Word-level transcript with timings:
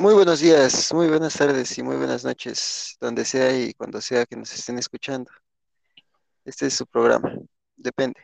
Muy 0.00 0.14
buenos 0.14 0.40
días, 0.40 0.94
muy 0.94 1.08
buenas 1.08 1.34
tardes 1.34 1.76
y 1.76 1.82
muy 1.82 1.94
buenas 1.94 2.24
noches, 2.24 2.96
donde 3.02 3.22
sea 3.22 3.54
y 3.54 3.74
cuando 3.74 4.00
sea 4.00 4.24
que 4.24 4.34
nos 4.34 4.50
estén 4.50 4.78
escuchando. 4.78 5.30
Este 6.42 6.68
es 6.68 6.74
su 6.74 6.86
programa, 6.86 7.34
depende. 7.76 8.18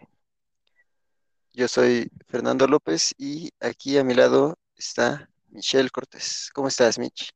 Yo 1.53 1.69
soy 1.69 2.11
Fernando 2.29 2.67
López 2.67 3.15
y 3.19 3.51
aquí 3.61 3.99
a 3.99 4.05
mi 4.05 4.15
lado 4.15 4.57
está 4.75 5.29
Michelle 5.51 5.91
Cortés. 5.91 6.51
¿Cómo 6.55 6.69
estás, 6.69 6.99
Mich? 6.99 7.29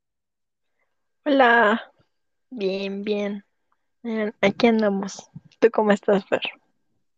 Hola, 1.27 1.93
bien, 2.49 3.05
bien. 3.05 3.45
Eh, 4.05 4.33
Aquí 4.41 4.69
andamos. 4.69 5.31
¿Tú 5.59 5.69
cómo 5.71 5.93
estás, 5.93 6.25
Fer? 6.25 6.41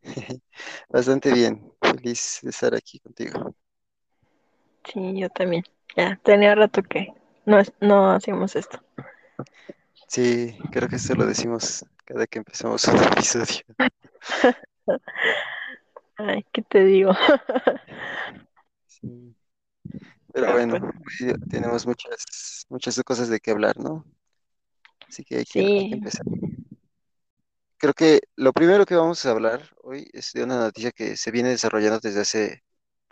Bastante 0.89 1.33
bien, 1.33 1.73
feliz 1.81 2.41
de 2.43 2.51
estar 2.51 2.75
aquí 2.75 2.99
contigo. 2.99 3.55
Sí, 4.93 5.21
yo 5.21 5.31
también. 5.31 5.63
Ya, 5.97 6.21
tenía 6.23 6.55
rato 6.55 6.83
que 6.83 7.09
no, 7.47 7.59
es- 7.59 7.73
no 7.81 8.11
hacíamos 8.13 8.57
esto. 8.57 8.81
Sí, 10.07 10.57
creo 10.71 10.89
que 10.89 10.97
esto 10.97 11.15
lo 11.15 11.27
decimos 11.27 11.85
cada 12.05 12.27
que 12.27 12.39
empezamos 12.39 12.87
un 12.89 12.97
episodio. 13.03 13.63
Ay, 16.17 16.45
¿qué 16.53 16.63
te 16.63 16.85
digo? 16.85 17.13
Sí. 18.87 19.35
Pero 20.33 20.51
bueno, 20.53 20.79
pues 20.79 21.21
hoy 21.23 21.35
tenemos 21.49 21.87
muchas, 21.87 22.67
muchas 22.69 23.01
cosas 23.05 23.29
de 23.29 23.41
qué 23.41 23.51
hablar, 23.53 23.79
¿no? 23.79 24.05
Así 25.09 25.23
que 25.25 25.37
hay 25.37 25.45
que, 25.47 25.71
hay 25.77 25.85
que 25.85 25.95
sí, 25.95 25.95
empezar. 25.95 26.25
Creo 27.79 27.95
que 27.95 28.21
lo 28.37 28.53
primero 28.53 28.87
que 28.87 28.95
vamos 28.95 29.25
a 29.27 29.31
hablar 29.33 29.69
hoy 29.83 30.09
es 30.13 30.33
de 30.33 30.45
una 30.45 30.59
noticia 30.59 30.93
que 30.93 31.17
se 31.17 31.31
viene 31.33 31.49
desarrollando 31.51 31.99
desde 32.01 32.21
hace, 32.21 32.63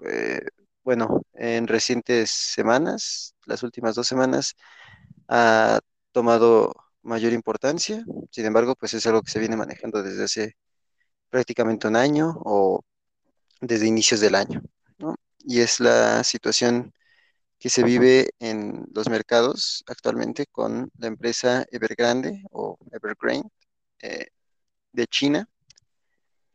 eh, 0.05 0.41
bueno, 0.91 1.23
en 1.35 1.69
recientes 1.69 2.33
semanas, 2.33 3.37
las 3.47 3.63
últimas 3.63 3.95
dos 3.95 4.09
semanas, 4.09 4.57
ha 5.29 5.79
tomado 6.11 6.75
mayor 7.03 7.33
importancia. 7.33 8.05
Sin 8.33 8.45
embargo, 8.45 8.75
pues 8.75 8.95
es 8.95 9.07
algo 9.07 9.23
que 9.23 9.31
se 9.31 9.39
viene 9.39 9.57
manejando 9.57 10.03
desde 10.03 10.25
hace 10.25 10.57
prácticamente 11.31 11.87
un 11.87 11.95
año 11.95 12.35
o 12.45 12.83
desde 13.61 13.87
inicios 13.87 14.19
del 14.21 14.35
año, 14.35 14.63
¿no? 14.99 15.15
Y 15.39 15.61
es 15.61 15.79
la 15.79 16.25
situación 16.25 16.93
que 17.61 17.71
se 17.71 17.85
vive 17.85 18.31
en 18.41 18.85
los 18.93 19.09
mercados 19.09 19.85
actualmente 19.87 20.47
con 20.47 20.91
la 20.99 21.07
empresa 21.07 21.65
Evergrande 21.71 22.43
o 22.51 22.79
Evergrande 22.91 23.49
eh, 24.03 24.27
de 24.93 25.07
China 25.07 25.49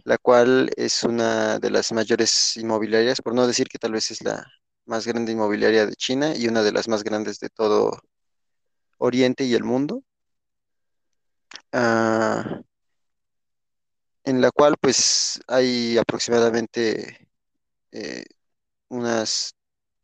la 0.05 0.17
cual 0.19 0.71
es 0.77 1.03
una 1.03 1.59
de 1.59 1.69
las 1.71 1.91
mayores 1.93 2.57
inmobiliarias, 2.57 3.21
por 3.21 3.35
no 3.35 3.47
decir 3.47 3.67
que 3.69 3.79
tal 3.79 3.93
vez 3.93 4.11
es 4.11 4.23
la 4.23 4.45
más 4.85 5.07
grande 5.07 5.33
inmobiliaria 5.33 5.85
de 5.87 5.95
China 5.95 6.35
y 6.35 6.47
una 6.47 6.63
de 6.63 6.71
las 6.73 6.87
más 6.87 7.03
grandes 7.03 7.39
de 7.39 7.49
todo 7.49 7.99
Oriente 8.97 9.45
y 9.45 9.53
el 9.53 9.63
mundo, 9.63 10.03
ah, 11.71 12.61
en 14.23 14.41
la 14.41 14.51
cual 14.51 14.75
pues 14.79 15.39
hay 15.47 15.97
aproximadamente 15.97 17.29
eh, 17.91 18.25
unas 18.89 19.55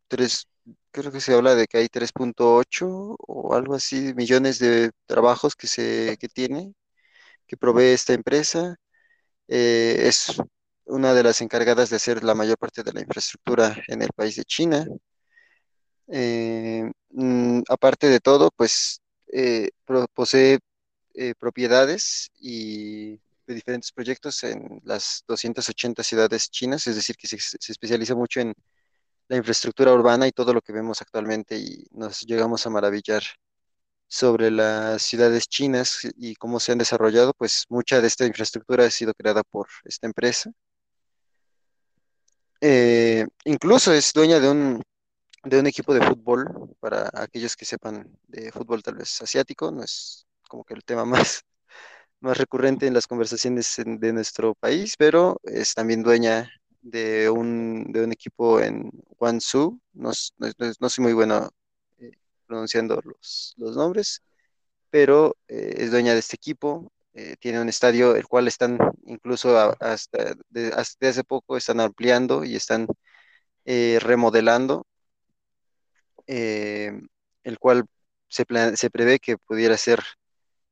tres, 0.10 0.48
creo 0.92 1.12
que 1.12 1.22
se 1.22 1.36
habla 1.36 1.56
de 1.56 1.68
que 1.68 1.80
hay 1.80 1.90
3.8 1.90 3.16
o 3.20 3.56
algo 3.56 3.76
así 3.76 4.14
millones 4.16 4.60
de 4.60 4.92
trabajos 5.08 5.56
que 5.56 5.68
se 5.68 6.18
que 6.20 6.30
tiene, 6.30 6.74
que 7.48 7.58
provee 7.58 7.94
esta 7.94 8.14
empresa. 8.14 8.78
Eh, 9.54 10.08
es 10.08 10.42
una 10.86 11.14
de 11.14 11.24
las 11.24 11.42
encargadas 11.42 11.90
de 11.90 11.98
hacer 11.98 12.24
la 12.24 12.34
mayor 12.34 12.58
parte 12.58 12.84
de 12.84 12.94
la 12.94 13.02
infraestructura 13.02 13.76
en 13.90 14.02
el 14.02 14.10
país 14.16 14.38
de 14.38 14.46
China. 14.46 14.88
Eh, 16.08 16.90
mm, 17.10 17.62
aparte 17.68 18.08
de 18.08 18.22
todo, 18.22 18.50
pues 18.56 19.02
eh, 19.34 19.70
posee 20.14 20.60
propiedades 21.38 22.30
y 22.40 23.18
de 23.46 23.54
diferentes 23.56 23.92
proyectos 23.92 24.42
en 24.46 24.80
las 24.86 25.24
280 25.28 26.02
ciudades 26.04 26.50
chinas, 26.50 26.88
es 26.88 26.96
decir, 26.96 27.18
que 27.18 27.28
se, 27.28 27.38
se 27.38 27.72
especializa 27.74 28.16
mucho 28.16 28.40
en 28.40 28.54
la 29.28 29.36
infraestructura 29.36 29.94
urbana 29.94 30.28
y 30.28 30.32
todo 30.32 30.54
lo 30.54 30.62
que 30.62 30.72
vemos 30.72 31.02
actualmente 31.02 31.58
y 31.58 31.86
nos 31.92 32.22
llegamos 32.22 32.66
a 32.66 32.70
maravillar 32.70 33.24
sobre 34.12 34.52
las 34.52 35.04
ciudades 35.04 35.48
chinas 35.50 36.00
y 36.18 36.36
cómo 36.36 36.60
se 36.60 36.74
han 36.74 36.80
desarrollado, 36.80 37.34
pues 37.34 37.66
mucha 37.70 38.02
de 38.02 38.08
esta 38.10 38.28
infraestructura 38.28 38.86
ha 38.86 38.92
sido 38.92 39.14
creada 39.16 39.44
por 39.44 39.68
esta 39.86 40.08
empresa. 40.08 40.52
Eh, 42.62 43.26
incluso 43.46 43.92
es 43.94 44.14
dueña 44.14 44.40
de 44.40 44.50
un 44.50 44.82
de 45.46 45.60
un 45.60 45.68
equipo 45.68 45.94
de 45.94 46.02
fútbol, 46.06 46.76
para 46.82 47.10
aquellos 47.14 47.56
que 47.56 47.66
sepan 47.66 48.10
de 48.28 48.52
fútbol 48.52 48.84
tal 48.84 48.96
vez 48.96 49.22
asiático, 49.22 49.72
no 49.72 49.84
es 49.84 50.28
como 50.50 50.64
que 50.66 50.74
el 50.76 50.84
tema 50.86 51.06
más, 51.06 51.44
más 52.22 52.38
recurrente 52.38 52.88
en 52.88 52.94
las 52.96 53.08
conversaciones 53.08 53.76
de 53.86 54.14
nuestro 54.14 54.56
país, 54.56 54.96
pero 54.98 55.40
es 55.44 55.74
también 55.76 56.04
dueña 56.04 56.50
de 56.82 57.30
un, 57.30 57.86
de 57.92 58.04
un 58.06 58.12
equipo 58.14 58.62
en 58.62 58.92
Guangzhou, 59.20 59.80
no, 59.94 60.12
no, 60.40 60.48
no- 60.80 60.90
soy 60.90 61.04
muy 61.04 61.14
bueno 61.14 61.50
pronunciando 62.52 63.00
los, 63.06 63.56
nombres, 63.78 64.22
pero 64.90 65.38
eh, 65.48 65.76
es 65.78 65.92
dueña 65.92 66.14
de 66.14 66.20
este 66.20 66.36
equipo. 66.36 66.92
eh, 67.14 67.36
tiene 67.40 67.62
un 67.62 67.70
estadio 67.70 68.16
el 68.16 68.26
cual 68.28 68.48
están 68.48 68.78
incluso 69.06 69.58
hasta, 69.80 70.34
de- 70.50 70.74
hace 70.76 71.24
poco 71.24 71.58
están 71.58 71.80
ampliando 71.82 72.44
y 72.46 72.56
están 72.56 72.88
eh, 73.66 74.00
remodelando 74.02 74.86
el 76.28 77.58
cual 77.60 77.86
se, 78.30 78.46
se 78.76 78.90
prevé 78.90 79.20
que 79.20 79.38
pudiera 79.38 79.76
ser 79.78 80.00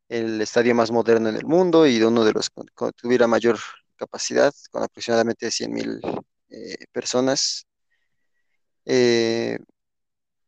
el 0.09 0.41
estadio 0.41 0.73
más 0.75 0.91
moderno 0.91 1.29
en 1.29 1.35
el 1.38 1.46
mundo 1.46 1.88
y 1.88 2.01
uno 2.01 2.23
de 2.25 2.34
los 2.34 2.50
que 2.50 2.91
tuviera 2.96 3.28
mayor 3.28 3.57
capacidad, 3.97 4.53
con 4.72 4.84
aproximadamente 4.84 5.51
100 5.51 5.73
mil 5.73 6.01
personas. 6.94 7.66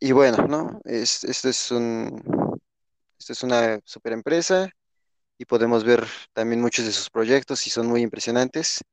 Y 0.02 0.14
bueno, 0.14 0.48
¿no? 0.48 0.82
Es, 0.84 1.24
esto 1.24 1.48
es 1.50 1.70
un, 1.72 2.60
esto 3.20 3.34
es 3.34 3.44
una 3.44 3.80
super 3.86 4.14
empresa 4.14 4.68
y 5.38 5.46
podemos 5.46 5.84
ver 5.84 6.08
también 6.34 6.60
muchos 6.60 6.86
de 6.86 6.92
sus 6.92 7.10
proyectos 7.12 7.68
y 7.68 7.70
son 7.70 7.86
muy 7.88 8.02
impresionantes. 8.02 8.84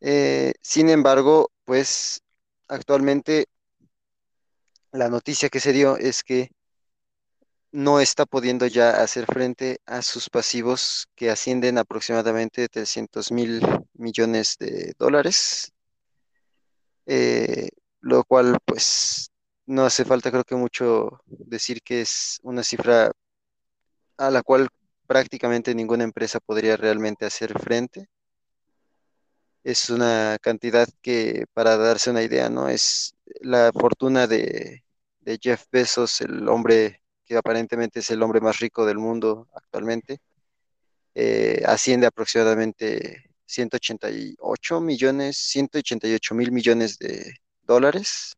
Eh, 0.00 0.52
sin 0.60 0.90
embargo, 0.90 1.52
pues 1.64 2.22
actualmente 2.66 3.46
la 4.90 5.08
noticia 5.08 5.48
que 5.48 5.60
se 5.60 5.72
dio 5.72 5.96
es 5.96 6.24
que 6.24 6.50
no 7.70 8.00
está 8.00 8.26
pudiendo 8.26 8.66
ya 8.66 9.02
hacer 9.02 9.26
frente 9.26 9.80
a 9.86 10.02
sus 10.02 10.28
pasivos 10.28 11.06
que 11.14 11.30
ascienden 11.30 11.78
aproximadamente 11.78 12.64
a 12.64 12.68
300 12.68 13.30
mil 13.30 13.60
millones 13.94 14.56
de 14.58 14.92
dólares, 14.98 15.72
eh, 17.06 17.68
lo 18.00 18.24
cual 18.24 18.58
pues 18.64 19.30
no 19.66 19.84
hace 19.84 20.04
falta 20.04 20.30
creo 20.30 20.44
que 20.44 20.54
mucho 20.56 21.20
decir 21.26 21.82
que 21.82 22.00
es 22.02 22.38
una 22.42 22.62
cifra 22.62 23.12
a 24.18 24.30
la 24.30 24.42
cual 24.42 24.68
prácticamente 25.06 25.74
ninguna 25.74 26.04
empresa 26.04 26.40
podría 26.40 26.76
realmente 26.76 27.26
hacer 27.26 27.58
frente. 27.58 28.08
Es 29.64 29.90
una 29.90 30.38
cantidad 30.40 30.88
que, 31.02 31.46
para 31.52 31.76
darse 31.76 32.10
una 32.10 32.22
idea, 32.22 32.48
¿no? 32.48 32.68
Es 32.68 33.14
la 33.40 33.72
fortuna 33.72 34.26
de, 34.26 34.82
Jeff 35.42 35.64
Bezos, 35.72 36.20
el 36.20 36.48
hombre 36.48 37.02
que 37.24 37.36
aparentemente 37.36 38.00
es 38.00 38.10
el 38.10 38.22
hombre 38.22 38.40
más 38.40 38.60
rico 38.60 38.86
del 38.86 38.98
mundo 38.98 39.48
actualmente 39.54 40.20
eh, 41.18 41.62
asciende 41.66 42.06
aproximadamente 42.06 43.30
188 43.46 44.80
millones, 44.82 45.38
188 45.38 46.34
mil 46.34 46.52
millones 46.52 46.98
de 46.98 47.34
dólares. 47.62 48.34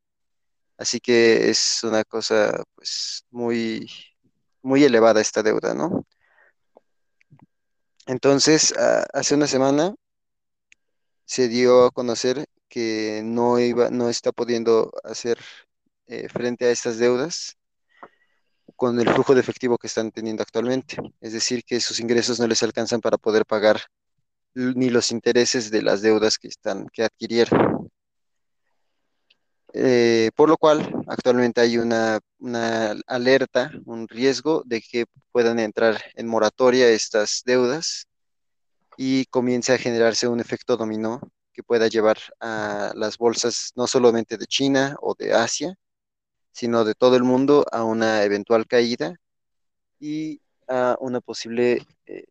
Así 0.79 1.01
que 1.01 1.51
es 1.51 1.81
una 1.85 2.05
cosa 2.05 2.63
pues 2.77 3.25
muy, 3.31 3.91
muy 4.63 4.85
elevada 4.85 5.21
esta 5.21 5.43
deuda, 5.43 5.75
¿no? 5.75 6.07
Entonces, 8.09 8.77
a- 8.77 9.07
hace 9.13 9.37
una 9.37 9.47
semana 9.47 9.95
se 11.25 11.49
dio 11.49 11.85
a 11.87 11.91
conocer 11.93 12.47
que 12.69 13.23
no 13.25 13.59
iba, 13.61 13.91
no 13.91 14.09
está 14.09 14.33
pudiendo 14.33 14.91
hacer 15.05 15.39
eh, 16.07 16.29
frente 16.29 16.67
a 16.67 16.71
estas 16.71 16.99
deudas 16.99 17.57
con 18.77 18.99
el 19.01 19.09
flujo 19.13 19.35
de 19.35 19.41
efectivo 19.41 19.77
que 19.79 19.89
están 19.89 20.11
teniendo 20.11 20.43
actualmente. 20.43 20.97
Es 21.21 21.33
decir, 21.33 21.65
que 21.65 21.81
sus 21.81 22.01
ingresos 22.01 22.39
no 22.41 22.47
les 22.47 22.63
alcanzan 22.63 23.01
para 23.01 23.19
poder 23.19 23.45
pagar 23.45 23.81
ni 24.55 24.91
los 24.91 25.11
intereses 25.13 25.71
de 25.71 25.83
las 25.83 26.03
deudas 26.03 26.39
que 26.39 26.49
están, 26.49 26.89
que 26.93 27.05
adquirieron. 27.05 27.91
Eh, 29.75 30.31
por 30.35 30.49
lo 30.49 30.56
cual, 30.56 30.91
actualmente 31.09 31.61
hay 31.61 31.76
una, 31.79 32.20
alerta, 33.06 33.70
un 33.85 34.09
riesgo 34.09 34.62
de 34.65 34.81
que 34.81 35.05
puedan 35.31 35.59
entrar 35.59 36.03
en 36.15 36.26
moratoria 36.26 36.88
estas 36.88 37.43
deudas 37.44 38.06
y 38.97 39.26
comience 39.26 39.73
a 39.73 39.79
generarse 39.79 40.26
un 40.29 40.41
efecto 40.41 40.76
dominó 40.76 41.20
que 41.53 41.62
pueda 41.62 41.88
llevar 41.88 42.19
a 42.41 42.93
las 42.94 43.19
bolsas 43.19 43.73
no 43.76 43.87
solamente 43.87 44.38
de 44.38 44.47
China 44.47 44.97
o 45.03 45.15
de 45.15 45.35
Asia, 45.35 45.75
sino 46.53 46.85
de 46.85 46.94
todo 46.94 47.17
el 47.17 47.25
mundo 47.25 47.67
a 47.73 47.85
una 47.85 48.23
eventual 48.25 48.67
caída 48.67 49.17
y 50.00 50.41
a 50.69 50.97
una 51.00 51.20
posible, 51.20 51.87
eh, 52.06 52.25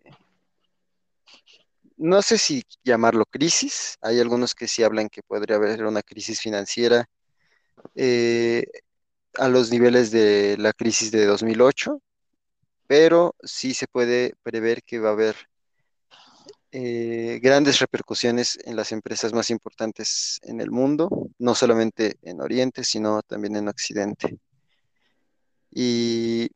no 1.98 2.22
sé 2.22 2.38
si 2.38 2.64
llamarlo 2.84 3.26
crisis, 3.26 3.98
hay 4.02 4.20
algunos 4.20 4.56
que 4.56 4.68
sí 4.68 4.84
hablan 4.84 5.10
que 5.10 5.24
podría 5.24 5.58
haber 5.58 5.86
una 5.86 6.02
crisis 6.04 6.42
financiera 6.42 7.08
eh, 7.96 8.66
a 9.36 9.48
los 9.50 9.72
niveles 9.72 10.12
de 10.12 10.58
la 10.58 10.74
crisis 10.74 11.12
de 11.12 11.26
2008, 11.26 12.02
pero 12.88 13.36
sí 13.44 13.74
se 13.74 13.88
puede 13.88 14.34
prever 14.44 14.84
que 14.84 15.00
va 15.00 15.10
a 15.10 15.14
haber 15.14 15.36
eh, 16.72 17.40
grandes 17.42 17.80
repercusiones 17.80 18.60
en 18.66 18.76
las 18.76 18.92
empresas 18.92 19.34
más 19.34 19.50
importantes 19.50 20.40
en 20.44 20.62
el 20.62 20.70
mundo, 20.72 21.10
no 21.40 21.56
solamente 21.56 22.18
en 22.22 22.42
Oriente, 22.42 22.84
sino 22.84 23.22
también 23.24 23.56
en 23.56 23.68
Occidente. 23.70 24.38
Y 25.72 26.50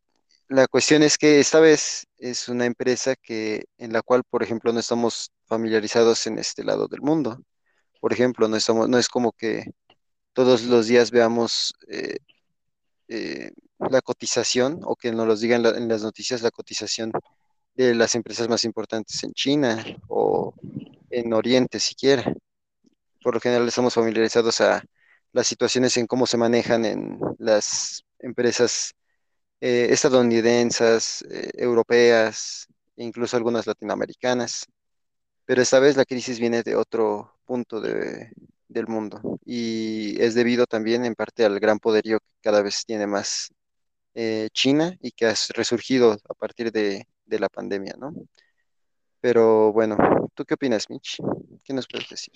la 0.47 0.68
cuestión 0.68 1.03
es 1.03 1.18
que 1.18 1.39
esta 1.39 1.59
vez 1.59 2.07
es 2.18 2.50
una 2.50 2.65
empresa 2.65 3.15
que, 3.15 3.65
en 3.77 3.94
la 3.94 4.01
cual, 4.01 4.23
por 4.29 4.44
ejemplo, 4.44 4.73
no 4.73 4.79
estamos 4.79 5.31
familiarizados 5.45 6.27
en 6.27 6.39
este 6.39 6.63
lado 6.63 6.88
del 6.88 7.01
mundo. 7.01 7.41
Por 8.01 8.13
ejemplo, 8.13 8.47
no 8.47 8.57
estamos, 8.57 8.89
no 8.89 8.97
es 8.97 9.07
como 9.07 9.31
que 9.31 9.65
todos 10.33 10.63
los 10.63 10.88
días 10.88 11.12
veamos 11.12 11.74
eh, 11.88 12.18
eh, 13.07 13.51
la 13.80 14.01
cotización 14.01 14.80
o 14.83 14.95
que 14.95 15.12
nos 15.12 15.28
lo 15.28 15.36
digan 15.36 15.66
en 15.66 15.88
las 15.88 16.04
noticias 16.04 16.42
la 16.42 16.51
cotización 16.51 17.12
de 17.75 17.95
las 17.95 18.16
empresas 18.16 18.48
más 18.50 18.63
importantes 18.63 19.24
en 19.24 19.33
China 19.33 19.83
o 20.07 20.54
en 21.10 21.33
Oriente 21.33 21.80
siquiera. 21.80 22.33
Por 23.24 23.36
lo 23.36 23.39
general 23.39 23.68
estamos 23.68 23.94
familiarizados 23.94 24.62
a 24.62 24.83
las 25.33 25.48
situaciones 25.48 25.95
en 25.98 26.07
cómo 26.07 26.28
se 26.28 26.38
manejan 26.38 26.86
en 26.86 27.19
las 27.38 28.04
empresas 28.19 28.94
eh, 29.62 29.88
estadounidenses, 29.92 31.24
eh, 31.30 31.51
europeas, 31.56 32.68
e 32.98 33.04
incluso 33.04 33.38
algunas 33.38 33.68
latinoamericanas. 33.68 34.66
Pero 35.45 35.62
esta 35.62 35.80
vez 35.80 35.95
la 35.98 36.06
crisis 36.06 36.39
viene 36.39 36.63
de 36.63 36.75
otro 36.75 37.39
punto 37.45 37.80
de- 37.81 38.31
del 38.71 38.88
mundo 38.88 39.19
y 39.45 40.21
es 40.21 40.33
debido 40.33 40.65
también 40.65 41.06
en 41.06 41.15
parte 41.15 41.45
al 41.45 41.59
gran 41.59 41.79
poderío 41.79 42.19
que 42.19 42.31
cada 42.41 42.62
vez 42.62 42.85
tiene 42.85 43.06
más 43.06 43.53
eh, 44.13 44.50
China 44.53 44.95
y 45.01 45.12
que 45.12 45.27
ha 45.27 45.33
resurgido 45.53 46.18
a 46.29 46.33
partir 46.33 46.71
de, 46.71 47.06
de 47.25 47.39
la 47.39 47.50
pandemia, 47.50 47.95
¿no? 47.97 48.13
Pero 49.19 49.71
bueno, 49.71 49.97
¿tú 50.33 50.45
qué 50.45 50.56
opinas, 50.56 50.89
Mitch? 50.89 51.18
¿Qué 51.63 51.73
nos 51.73 51.88
puedes 51.88 52.09
decir? 52.09 52.33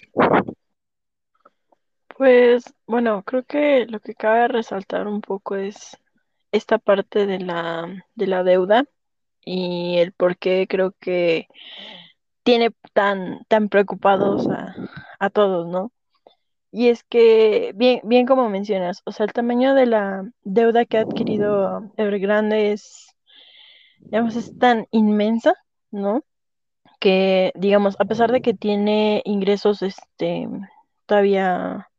Pues 2.18 2.74
bueno, 2.86 3.24
creo 3.24 3.44
que 3.44 3.86
lo 3.88 4.00
que 4.00 4.16
cabe 4.16 4.48
resaltar 4.48 5.08
un 5.08 5.22
poco 5.22 5.56
es 5.56 5.98
esta 6.52 6.78
parte 6.78 7.26
de 7.26 7.40
la, 7.40 8.06
de 8.16 8.28
la 8.28 8.44
deuda 8.44 8.86
y 9.42 9.98
el 9.98 10.14
por 10.14 10.38
qué 10.38 10.68
creo 10.70 10.96
que 11.00 11.48
tiene 12.44 12.72
tan, 12.94 13.44
tan 13.48 13.70
preocupados 13.70 14.48
a, 14.48 14.76
a 15.20 15.30
todos, 15.30 15.68
¿no? 15.68 15.92
Y 16.76 16.90
es 16.90 17.04
que, 17.06 17.72
bien, 17.76 18.02
bien 18.04 18.26
como 18.28 18.50
mencionas, 18.50 19.02
o 19.06 19.12
sea, 19.14 19.26
el 19.26 19.34
tamaño 19.34 19.76
de 19.76 19.86
la 19.88 20.30
deuda 20.44 20.86
que 20.86 20.98
ha 20.98 21.02
adquirido 21.02 21.92
Evergrande 21.98 22.74
es, 22.74 23.16
digamos, 24.12 24.36
es 24.36 24.58
tan 24.58 24.88
inmensa, 24.92 25.56
¿no? 25.92 26.24
Que, 27.00 27.52
digamos, 27.56 27.96
a 28.00 28.06
pesar 28.06 28.32
de 28.32 28.42
que 28.42 28.54
tiene 28.54 29.22
ingresos, 29.26 29.82
este, 29.84 30.50
todavía 31.08 31.90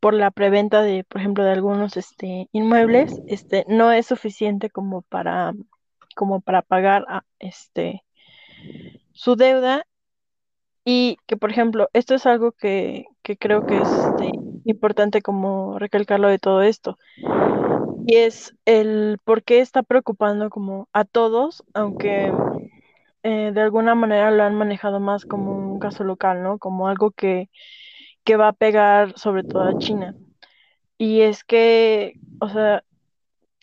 por 0.00 0.14
la 0.14 0.30
preventa 0.30 0.82
de, 0.82 1.04
por 1.04 1.20
ejemplo, 1.20 1.44
de 1.44 1.52
algunos, 1.52 1.96
este, 1.96 2.48
inmuebles, 2.52 3.22
este, 3.26 3.64
no 3.68 3.92
es 3.92 4.06
suficiente 4.06 4.70
como 4.70 5.02
para, 5.02 5.52
como 6.16 6.40
para 6.40 6.62
pagar, 6.62 7.04
este, 7.38 8.04
su 9.12 9.36
deuda 9.36 9.84
Y 10.84 11.18
que, 11.26 11.36
por 11.36 11.50
ejemplo, 11.50 11.88
esto 11.92 12.14
es 12.14 12.26
algo 12.26 12.52
que, 12.52 13.06
que 13.26 13.36
creo 13.36 13.66
que 13.66 13.80
es 13.82 13.88
este, 13.88 14.30
importante 14.66 15.20
como 15.20 15.80
recalcarlo 15.80 16.28
de 16.28 16.38
todo 16.38 16.62
esto. 16.62 16.96
Y 18.06 18.18
es 18.18 18.54
el 18.66 19.18
por 19.24 19.42
qué 19.42 19.58
está 19.58 19.82
preocupando 19.82 20.48
como 20.48 20.88
a 20.92 21.04
todos, 21.04 21.64
aunque 21.74 22.32
eh, 23.24 23.50
de 23.52 23.60
alguna 23.60 23.96
manera 23.96 24.30
lo 24.30 24.44
han 24.44 24.54
manejado 24.54 25.00
más 25.00 25.24
como 25.24 25.58
un 25.58 25.80
caso 25.80 26.04
local, 26.04 26.44
¿no? 26.44 26.58
Como 26.58 26.86
algo 26.86 27.10
que, 27.10 27.50
que 28.22 28.36
va 28.36 28.46
a 28.46 28.52
pegar 28.52 29.18
sobre 29.18 29.42
todo 29.42 29.64
a 29.64 29.76
China. 29.76 30.14
Y 30.96 31.22
es 31.22 31.42
que, 31.42 32.20
o 32.40 32.48
sea, 32.48 32.84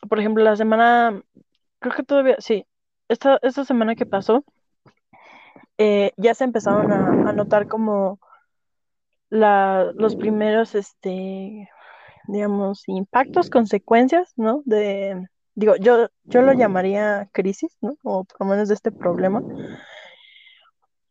por 0.09 0.19
ejemplo, 0.19 0.43
la 0.43 0.57
semana, 0.57 1.23
creo 1.79 1.95
que 1.95 2.03
todavía, 2.03 2.35
sí, 2.39 2.65
esta, 3.07 3.39
esta 3.41 3.63
semana 3.63 3.95
que 3.95 4.05
pasó, 4.05 4.43
eh, 5.77 6.11
ya 6.17 6.33
se 6.33 6.43
empezaron 6.43 6.91
a, 6.91 7.29
a 7.29 7.33
notar 7.33 7.67
como 7.67 8.19
la, 9.33 9.91
los 9.95 10.15
primeros, 10.15 10.75
este, 10.75 11.69
digamos, 12.27 12.83
impactos, 12.87 13.49
consecuencias, 13.49 14.33
¿no? 14.37 14.61
De, 14.65 15.27
digo, 15.55 15.75
yo, 15.77 16.07
yo 16.25 16.41
lo 16.43 16.53
llamaría 16.53 17.29
crisis, 17.33 17.75
¿no? 17.81 17.97
O 18.03 18.25
por 18.25 18.41
lo 18.41 18.45
menos 18.47 18.67
de 18.69 18.75
este 18.75 18.91
problema. 18.91 19.41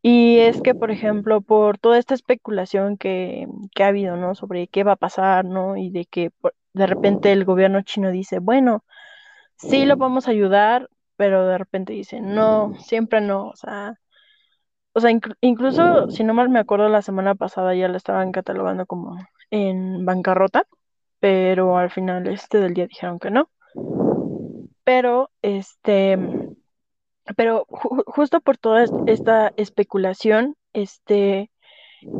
Y 0.01 0.39
es 0.39 0.61
que, 0.61 0.75
por 0.75 0.91
ejemplo, 0.91 1.41
por 1.41 1.77
toda 1.77 1.97
esta 1.97 2.13
especulación 2.13 2.97
que, 2.97 3.47
que 3.73 3.83
ha 3.83 3.87
habido, 3.87 4.17
¿no? 4.17 4.35
Sobre 4.35 4.67
qué 4.67 4.83
va 4.83 4.93
a 4.93 4.95
pasar, 4.97 5.45
¿no? 5.45 5.77
Y 5.77 5.89
de 5.91 6.05
que 6.05 6.31
por- 6.31 6.55
de 6.73 6.87
repente 6.87 7.31
el 7.31 7.45
gobierno 7.45 7.81
chino 7.83 8.11
dice, 8.11 8.39
bueno, 8.39 8.83
sí 9.57 9.85
lo 9.85 9.97
vamos 9.97 10.27
a 10.27 10.31
ayudar, 10.31 10.89
pero 11.17 11.45
de 11.47 11.57
repente 11.57 11.93
dice, 11.93 12.21
no, 12.21 12.73
siempre 12.79 13.21
no, 13.21 13.47
o 13.49 13.55
sea, 13.55 13.99
o 14.93 14.99
sea, 14.99 15.11
inclu- 15.11 15.35
incluso, 15.41 16.09
si 16.09 16.23
no 16.23 16.33
mal 16.33 16.49
me 16.49 16.59
acuerdo, 16.59 16.89
la 16.89 17.01
semana 17.01 17.35
pasada 17.35 17.75
ya 17.75 17.87
la 17.87 17.97
estaban 17.97 18.31
catalogando 18.31 18.85
como 18.85 19.17
en 19.51 20.05
bancarrota, 20.05 20.65
pero 21.19 21.77
al 21.77 21.89
final 21.91 22.27
este 22.27 22.59
del 22.59 22.73
día 22.73 22.87
dijeron 22.87 23.19
que 23.19 23.31
no. 23.31 23.49
Pero, 24.83 25.29
este, 25.41 26.17
pero 27.37 27.65
ju- 27.69 28.03
justo 28.07 28.41
por 28.41 28.57
toda 28.57 28.83
est- 28.83 28.93
esta 29.05 29.53
especulación, 29.55 30.55
este, 30.73 31.51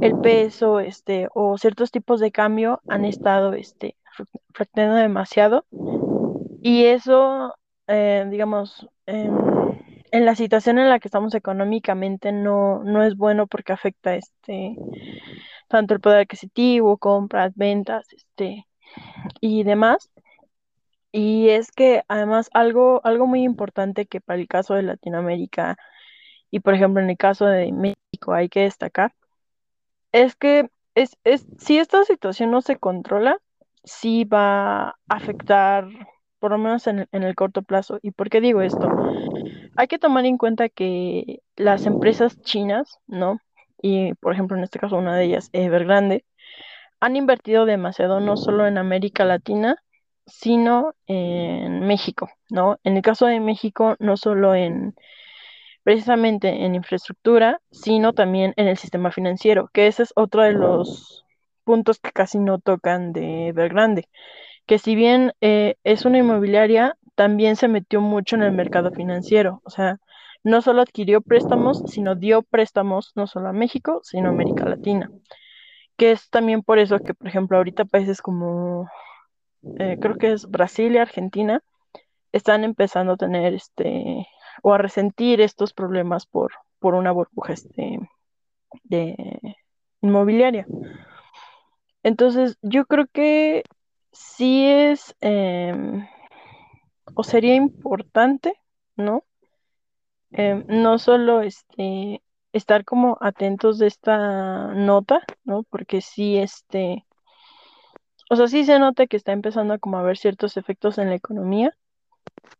el 0.02 0.16
peso, 0.16 0.80
este, 0.80 1.28
o 1.34 1.58
ciertos 1.58 1.92
tipos 1.92 2.20
de 2.20 2.32
cambio 2.32 2.82
han 2.88 3.06
estado, 3.06 3.54
este, 3.54 3.98
fluc- 4.18 4.42
fluctuando 4.54 4.96
demasiado. 4.96 5.66
Y 6.62 6.86
eso, 6.86 7.56
eh, 7.88 8.26
digamos, 8.30 8.88
em, 9.06 9.63
en 10.14 10.26
la 10.28 10.36
situación 10.36 10.78
en 10.78 10.90
la 10.90 11.00
que 11.00 11.08
estamos 11.08 11.34
económicamente 11.34 12.32
no, 12.32 12.84
no 12.84 13.04
es 13.04 13.18
bueno 13.18 13.48
porque 13.48 13.74
afecta, 13.74 14.16
este, 14.16 14.76
tanto 15.68 15.96
el 15.96 16.02
poder 16.02 16.20
adquisitivo, 16.20 16.98
compras, 16.98 17.52
ventas, 17.56 18.06
este, 18.14 18.68
y 19.42 19.64
demás. 19.64 20.12
Y 21.12 21.50
es 21.50 21.72
que 21.72 22.04
además 22.08 22.50
algo, 22.54 23.02
algo 23.04 23.26
muy 23.26 23.44
importante 23.44 24.06
que 24.06 24.22
para 24.22 24.40
el 24.40 24.48
caso 24.48 24.76
de 24.76 24.84
Latinoamérica 24.84 25.78
y 26.52 26.60
por 26.60 26.76
ejemplo 26.76 27.02
en 27.02 27.10
el 27.10 27.18
caso 27.18 27.46
de 27.48 27.72
México 27.72 28.34
hay 28.34 28.50
que 28.50 28.62
destacar, 28.62 29.14
es 30.12 30.36
que 30.36 30.70
es, 30.96 31.18
es, 31.24 31.48
si 31.58 31.80
esta 31.80 32.04
situación 32.06 32.52
no 32.52 32.62
se 32.62 32.78
controla, 32.78 33.40
sí 33.84 34.26
va 34.26 34.90
a 34.90 34.96
afectar, 35.08 35.88
por 36.44 36.52
lo 36.52 36.58
menos 36.58 36.88
en, 36.88 37.00
el- 37.00 37.08
en 37.14 37.24
el 37.24 37.36
corto 37.36 37.62
plazo. 37.62 38.00
¿Y 38.02 38.12
por 38.12 38.30
qué 38.30 38.42
digo 38.42 38.62
esto? 38.62 38.90
Hay 39.78 39.88
que 39.88 39.98
tomar 39.98 40.26
en 40.26 40.38
cuenta 40.38 40.68
que 40.68 41.40
las 41.56 41.86
empresas 41.86 42.42
chinas, 42.42 43.00
¿no? 43.08 43.40
Y 43.82 44.14
por 44.16 44.34
ejemplo 44.34 44.58
en 44.58 44.64
este 44.66 44.78
caso 44.78 44.98
una 44.98 45.16
de 45.16 45.24
ellas, 45.24 45.50
Evergrande, 45.54 46.26
han 47.00 47.16
invertido 47.16 47.66
demasiado 47.66 48.20
no 48.20 48.36
solo 48.36 48.68
en 48.68 48.78
América 48.78 49.24
Latina, 49.24 49.78
sino 50.28 50.96
en 51.08 51.80
México, 51.88 52.30
¿no? 52.50 52.78
En 52.84 52.98
el 52.98 53.04
caso 53.04 53.26
de 53.26 53.40
México, 53.40 53.96
no 54.00 54.18
solo 54.18 54.54
en 54.54 54.96
precisamente 55.84 56.66
en 56.66 56.76
infraestructura, 56.76 57.62
sino 57.72 58.12
también 58.12 58.54
en 58.58 58.68
el 58.68 58.78
sistema 58.78 59.12
financiero, 59.14 59.70
que 59.74 59.88
ese 59.88 60.04
es 60.04 60.12
otro 60.18 60.44
de 60.44 60.52
los 60.52 61.26
puntos 61.64 62.00
que 62.00 62.12
casi 62.12 62.38
no 62.40 62.60
tocan 62.60 63.14
de 63.14 63.48
Evergrande, 63.50 64.10
que 64.66 64.80
si 64.80 64.96
bien 64.96 65.34
eh, 65.42 65.76
es 65.84 66.06
una 66.06 66.20
inmobiliaria, 66.20 66.96
también 67.16 67.56
se 67.56 67.68
metió 67.68 68.02
mucho 68.02 68.36
en 68.36 68.44
el 68.44 68.52
mercado 68.52 68.92
financiero, 68.92 69.62
o 69.66 69.70
sea, 69.70 70.00
no 70.44 70.62
solo 70.62 70.82
adquirió 70.82 71.22
préstamos, 71.22 71.82
sino 71.88 72.16
dio 72.16 72.42
préstamos 72.44 73.12
no 73.16 73.28
solo 73.28 73.50
a 73.50 73.54
México, 73.54 74.02
sino 74.04 74.28
a 74.28 74.32
América 74.32 74.66
Latina 74.66 75.10
que 75.98 76.12
es 76.12 76.30
también 76.30 76.64
por 76.64 76.80
eso 76.80 77.00
que, 77.00 77.14
por 77.14 77.28
ejemplo, 77.28 77.58
ahorita 77.58 77.86
países 77.86 78.22
como, 78.22 78.90
eh, 79.80 79.98
creo 80.00 80.18
que 80.18 80.34
es 80.34 80.50
Brasil 80.50 80.94
y 80.94 80.98
Argentina, 80.98 81.62
están 82.32 82.64
empezando 82.64 83.14
a 83.14 83.18
tener 83.18 83.54
este, 83.54 84.28
o 84.64 84.74
a 84.74 84.78
resentir 84.78 85.42
estos 85.42 85.74
problemas 85.74 86.26
por, 86.26 86.54
por 86.80 86.96
una 86.96 87.12
burbuja 87.12 87.54
este, 87.54 88.00
de 88.84 89.16
inmobiliaria. 90.02 90.66
Entonces, 92.04 92.58
yo 92.62 92.86
creo 92.86 93.06
que 93.12 93.64
sí 94.14 94.66
es 94.66 95.16
em, 95.22 96.08
o 97.16 97.24
sería 97.24 97.56
importante, 97.56 98.54
¿no? 98.96 99.24
Em, 100.32 100.66
no 100.68 100.98
solo 101.00 101.42
este 101.42 102.24
estar 102.54 102.86
como 102.86 103.18
atentos 103.22 103.80
de 103.80 103.88
esta 103.88 104.74
nota, 104.74 105.22
¿no? 105.44 105.64
Porque 105.64 106.02
sí, 106.02 106.38
este, 106.38 107.06
o 108.30 108.36
sea, 108.36 108.48
sí 108.48 108.64
se 108.66 108.80
nota 108.80 109.08
que 109.08 109.18
está 109.18 109.32
empezando 109.32 109.74
a 109.74 109.80
como 109.80 109.98
a 109.98 110.02
haber 110.02 110.18
ciertos 110.18 110.58
efectos 110.58 110.98
en 110.98 111.10
la 111.10 111.16
economía 111.16 111.76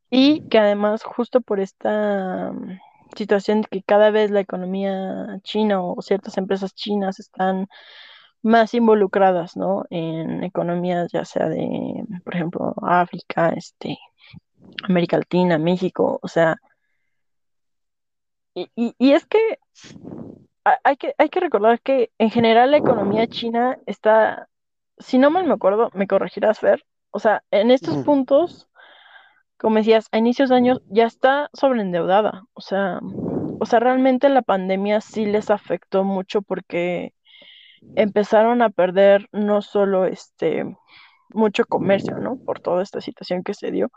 y 0.10 0.48
que 0.50 0.60
además 0.60 1.04
justo 1.04 1.42
por 1.42 1.60
esta 1.60 2.52
mm, 2.54 2.80
situación 3.16 3.64
que 3.64 3.84
cada 3.84 4.12
vez 4.12 4.32
la 4.32 4.42
economía 4.42 5.40
china 5.44 5.82
o 5.84 6.02
ciertas 6.02 6.38
empresas 6.38 6.74
chinas 6.76 7.20
están 7.20 7.68
más 8.44 8.74
involucradas, 8.76 9.58
¿no? 9.58 9.86
En 9.92 10.44
economías 10.44 11.12
ya 11.14 11.26
sea 11.26 11.50
de, 11.50 12.06
por 12.26 12.36
ejemplo, 12.36 12.76
África, 12.84 13.50
este, 13.52 13.98
América 14.84 15.18
Latina, 15.18 15.58
México, 15.58 16.20
o 16.22 16.28
sea, 16.30 16.58
y, 18.56 18.70
y, 18.76 18.96
y 18.98 19.14
es 19.14 19.26
que 19.26 19.40
ha- 20.66 20.80
hay 20.84 20.98
que 20.98 21.16
hay 21.18 21.30
que 21.30 21.40
recordar 21.40 21.82
que 21.82 22.12
en 22.18 22.30
general 22.32 22.72
la 22.72 22.78
economía 22.78 23.28
china 23.28 23.78
está, 23.86 24.50
si 24.98 25.18
no 25.18 25.32
mal 25.32 25.46
me 25.46 25.54
acuerdo, 25.54 25.90
me 25.94 26.08
corregirás, 26.08 26.60
Fer, 26.60 26.86
o 27.12 27.20
sea, 27.20 27.44
en 27.52 27.72
estos 27.72 27.98
puntos, 27.98 28.70
como 29.58 29.78
decías, 29.78 30.08
a 30.12 30.18
inicios 30.18 30.50
de 30.50 30.56
años 30.56 30.82
ya 30.88 31.06
está 31.06 31.50
sobreendeudada, 31.54 32.44
o 32.54 32.62
sea, 32.62 33.00
o 33.60 33.66
sea, 33.66 33.80
realmente 33.80 34.30
la 34.30 34.42
pandemia 34.42 35.02
sí 35.02 35.26
les 35.26 35.50
afectó 35.50 36.04
mucho 36.04 36.42
porque 36.42 37.14
empezaron 37.96 38.62
a 38.62 38.70
perder 38.70 39.28
no 39.32 39.62
solo 39.62 40.06
este 40.06 40.76
mucho 41.30 41.66
comercio, 41.66 42.18
¿no? 42.18 42.38
Por 42.38 42.60
toda 42.60 42.84
esta 42.84 43.02
situación 43.02 43.44
que 43.44 43.54
se 43.54 43.72
dio, 43.72 43.92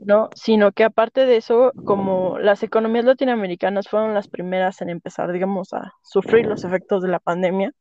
¿no? 0.00 0.30
Sino 0.34 0.72
que 0.72 0.84
aparte 0.84 1.26
de 1.26 1.36
eso, 1.36 1.72
como 1.84 2.38
las 2.38 2.62
economías 2.62 3.04
latinoamericanas 3.04 3.88
fueron 3.88 4.14
las 4.14 4.28
primeras 4.28 4.80
en 4.80 4.90
empezar, 4.90 5.32
digamos, 5.32 5.72
a 5.72 5.92
sufrir 6.02 6.46
los 6.46 6.64
efectos 6.64 7.02
de 7.02 7.08
la 7.08 7.18
pandemia, 7.18 7.72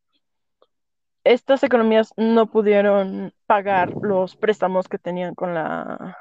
estas 1.23 1.63
economías 1.63 2.11
no 2.17 2.47
pudieron 2.47 3.33
pagar 3.45 3.93
los 4.01 4.35
préstamos 4.35 4.87
que 4.87 4.97
tenían 4.97 5.35
con 5.35 5.53
la, 5.53 6.17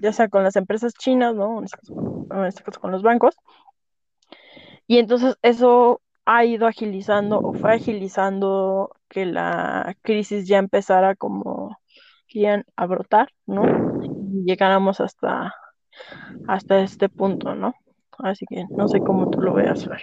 ya 0.00 0.12
sea 0.12 0.28
con 0.28 0.42
las 0.42 0.56
empresas 0.56 0.94
chinas, 0.94 1.34
¿no? 1.34 1.58
En 1.58 1.64
este 1.64 1.78
caso 1.78 2.26
en 2.30 2.44
este 2.44 2.62
caso 2.62 2.80
con 2.80 2.92
los 2.92 3.02
bancos. 3.02 3.36
Y 4.86 4.98
entonces 4.98 5.36
eso 5.42 6.00
ha 6.30 6.44
ido 6.44 6.66
agilizando 6.66 7.40
o 7.42 7.54
fue 7.54 7.72
agilizando 7.72 8.90
que 9.08 9.24
la 9.24 9.96
crisis 10.02 10.46
ya 10.46 10.58
empezara 10.58 11.16
como 11.16 11.78
que 12.26 12.62
a 12.76 12.86
brotar, 12.86 13.30
¿no? 13.46 13.64
Y 14.04 14.44
llegáramos 14.44 15.00
hasta, 15.00 15.54
hasta 16.46 16.80
este 16.80 17.08
punto, 17.08 17.54
¿no? 17.54 17.72
Así 18.18 18.44
que 18.46 18.66
no 18.76 18.88
sé 18.88 19.00
cómo 19.00 19.30
tú 19.30 19.40
lo 19.40 19.54
veas, 19.54 19.84
Fer. 19.84 20.02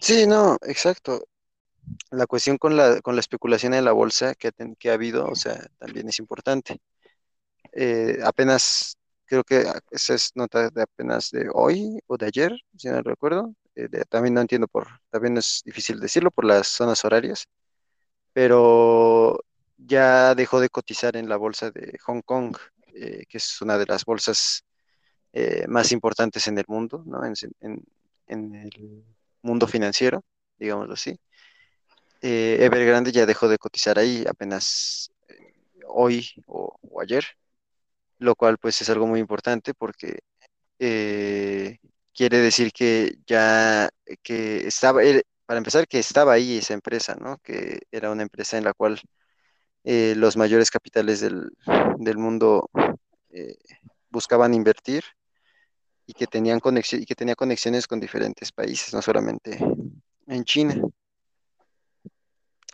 Sí, 0.00 0.26
no, 0.26 0.56
exacto. 0.62 1.24
La 2.10 2.26
cuestión 2.26 2.56
con 2.56 2.74
la, 2.76 3.02
con 3.02 3.16
la 3.16 3.20
especulación 3.20 3.74
en 3.74 3.84
la 3.84 3.92
bolsa 3.92 4.34
que, 4.34 4.50
que 4.78 4.90
ha 4.90 4.94
habido, 4.94 5.26
o 5.26 5.34
sea, 5.34 5.66
también 5.78 6.08
es 6.08 6.18
importante. 6.20 6.78
Eh, 7.72 8.18
apenas, 8.24 8.96
creo 9.26 9.44
que 9.44 9.58
a- 9.68 9.80
esa 9.90 10.14
es 10.14 10.32
nota 10.34 10.70
de 10.70 10.82
apenas 10.82 11.30
de 11.32 11.48
hoy 11.52 11.98
o 12.06 12.16
de 12.16 12.26
ayer, 12.26 12.52
si 12.78 12.88
no 12.88 13.02
recuerdo. 13.02 13.54
Eh, 13.74 13.88
también 14.08 14.34
no 14.34 14.40
entiendo 14.42 14.68
por, 14.68 14.88
también 15.10 15.36
es 15.38 15.62
difícil 15.64 15.98
decirlo 16.00 16.30
por 16.30 16.44
las 16.44 16.68
zonas 16.68 17.04
horarias, 17.04 17.46
pero 18.32 19.38
ya 19.78 20.34
dejó 20.34 20.60
de 20.60 20.70
cotizar 20.70 21.16
en 21.16 21.28
la 21.28 21.36
bolsa 21.36 21.70
de 21.70 21.98
Hong 22.06 22.22
Kong, 22.22 22.56
eh, 22.94 23.24
que 23.28 23.38
es 23.38 23.60
una 23.62 23.78
de 23.78 23.86
las 23.86 24.04
bolsas 24.04 24.64
eh, 25.32 25.66
más 25.68 25.92
importantes 25.92 26.46
en 26.48 26.58
el 26.58 26.64
mundo, 26.68 27.02
¿no? 27.06 27.24
En, 27.26 27.34
en- 27.60 27.84
el 28.28 29.04
mundo 29.42 29.66
financiero, 29.68 30.24
digámoslo 30.58 30.94
así. 30.94 31.18
Evergrande 32.20 33.12
ya 33.12 33.26
dejó 33.26 33.48
de 33.48 33.58
cotizar 33.58 33.98
ahí 33.98 34.24
apenas 34.28 35.10
hoy 35.88 36.28
o, 36.46 36.76
o 36.82 37.00
ayer, 37.00 37.24
lo 38.18 38.34
cual 38.36 38.58
pues 38.58 38.80
es 38.82 38.90
algo 38.90 39.06
muy 39.06 39.20
importante 39.20 39.74
porque 39.74 40.20
quiere 42.14 42.38
decir 42.38 42.72
que 42.72 43.16
ya 43.26 43.90
que 44.22 44.66
estaba, 44.66 45.02
eh, 45.04 45.22
para 45.46 45.58
empezar, 45.58 45.86
que 45.88 45.98
estaba 45.98 46.32
ahí 46.34 46.58
esa 46.58 46.74
empresa, 46.74 47.14
¿no? 47.16 47.38
Que 47.38 47.80
era 47.90 48.10
una 48.10 48.22
empresa 48.22 48.58
en 48.58 48.64
la 48.64 48.74
cual 48.74 49.00
eh, 49.84 50.14
los 50.16 50.36
mayores 50.36 50.70
capitales 50.70 51.20
del, 51.20 51.50
del 51.98 52.18
mundo 52.18 52.70
eh, 53.30 53.56
buscaban 54.10 54.54
invertir 54.54 55.04
y 56.06 56.12
que 56.14 56.26
tenían 56.26 56.60
conexión 56.60 57.02
y 57.02 57.06
que 57.06 57.14
tenía 57.14 57.34
conexiones 57.34 57.86
con 57.86 58.00
diferentes 58.00 58.52
países, 58.52 58.92
no 58.94 59.02
solamente 59.02 59.58
en 60.26 60.44
China. 60.44 60.80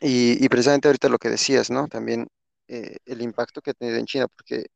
Y, 0.00 0.44
y 0.44 0.48
precisamente 0.48 0.88
ahorita 0.88 1.08
lo 1.08 1.18
que 1.18 1.30
decías, 1.30 1.70
¿no? 1.70 1.88
También 1.88 2.28
eh, 2.68 2.98
el 3.06 3.22
impacto 3.22 3.60
que 3.60 3.70
ha 3.70 3.74
tenido 3.74 3.98
en 3.98 4.06
China, 4.06 4.28
porque 4.28 4.66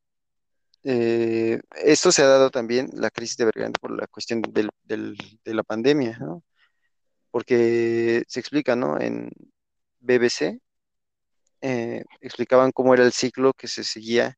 eh, 0.85 1.61
esto 1.85 2.13
se 2.13 2.23
ha 2.23 2.27
dado 2.27 2.51
también, 2.51 2.91
la 2.95 3.11
crisis 3.11 3.37
de 3.37 3.45
Evergrande, 3.45 3.79
por 3.81 3.91
la 3.99 4.07
cuestión 4.09 4.43
del- 4.43 4.71
de 5.45 5.55
la 5.55 5.63
pandemia, 5.63 6.19
¿no? 6.19 6.43
Porque 7.31 8.25
se 8.29 8.41
explica, 8.41 8.77
¿no? 8.77 9.01
En 9.01 9.31
BBC 10.01 10.61
eh, 11.61 12.05
explicaban 12.21 12.73
cómo 12.73 12.95
era 12.95 13.05
el 13.05 13.13
ciclo 13.13 13.53
que 13.55 13.69
se 13.69 13.85
seguía 13.85 14.37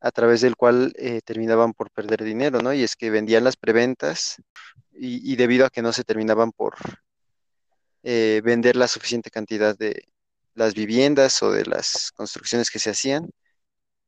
a 0.00 0.10
través 0.12 0.42
del 0.42 0.56
cual 0.56 0.92
eh, 0.98 1.20
terminaban 1.24 1.72
por 1.72 1.90
perder 1.90 2.22
dinero, 2.24 2.60
¿no? 2.60 2.72
Y 2.74 2.82
es 2.82 2.96
que 2.96 3.10
vendían 3.10 3.44
las 3.44 3.56
preventas 3.56 4.36
y, 4.92 5.32
y 5.32 5.36
debido 5.36 5.66
a 5.66 5.70
que 5.70 5.82
no 5.82 5.92
se 5.92 6.04
terminaban 6.04 6.52
por 6.52 6.74
eh, 8.02 8.42
vender 8.44 8.76
la 8.76 8.88
suficiente 8.88 9.30
cantidad 9.30 9.76
de 9.76 10.04
las 10.54 10.74
viviendas 10.74 11.42
o 11.42 11.50
de 11.50 11.64
las 11.64 12.12
construcciones 12.12 12.70
que 12.70 12.78
se 12.78 12.90
hacían, 12.90 13.30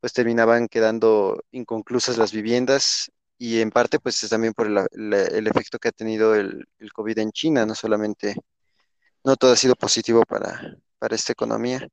pues 0.00 0.12
terminaban 0.12 0.68
quedando 0.68 1.42
inconclusas 1.52 2.18
las 2.18 2.32
viviendas 2.32 3.10
y 3.38 3.60
en 3.60 3.70
parte 3.70 3.98
pues 4.00 4.22
es 4.22 4.30
también 4.30 4.54
por 4.54 4.66
el, 4.68 4.74
la- 4.74 5.22
el 5.24 5.46
efecto 5.46 5.78
que 5.78 5.88
ha 5.88 5.92
tenido 5.92 6.34
el, 6.34 6.66
el 6.78 6.92
COVID 6.92 7.18
en 7.18 7.32
China, 7.32 7.66
no 7.66 7.74
solamente, 7.74 8.34
no 9.24 9.36
todo 9.36 9.52
ha 9.52 9.56
sido 9.56 9.74
positivo 9.76 10.22
para, 10.24 10.76
para 10.98 11.16
esta 11.16 11.32
economía. 11.32 11.86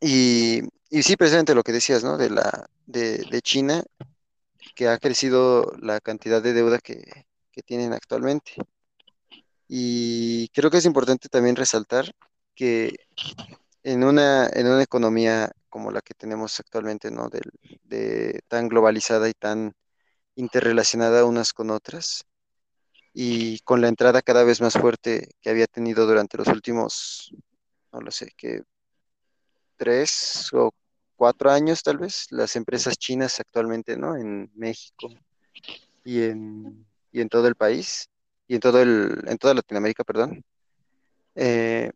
Y, 0.00 0.60
y 0.90 1.02
sí, 1.02 1.16
precisamente 1.16 1.54
lo 1.54 1.62
que 1.62 1.72
decías, 1.72 2.04
¿no? 2.04 2.16
De 2.16 2.30
la, 2.30 2.68
de, 2.86 3.18
de 3.30 3.42
China, 3.42 3.82
que 4.74 4.88
ha 4.88 4.98
crecido 4.98 5.72
la 5.80 6.00
cantidad 6.00 6.42
de 6.42 6.52
deuda 6.52 6.78
que, 6.78 7.26
que 7.52 7.62
tienen 7.62 7.92
actualmente. 7.92 8.52
Y 9.68 10.48
creo 10.48 10.70
que 10.70 10.78
es 10.78 10.84
importante 10.86 11.28
también 11.28 11.56
resaltar 11.56 12.10
que 12.54 12.94
en 13.82 14.04
una, 14.04 14.48
en 14.52 14.66
una 14.66 14.82
economía 14.82 15.50
como 15.68 15.90
la 15.90 16.00
que 16.02 16.14
tenemos 16.14 16.58
actualmente, 16.60 17.10
¿no? 17.10 17.28
Del- 17.28 17.52
de, 17.84 18.40
tan 18.48 18.68
globalizada 18.68 19.28
y 19.28 19.34
tan 19.34 19.74
interrelacionada 20.36 21.24
unas 21.24 21.52
con 21.52 21.70
otras, 21.70 22.24
y 23.12 23.58
con 23.60 23.80
la 23.80 23.88
entrada 23.88 24.22
cada 24.22 24.44
vez 24.44 24.60
más 24.60 24.74
fuerte 24.74 25.30
que 25.40 25.50
había 25.50 25.66
tenido 25.66 26.06
durante 26.06 26.38
los 26.38 26.48
últimos, 26.48 27.34
no 27.92 28.00
lo 28.00 28.10
sé, 28.10 28.32
que 28.36 28.62
tres 29.76 30.48
o 30.52 30.72
cuatro 31.16 31.50
años 31.50 31.82
tal 31.82 31.98
vez, 31.98 32.26
las 32.30 32.56
empresas 32.56 32.96
chinas 32.98 33.40
actualmente, 33.40 33.96
¿no? 33.96 34.16
En 34.16 34.50
México 34.54 35.08
y 36.04 36.22
en, 36.24 36.86
y 37.12 37.20
en 37.20 37.28
todo 37.28 37.48
el 37.48 37.54
país, 37.56 38.08
y 38.46 38.54
en 38.54 38.60
todo 38.60 38.80
el, 38.80 39.22
en 39.26 39.38
toda 39.38 39.54
Latinoamérica, 39.54 40.04
perdón. 40.04 40.44
eh, 41.34 41.92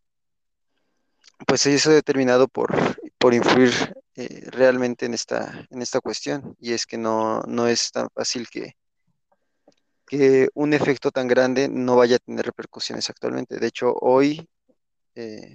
pues 1.46 1.66
eso 1.66 1.90
ha 1.90 1.94
determinado 1.94 2.48
por, 2.48 2.74
por 3.18 3.34
influir 3.34 3.72
eh, 4.16 4.46
realmente 4.50 5.06
en 5.06 5.14
esta, 5.14 5.66
en 5.70 5.82
esta 5.82 6.00
cuestión. 6.00 6.56
Y 6.60 6.72
es 6.72 6.86
que 6.86 6.98
no, 6.98 7.40
no 7.42 7.66
es 7.66 7.90
tan 7.90 8.08
fácil 8.14 8.48
que, 8.48 8.76
que 10.06 10.48
un 10.54 10.74
efecto 10.74 11.10
tan 11.10 11.28
grande 11.28 11.68
no 11.68 11.96
vaya 11.96 12.16
a 12.16 12.18
tener 12.18 12.44
repercusiones 12.46 13.08
actualmente. 13.10 13.58
De 13.58 13.66
hecho, 13.66 13.92
hoy 14.00 14.48
eh, 15.14 15.54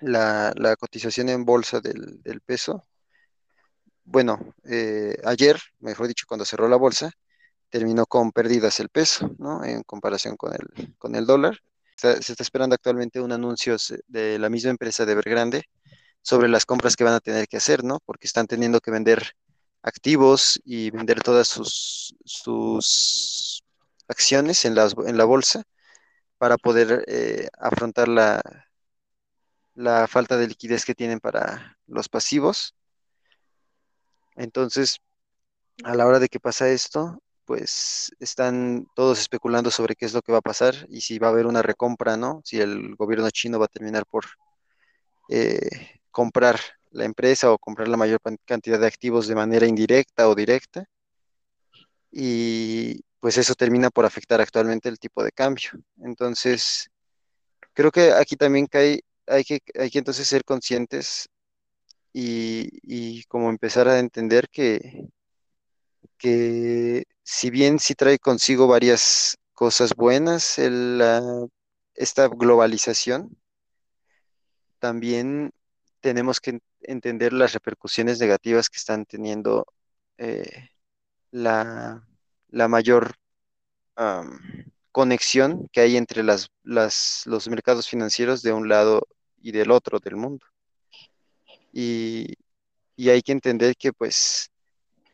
la, 0.00 0.52
la 0.56 0.76
cotización 0.76 1.28
en 1.28 1.44
bolsa 1.44 1.80
del, 1.80 2.22
del 2.22 2.40
peso, 2.40 2.84
bueno, 4.04 4.54
eh, 4.64 5.16
ayer, 5.24 5.58
mejor 5.80 6.06
dicho, 6.06 6.26
cuando 6.28 6.44
cerró 6.44 6.68
la 6.68 6.76
bolsa, 6.76 7.10
terminó 7.68 8.06
con 8.06 8.30
pérdidas 8.30 8.78
el 8.78 8.88
peso, 8.88 9.34
¿no? 9.38 9.64
En 9.64 9.82
comparación 9.82 10.36
con 10.36 10.52
el, 10.52 10.94
con 10.96 11.16
el 11.16 11.26
dólar. 11.26 11.58
Se 11.96 12.18
está 12.18 12.42
esperando 12.42 12.74
actualmente 12.74 13.20
un 13.20 13.32
anuncio 13.32 13.76
de 14.06 14.38
la 14.38 14.50
misma 14.50 14.70
empresa 14.70 15.06
de 15.06 15.12
Evergrande 15.12 15.64
sobre 16.22 16.48
las 16.48 16.66
compras 16.66 16.96
que 16.96 17.04
van 17.04 17.14
a 17.14 17.20
tener 17.20 17.48
que 17.48 17.56
hacer, 17.56 17.84
¿no? 17.84 18.00
Porque 18.04 18.26
están 18.26 18.46
teniendo 18.46 18.80
que 18.80 18.90
vender 18.90 19.32
activos 19.82 20.60
y 20.64 20.90
vender 20.90 21.22
todas 21.22 21.48
sus, 21.48 22.14
acciones 24.08 24.64
en 24.64 24.74
la 24.74 25.24
bolsa 25.24 25.62
para 26.38 26.58
poder 26.58 27.04
eh, 27.08 27.48
afrontar 27.58 28.08
la 28.08 28.42
falta 30.08 30.36
de 30.36 30.48
liquidez 30.48 30.84
que 30.84 30.94
tienen 30.94 31.20
para 31.20 31.78
los 31.86 32.08
pasivos. 32.08 32.74
Entonces, 34.36 34.98
a 35.84 35.94
la 35.94 36.06
hora 36.06 36.18
de 36.18 36.28
que 36.28 36.40
pasa 36.40 36.68
esto, 36.68 37.22
pues 37.46 38.12
están 38.18 38.86
todos 38.94 39.20
especulando 39.20 39.70
sobre 39.70 39.94
qué 39.94 40.04
es 40.04 40.12
lo 40.12 40.22
que 40.22 40.32
va 40.32 40.38
a 40.38 40.42
pasar 40.42 40.74
y 40.90 41.00
si 41.00 41.18
va 41.18 41.28
a 41.28 41.30
haber 41.30 41.46
una 41.46 41.62
recompra, 41.62 42.16
¿no? 42.16 42.42
Si 42.44 42.60
el 42.60 42.96
gobierno 42.96 43.30
chino 43.30 43.58
va 43.58 43.66
a 43.66 43.68
terminar 43.68 44.04
por 44.06 44.26
eh, 45.30 46.00
comprar 46.10 46.58
la 46.90 47.04
empresa 47.04 47.52
o 47.52 47.58
comprar 47.58 47.88
la 47.88 47.96
mayor 47.96 48.20
cantidad 48.44 48.80
de 48.80 48.86
activos 48.86 49.28
de 49.28 49.36
manera 49.36 49.66
indirecta 49.66 50.28
o 50.28 50.34
directa. 50.34 50.86
Y 52.10 53.02
pues 53.20 53.38
eso 53.38 53.54
termina 53.54 53.90
por 53.90 54.04
afectar 54.06 54.40
actualmente 54.40 54.88
el 54.88 54.98
tipo 54.98 55.22
de 55.22 55.32
cambio. 55.32 55.70
Entonces, 56.02 56.88
creo 57.74 57.90
que 57.92 58.12
aquí 58.12 58.36
también 58.36 58.66
cae, 58.66 59.02
hay 59.26 59.44
que, 59.44 59.60
hay 59.78 59.90
que 59.90 59.98
entonces 59.98 60.26
ser 60.26 60.44
conscientes 60.44 61.28
y, 62.12 62.68
y 62.82 63.24
como 63.24 63.50
empezar 63.50 63.88
a 63.88 63.98
entender 63.98 64.48
que, 64.50 65.08
que 66.18 67.04
si 67.22 67.50
bien 67.50 67.78
sí 67.78 67.94
trae 67.94 68.18
consigo 68.18 68.66
varias 68.66 69.36
cosas 69.54 69.94
buenas, 69.94 70.58
la- 70.58 71.46
esta 71.94 72.28
globalización, 72.28 73.36
también 74.78 75.50
tenemos 76.00 76.40
que 76.40 76.50
en- 76.50 76.62
entender 76.82 77.32
las 77.32 77.52
repercusiones 77.52 78.20
negativas 78.20 78.68
que 78.68 78.78
están 78.78 79.04
teniendo 79.06 79.66
eh, 80.18 80.68
la, 81.30 82.06
la 82.48 82.68
mayor 82.68 83.14
am, 83.96 84.40
conexión 84.92 85.68
que 85.72 85.80
hay 85.80 85.96
entre 85.96 86.22
las, 86.22 86.50
las- 86.62 87.22
los 87.26 87.48
mercados 87.48 87.88
financieros 87.88 88.42
de 88.42 88.52
un 88.52 88.68
lado 88.68 89.06
y 89.40 89.52
del 89.52 89.70
otro 89.70 89.98
del 90.00 90.16
mundo. 90.16 90.46
Y, 91.72 92.34
y 92.96 93.10
hay 93.10 93.22
que 93.22 93.32
entender 93.32 93.76
que 93.76 93.92
pues 93.92 94.50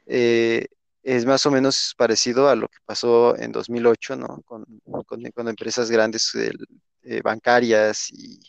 eh, 0.06 0.66
es 1.02 1.26
más 1.26 1.46
o 1.46 1.50
menos 1.50 1.94
parecido 1.96 2.48
a 2.48 2.56
lo 2.56 2.68
que 2.68 2.78
pasó 2.84 3.36
en 3.36 3.52
2008, 3.52 4.16
¿no? 4.16 4.42
Con, 4.44 4.64
con- 5.06 5.22
con 5.34 5.48
empresas 5.48 5.90
grandes 5.90 6.32
eh, 7.02 7.20
bancarias 7.22 8.08
y 8.10 8.40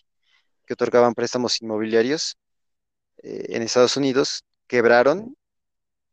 que 0.66 0.74
otorgaban 0.74 1.14
préstamos 1.16 1.62
inmobiliarios 1.62 2.38
eh, 3.24 3.46
en 3.50 3.64
Estados 3.64 3.98
Unidos, 3.98 4.44
quebraron 4.68 5.36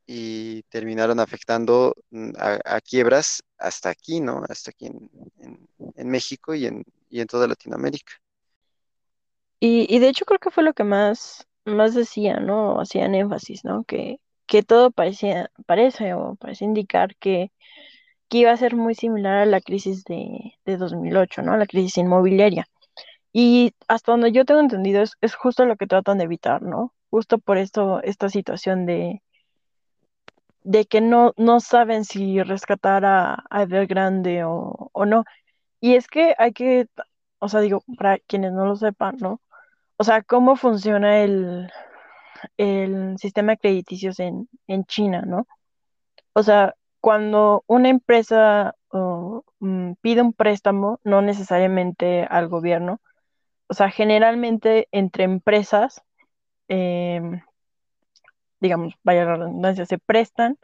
y 0.07 0.63
terminaron 0.65 1.21
afectando 1.21 1.95
mm, 2.11 2.31
a, 2.39 2.81
quiebras 2.81 3.43
hasta 3.59 3.91
aquí, 3.91 4.21
¿no? 4.21 4.43
Hasta 4.49 4.71
aquí 4.73 4.87
en, 4.87 5.11
en- 5.39 5.69
en 5.97 6.09
México 6.11 6.55
y 6.55 6.67
en, 6.67 6.85
y 7.11 7.21
en 7.21 7.27
toda 7.29 7.47
Latinoamérica. 7.49 8.13
Y, 9.61 9.87
y 9.95 9.99
de 10.01 10.09
hecho 10.09 10.25
creo 10.25 10.39
que 10.39 10.51
fue 10.51 10.63
lo 10.65 10.73
que 10.75 10.85
más, 10.85 11.47
más 11.65 11.95
decía, 11.95 12.41
¿no? 12.41 12.81
Hacían 12.81 13.15
énfasis, 13.15 13.65
¿no? 13.65 13.85
Que, 13.85 14.19
que 14.51 14.65
todo 14.65 14.91
parecía, 14.91 15.51
parece 15.67 16.15
o 16.15 16.35
parece 16.37 16.65
indicar 16.65 17.15
que, 17.17 17.53
que 18.29 18.39
iba 18.39 18.53
a 18.53 18.57
ser 18.57 18.75
muy 18.77 18.97
similar 18.97 19.39
a 19.39 19.47
la 19.47 19.61
crisis 19.61 20.05
de, 20.05 20.55
de 20.67 20.77
2008, 20.77 21.43
¿no? 21.43 21.57
La 21.57 21.67
crisis 21.67 21.99
inmobiliaria. 21.99 22.67
Y 23.33 23.75
hasta 23.89 24.13
donde 24.13 24.33
yo 24.33 24.45
tengo 24.45 24.61
entendido 24.61 25.03
es, 25.03 25.13
es 25.21 25.37
justo 25.37 25.67
lo 25.67 25.77
que 25.77 25.87
tratan 25.87 26.19
de 26.19 26.25
evitar, 26.25 26.63
¿no? 26.63 26.95
Justo 27.11 27.39
por 27.39 27.59
esto, 27.59 28.03
esta 28.03 28.29
situación 28.29 28.87
de, 28.87 29.23
de 30.65 30.87
que 30.87 31.01
no, 31.01 31.33
no 31.37 31.61
saben 31.61 32.05
si 32.05 32.43
rescatar 32.43 33.05
a, 33.05 33.45
a 33.51 33.63
Evergrande 33.63 34.45
o, 34.45 34.91
o 34.93 35.07
no. 35.07 35.25
Y 35.81 35.95
es 35.95 36.09
que 36.09 36.35
hay 36.39 36.53
que, 36.53 36.89
o 37.39 37.49
sea, 37.49 37.61
digo, 37.61 37.85
para 37.97 38.19
quienes 38.19 38.53
no 38.53 38.67
lo 38.67 38.77
sepan, 38.77 39.17
¿no? 39.21 39.41
O 39.97 40.05
sea, 40.05 40.23
cómo 40.23 40.57
funciona 40.57 41.21
el, 41.23 41.71
el 42.57 43.19
sistema 43.19 43.53
de 43.53 43.59
crediticios 43.59 44.21
en, 44.21 44.49
en 44.67 44.85
China, 44.85 45.23
¿no? 45.27 45.47
O 46.33 46.43
sea, 46.43 46.77
cuando 47.01 47.65
una 47.67 47.89
empresa 47.89 48.75
mm, 49.61 49.93
pide 50.03 50.23
un 50.23 50.33
préstamo, 50.33 51.01
no 51.05 51.23
necesariamente 51.23 52.25
al 52.25 52.49
gobierno, 52.49 53.01
o 53.69 53.75
sea, 53.75 53.91
generalmente 53.91 54.89
entre 54.93 55.25
empresas, 55.25 56.03
em, 56.69 57.43
digamos, 58.61 58.95
vaya 59.03 59.25
la 59.25 59.37
redundancia, 59.37 59.87
se 59.87 59.99
prestan, 59.99 60.59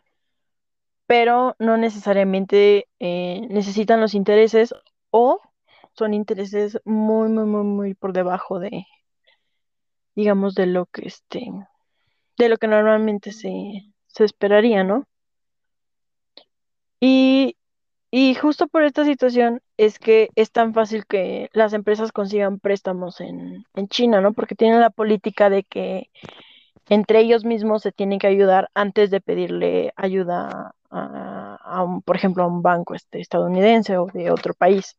pero 1.07 1.57
no 1.59 1.77
necesariamente 1.77 2.89
eh, 2.99 3.47
necesitan 3.51 4.01
los 4.01 4.15
intereses 4.15 4.75
o 5.11 5.41
son 5.93 6.15
intereses 6.15 6.81
muy, 6.85 7.29
muy, 7.29 7.45
muy, 7.47 7.65
muy 7.65 7.95
por 7.95 8.13
debajo 8.13 8.59
de, 8.59 8.87
digamos, 10.17 10.55
de 10.57 10.67
lo 10.67 10.87
que 10.87 11.07
este, 11.07 11.47
de 12.39 12.49
lo 12.49 12.57
que 12.57 12.69
normalmente 12.69 13.33
se, 13.33 13.53
se 14.09 14.25
esperaría, 14.25 14.83
¿no? 14.85 15.05
Y, 17.01 17.57
y 18.11 18.35
justo 18.35 18.69
por 18.69 18.85
esta 18.85 19.05
situación 19.05 19.61
es 19.77 19.99
que 19.99 20.31
es 20.35 20.51
tan 20.51 20.75
fácil 20.75 21.07
que 21.07 21.51
las 21.53 21.73
empresas 21.75 22.13
consigan 22.13 22.59
préstamos 22.59 23.21
en, 23.21 23.65
en 23.75 23.89
China, 23.89 24.21
¿no? 24.21 24.33
Porque 24.33 24.55
tienen 24.55 24.81
la 24.81 24.91
política 24.91 25.51
de 25.51 25.63
que 25.65 26.11
entre 26.89 27.21
ellos 27.21 27.45
mismos 27.45 27.83
se 27.83 27.93
tienen 27.93 28.19
que 28.19 28.29
ayudar 28.29 28.71
antes 28.75 29.11
de 29.11 29.21
pedirle 29.21 29.93
ayuda 29.97 30.75
a, 30.91 31.83
un, 31.83 32.03
por 32.03 32.17
ejemplo, 32.17 32.45
a 32.45 32.47
un 32.47 32.63
banco 32.63 32.95
este, 32.95 33.21
estadounidense 33.21 33.99
o 33.99 34.07
de 34.07 34.31
otro 34.31 34.55
país. 34.55 34.97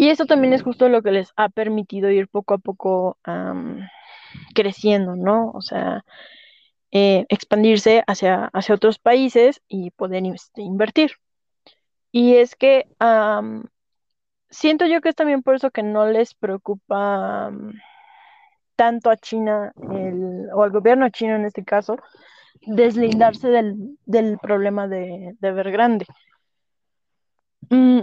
Y 0.00 0.08
eso 0.08 0.24
también 0.24 0.54
es 0.54 0.62
justo 0.62 0.88
lo 0.88 1.02
que 1.02 1.10
les 1.12 1.34
ha 1.36 1.50
permitido 1.50 2.08
ir 2.10 2.26
poco 2.26 2.54
a 2.54 2.58
poco 2.58 3.18
am, 3.22 3.86
creciendo, 4.54 5.14
¿no? 5.14 5.50
O 5.50 5.60
sea, 5.60 6.06
eh, 6.90 7.26
expandirse 7.28 8.02
hacia, 8.06 8.46
hacia 8.54 8.76
otros 8.76 8.98
países 8.98 9.60
y 9.68 9.90
poder 9.90 10.24
este, 10.24 10.62
invertir. 10.62 11.10
Y 12.12 12.36
es 12.36 12.56
que 12.56 12.86
am, 12.98 13.64
siento 14.48 14.86
yo 14.86 15.02
que 15.02 15.10
es 15.10 15.14
también 15.16 15.42
por 15.42 15.54
eso 15.54 15.70
que 15.70 15.82
no 15.82 16.06
les 16.06 16.32
preocupa 16.32 17.52
tanto 18.76 19.10
a 19.10 19.18
China 19.18 19.74
el, 19.92 20.48
o 20.54 20.62
al 20.62 20.70
gobierno 20.70 21.10
chino 21.10 21.36
en 21.36 21.44
este 21.44 21.62
caso 21.62 21.96
deslindarse 22.62 23.48
del, 23.50 23.98
del 24.06 24.38
problema 24.38 24.88
de, 24.88 25.36
de 25.40 25.48
Evergrande. 25.48 26.06
Mm, 27.70 28.00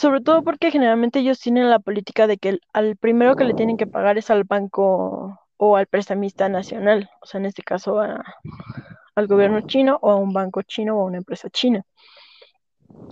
sobre 0.00 0.20
todo 0.20 0.42
porque 0.44 0.70
generalmente 0.70 1.18
ellos 1.20 1.40
tienen 1.40 1.70
la 1.70 1.80
política 1.80 2.26
de 2.26 2.38
que 2.38 2.58
al 2.72 2.96
primero 2.96 3.34
que 3.36 3.44
le 3.44 3.54
tienen 3.54 3.76
que 3.76 3.86
pagar 3.88 4.16
es 4.18 4.30
al 4.30 4.44
banco 4.44 5.40
o 5.56 5.76
al 5.76 5.86
prestamista 5.88 6.48
nacional, 6.48 7.10
o 7.20 7.26
sea, 7.26 7.40
en 7.40 7.46
este 7.46 7.62
caso 7.62 7.98
a- 8.00 8.24
al 9.16 9.26
gobierno 9.28 9.62
chino 9.62 9.98
o 10.02 10.10
a 10.12 10.16
un 10.16 10.32
banco 10.32 10.62
chino 10.62 10.96
o 10.98 11.02
a 11.02 11.06
una 11.06 11.18
empresa 11.18 11.50
china. 11.50 11.84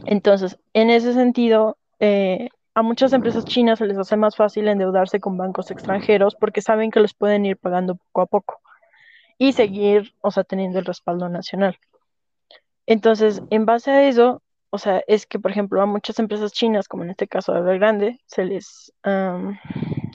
Entonces, 0.05 0.57
en 0.73 0.91
ese 0.91 1.13
sentido, 1.13 1.77
eh, 2.01 2.49
a 2.75 2.83
muchas 2.83 3.13
empresas 3.13 3.45
chinas 3.45 3.79
se 3.79 3.87
les 3.87 3.99
hace 3.99 4.17
más 4.17 4.37
fácil 4.37 4.69
endeudarse 4.69 5.21
con 5.21 5.37
bancos 5.37 5.71
extranjeros 5.71 6.35
porque 6.37 6.63
saben 6.63 6.91
que 6.91 7.01
les 7.01 7.15
pueden 7.15 7.45
ir 7.47 7.57
pagando 7.57 7.97
poco 7.97 8.21
a 8.23 8.27
poco 8.27 8.61
y 9.39 9.53
seguir, 9.55 10.15
o 10.23 10.31
sea, 10.33 10.45
teniendo 10.45 10.79
el 10.81 10.87
respaldo 10.87 11.29
nacional. 11.31 11.79
Entonces, 12.87 13.43
en 13.51 13.67
base 13.67 13.91
a 13.91 14.09
eso, 14.09 14.43
o 14.71 14.79
sea, 14.79 15.03
es 15.07 15.27
que, 15.27 15.39
por 15.39 15.51
ejemplo, 15.51 15.81
a 15.81 15.87
muchas 15.87 16.19
empresas 16.19 16.53
chinas, 16.53 16.89
como 16.89 17.05
en 17.05 17.11
este 17.11 17.29
caso 17.29 17.53
de 17.53 17.61
Evergrande, 17.61 18.21
se 18.27 18.45
les 18.45 18.93
am, 19.03 19.59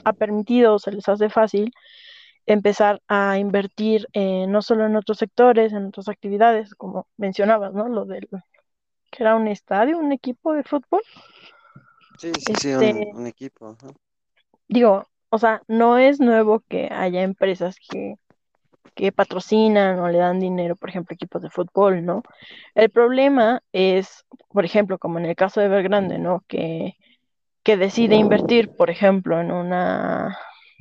ha 0.04 0.12
permitido, 0.12 0.74
o 0.74 0.78
se 0.78 0.92
les 0.92 1.08
hace 1.08 1.30
fácil 1.30 1.72
empezar 2.46 3.00
a 3.08 3.38
invertir 3.38 4.08
eh, 4.12 4.46
no 4.48 4.62
solo 4.62 4.86
en 4.86 4.96
otros 4.96 5.18
sectores, 5.18 5.72
en 5.72 5.86
otras 5.86 6.08
actividades, 6.08 6.74
como 6.74 7.06
mencionabas, 7.16 7.72
¿no? 7.72 7.88
Lo 7.88 8.04
del 8.04 8.28
que 9.10 9.22
era 9.22 9.36
un 9.36 9.46
estadio, 9.46 9.98
un 9.98 10.12
equipo 10.12 10.54
de 10.54 10.64
fútbol. 10.64 11.02
Sí, 12.18 12.32
sí, 12.38 12.54
sí, 12.58 12.72
un, 12.72 12.82
Este, 12.82 13.10
un 13.14 13.26
equipo. 13.26 13.68
ajá. 13.68 13.92
digo, 14.68 15.04
o 15.28 15.38
sea, 15.38 15.62
no 15.68 15.98
es 15.98 16.20
nuevo 16.20 16.60
que 16.68 16.88
haya 16.90 17.22
empresas 17.22 17.76
que, 17.78 18.16
que 18.94 19.12
patrocinan 19.12 19.98
o 19.98 20.08
le 20.08 20.18
dan 20.18 20.40
dinero, 20.40 20.76
por 20.76 20.88
ejemplo, 20.88 21.14
equipos 21.14 21.42
de 21.42 21.50
fútbol, 21.50 22.04
¿no? 22.04 22.22
El 22.74 22.90
problema 22.90 23.62
es, 23.72 24.24
por 24.50 24.64
ejemplo, 24.64 24.98
como 24.98 25.18
en 25.18 25.26
el 25.26 25.36
caso 25.36 25.60
de 25.60 25.66
Evergrande, 25.66 26.18
¿no? 26.18 26.44
Que, 26.48 26.96
que 27.62 27.76
decide 27.76 28.16
invertir, 28.16 28.70
por 28.76 28.90
ejemplo, 28.90 29.40
en 29.40 29.52
una, 29.52 30.38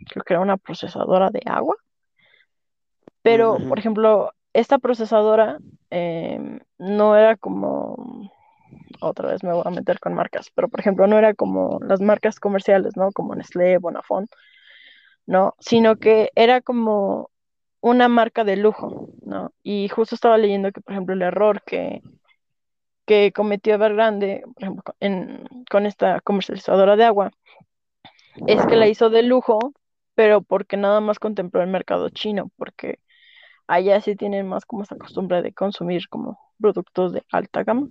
creo 0.10 0.24
que 0.24 0.34
era 0.34 0.42
una 0.42 0.58
procesadora 0.58 1.30
de 1.30 1.42
agua, 1.46 1.76
pero, 3.22 3.58
por 3.68 3.78
ejemplo, 3.78 4.32
esta 4.54 4.80
procesadora 4.80 5.60
em, 5.90 6.60
no 6.78 7.16
era 7.16 7.38
como, 7.38 8.32
otra 9.00 9.30
vez 9.32 9.44
me 9.44 9.54
voy 9.54 9.62
a 9.66 9.70
meter 9.70 10.00
con 10.00 10.14
marcas, 10.14 10.50
pero, 10.56 10.68
por 10.70 10.80
ejemplo, 10.80 11.08
no 11.08 11.18
era 11.18 11.34
como 11.34 11.80
las 11.82 12.02
marcas 12.02 12.40
comerciales, 12.40 12.98
¿no? 12.98 13.12
Como 13.12 13.36
Nestlé, 13.36 13.78
Bonafont, 13.78 14.30
¿no? 15.28 15.56
Sino 15.60 15.98
que 15.98 16.32
era 16.36 16.62
como 16.62 17.31
una 17.82 18.08
marca 18.08 18.44
de 18.44 18.56
lujo, 18.56 19.10
¿no? 19.24 19.54
Y 19.64 19.90
justo 19.90 20.16
estaba 20.16 20.38
leyendo 20.38 20.72
que, 20.72 20.82
por 20.82 20.94
ejemplo, 20.94 21.16
el 21.16 21.24
error 21.24 21.64
que, 21.64 22.02
que 23.06 23.32
cometió 23.34 23.74
Evergrande, 23.74 24.44
por 24.54 24.64
ejemplo, 24.64 24.84
con 25.70 25.86
esta 25.86 26.22
comercializadora 26.22 26.96
de 26.96 27.04
agua, 27.06 27.32
es 28.48 28.66
que 28.66 28.76
la 28.76 28.88
hizo 28.88 29.10
de 29.10 29.24
lujo, 29.24 29.74
pero 30.16 30.42
porque 30.42 30.78
nada 30.78 31.02
más 31.02 31.20
contempló 31.20 31.62
el 31.62 31.70
mercado 31.70 32.10
chino, 32.10 32.52
porque 32.56 33.00
allá 33.68 34.00
sí 34.02 34.16
tienen 34.16 34.48
más 34.48 34.66
como 34.66 34.84
esa 34.84 34.96
costumbre 34.98 35.42
de 35.42 35.54
consumir 35.54 36.08
como 36.10 36.40
productos 36.60 37.14
de 37.14 37.24
alta 37.32 37.64
gama. 37.64 37.88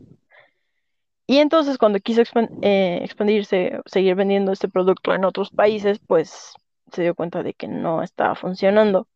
Y 1.26 1.38
entonces 1.38 1.78
cuando 1.78 2.00
quiso 2.00 2.22
eh, 2.62 3.00
expandirse, 3.02 3.80
seguir 3.86 4.14
vendiendo 4.14 4.52
este 4.52 4.68
producto 4.68 5.14
en 5.14 5.24
otros 5.24 5.50
países, 5.50 5.98
pues 6.00 6.54
se 6.92 7.02
dio 7.02 7.14
cuenta 7.14 7.42
de 7.42 7.54
que 7.54 7.68
no 7.68 8.02
estaba 8.02 8.34
funcionando 8.34 9.06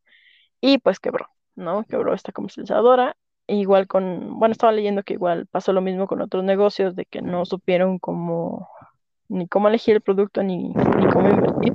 y 0.67 0.79
pues 0.79 0.99
quebró, 0.99 1.29
¿no? 1.57 1.85
Quebró 1.85 2.15
esta 2.15 2.33
comercializadora. 2.33 3.19
Igual 3.47 3.87
con, 3.87 4.39
bueno, 4.39 4.53
estaba 4.53 4.73
leyendo 4.73 5.03
que 5.03 5.13
igual 5.13 5.47
pasó 5.47 5.75
lo 5.75 5.83
mismo 5.83 6.07
con 6.07 6.23
otros 6.23 6.43
negocios, 6.43 6.97
de 6.97 7.05
que 7.05 7.21
no 7.21 7.45
supieron 7.45 7.99
cómo, 7.99 8.71
ni 9.29 9.47
cómo 9.47 9.69
elegir 9.69 9.97
el 9.97 10.01
producto, 10.01 10.43
ni, 10.43 10.69
ni 10.69 11.07
cómo 11.13 11.29
invertir. 11.29 11.75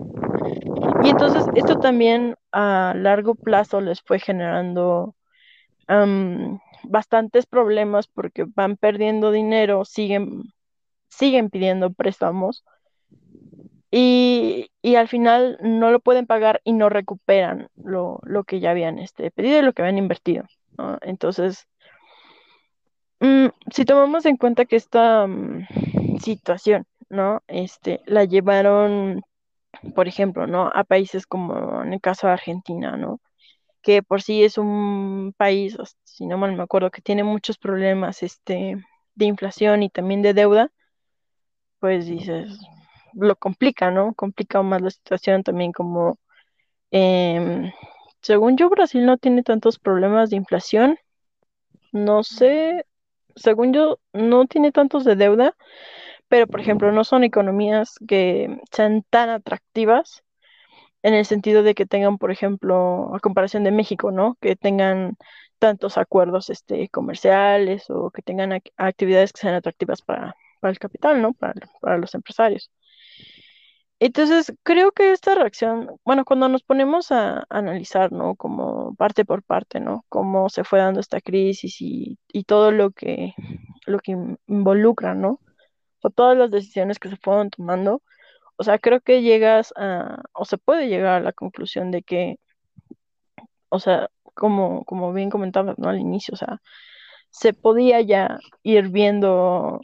Y 1.04 1.10
entonces 1.10 1.46
esto 1.54 1.78
también 1.78 2.36
a 2.52 2.96
largo 2.98 3.36
plazo 3.36 3.80
les 3.80 4.02
fue 4.02 4.18
generando 4.18 5.14
bastantes 6.82 7.46
problemas 7.46 8.08
porque 8.08 8.46
van 8.48 8.76
perdiendo 8.76 9.30
dinero, 9.30 9.86
siguen, 9.86 10.52
siguen 11.10 11.52
pidiendo 11.52 11.94
préstamos 11.94 12.66
y, 13.92 14.72
y 14.82 14.96
al 14.96 15.08
final 15.08 15.58
no 15.62 15.92
lo 15.92 16.00
pueden 16.00 16.28
pagar 16.28 16.62
y 16.64 16.74
no 16.74 16.90
recuperan 16.90 17.70
lo, 17.76 18.20
lo 18.24 18.44
que 18.44 18.60
ya 18.60 18.72
habían 18.72 19.00
este, 19.00 19.32
pedido 19.32 19.60
y 19.60 19.62
lo 19.64 19.74
que 19.74 19.82
habían 19.82 19.98
invertido, 19.98 20.46
¿no? 20.78 20.98
Entonces, 21.02 21.68
mm, 23.20 23.48
si 23.72 23.86
tomamos 23.86 24.26
en 24.26 24.38
cuenta 24.38 24.66
que 24.66 24.76
esta 24.76 25.28
mm, 25.28 25.68
situación, 26.20 26.86
¿no? 27.10 27.42
Este, 27.48 28.02
la 28.06 28.26
llevaron, 28.26 29.22
por 29.96 30.08
ejemplo, 30.08 30.48
¿no? 30.48 30.72
A 30.74 30.84
países 30.84 31.26
como 31.28 31.84
en 31.84 31.94
el 31.94 32.02
caso 32.02 32.28
de 32.28 32.34
Argentina, 32.34 32.98
¿no? 32.98 33.20
que 33.82 34.04
por 34.04 34.22
sí 34.22 34.44
es 34.44 34.58
un 34.58 35.34
país, 35.38 35.78
si 36.04 36.26
no 36.26 36.38
mal 36.38 36.56
me 36.56 36.64
acuerdo, 36.64 36.92
que 36.92 37.02
tiene 37.02 37.24
muchos 37.24 37.58
problemas 37.58 38.24
este, 38.24 38.78
de 39.16 39.26
inflación 39.26 39.84
y 39.84 39.90
también 39.90 40.22
de 40.22 40.34
deuda, 40.34 40.72
pues 41.80 42.06
dices, 42.06 42.60
lo 43.14 43.36
complica, 43.38 43.92
¿no? 43.92 44.14
Complica 44.16 44.62
más 44.64 44.82
la 44.82 44.92
situación 44.92 45.44
también 45.44 45.72
como, 45.72 46.20
em, 46.92 47.72
según 48.22 48.58
yo, 48.58 48.70
Brasil 48.70 49.06
no 49.06 49.18
tiene 49.18 49.44
tantos 49.44 49.80
problemas 49.80 50.30
de 50.32 50.38
inflación, 50.38 50.98
no 51.92 52.24
sé, 52.24 52.86
según 53.36 53.74
yo, 53.74 54.00
no 54.14 54.46
tiene 54.48 54.72
tantos 54.72 55.06
de 55.06 55.16
deuda, 55.16 55.56
pero 56.30 56.48
por 56.48 56.62
ejemplo, 56.62 56.92
no 56.92 57.04
son 57.04 57.24
economías 57.24 57.96
que 58.08 58.60
sean 58.72 59.04
tan 59.10 59.30
atractivas 59.30 60.24
en 61.04 61.14
el 61.14 61.26
sentido 61.26 61.64
de 61.64 61.76
que 61.76 61.86
tengan, 61.86 62.18
por 62.18 62.32
ejemplo, 62.32 63.16
a 63.16 63.20
comparación 63.20 63.64
de 63.64 63.72
México, 63.72 64.12
¿no? 64.12 64.38
Que 64.42 64.56
tengan 64.56 65.18
tantos 65.60 65.98
acuerdos 65.98 66.50
este, 66.50 66.90
comerciales 66.90 67.90
o 67.90 68.12
que 68.12 68.22
tengan 68.22 68.52
ac- 68.52 68.72
actividades 68.78 69.34
que 69.34 69.42
sean 69.42 69.56
atractivas 69.56 70.02
para, 70.02 70.36
para 70.60 70.72
el 70.72 70.80
capital, 70.80 71.22
¿no? 71.22 71.34
Para 71.34 71.98
los 71.98 72.16
empresarios. 72.16 72.72
Entonces, 74.00 74.54
creo 74.64 74.92
que 74.92 75.12
esta 75.12 75.36
reacción, 75.36 75.90
bueno, 76.06 76.26
cuando 76.26 76.48
nos 76.50 76.64
ponemos 76.64 77.12
a, 77.12 77.46
analizar, 77.50 78.12
¿no? 78.12 78.36
Como 78.36 78.96
parte 78.96 79.26
por 79.26 79.44
parte, 79.44 79.80
¿no? 79.82 80.06
Cómo 80.10 80.50
se 80.50 80.64
fue 80.64 80.80
dando 80.80 81.00
esta 81.02 81.22
crisis 81.22 81.82
y, 81.82 82.18
y 82.32 82.44
todo 82.46 82.72
lo 82.72 82.92
que, 82.92 83.34
lo 83.86 84.00
que 84.00 84.14
in- 84.14 84.40
involucra, 84.48 85.16
¿no? 85.16 85.40
O 86.04 86.10
todas 86.12 86.38
las 86.38 86.52
decisiones 86.52 87.00
que 87.00 87.10
se 87.10 87.18
fueron 87.18 87.50
tomando 87.50 88.02
o 88.60 88.64
sea, 88.66 88.78
creo 88.80 89.00
que 89.02 89.22
llegas 89.22 89.74
a, 89.78 90.22
o 90.34 90.46
se 90.46 90.58
puede 90.58 90.90
llegar 90.90 91.16
a 91.16 91.22
la 91.22 91.32
conclusión 91.34 91.92
de 91.92 92.04
que, 92.04 92.38
o 93.70 93.80
sea, 93.80 94.10
como, 94.34 94.84
como 94.86 95.14
bien 95.14 95.30
comentabas, 95.30 95.78
¿no? 95.78 95.90
Al 95.90 96.00
inicio, 96.00 96.34
o 96.34 96.38
sea, 96.38 96.62
se 97.32 97.54
podía 97.54 98.02
ya 98.02 98.40
ir 98.64 98.90
viendo 98.90 99.82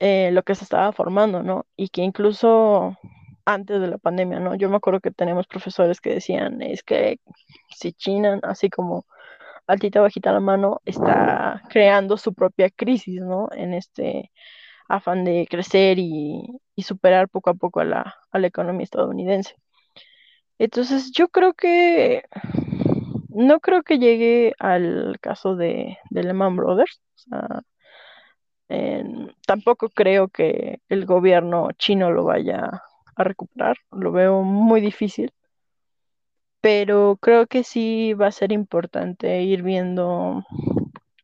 eh, 0.00 0.30
lo 0.32 0.42
que 0.44 0.54
se 0.54 0.64
estaba 0.64 0.92
formando, 0.92 1.42
¿no? 1.42 1.66
Y 1.76 1.88
que 1.90 2.02
incluso 2.02 2.96
antes 3.44 3.80
de 3.80 3.88
la 3.88 3.98
pandemia, 3.98 4.40
¿no? 4.40 4.54
Yo 4.54 4.68
me 4.70 4.76
acuerdo 4.76 5.00
que 5.00 5.10
tenemos 5.10 5.46
profesores 5.46 6.00
que 6.00 6.14
decían, 6.14 6.62
es 6.62 6.82
que 6.82 7.18
si 7.76 7.92
China, 7.92 8.40
así 8.42 8.70
como 8.70 9.06
altita 9.66 10.00
bajita 10.00 10.32
la 10.32 10.40
mano, 10.40 10.80
está 10.84 11.62
creando 11.70 12.16
su 12.16 12.34
propia 12.34 12.70
crisis, 12.70 13.20
¿no? 13.20 13.48
En 13.52 13.74
este 13.74 14.30
afán 14.88 15.24
de 15.24 15.46
crecer 15.50 15.98
y, 15.98 16.60
superar 16.78 17.28
poco 17.28 17.50
a 17.50 17.54
poco 17.54 17.80
a 17.80 17.84
la, 17.84 18.16
economía 18.34 18.84
estadounidense. 18.84 19.56
Entonces, 20.58 21.12
yo 21.12 21.28
creo 21.28 21.54
que 21.54 22.24
no 23.28 23.60
creo 23.60 23.82
que 23.82 23.98
llegue 23.98 24.54
al 24.58 25.18
caso 25.20 25.56
de, 25.56 25.98
de 26.10 26.22
Lehman 26.22 26.56
Brothers. 26.56 27.00
O 27.16 27.18
sea, 27.18 27.62
tampoco 29.46 29.88
creo 29.90 30.28
que 30.28 30.80
el 30.88 31.06
gobierno 31.06 31.68
chino 31.78 32.10
lo 32.10 32.24
vaya 32.24 32.82
a 33.16 33.24
recuperar. 33.24 33.76
Lo 33.90 34.12
veo 34.12 34.42
muy 34.42 34.80
difícil, 34.80 35.32
pero 36.60 37.18
creo 37.20 37.46
que 37.46 37.64
sí 37.64 38.14
va 38.14 38.28
a 38.28 38.32
ser 38.32 38.52
importante 38.52 39.42
ir 39.42 39.62
viendo, 39.62 40.44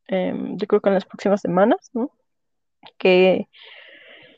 em, 0.09 0.57
yo 0.59 0.67
creo 0.67 0.81
que 0.81 0.91
en 0.91 0.95
las 0.97 1.07
próximas 1.07 1.41
semanas, 1.41 1.91
¿no? 1.95 2.11
Que, 2.99 3.49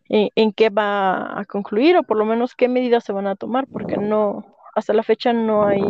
en, 0.08 0.52
qué 0.52 0.70
va 0.70 1.40
a 1.40 1.44
concluir 1.46 1.96
o 1.96 2.02
por 2.02 2.18
lo 2.18 2.24
menos 2.24 2.54
qué 2.54 2.68
medidas 2.68 3.04
se 3.04 3.12
van 3.12 3.26
a 3.26 3.36
tomar, 3.36 3.66
porque 3.66 3.96
no, 3.96 4.44
hasta 4.74 4.92
la 4.92 5.02
fecha 5.02 5.32
no 5.32 5.66
hay, 5.66 5.82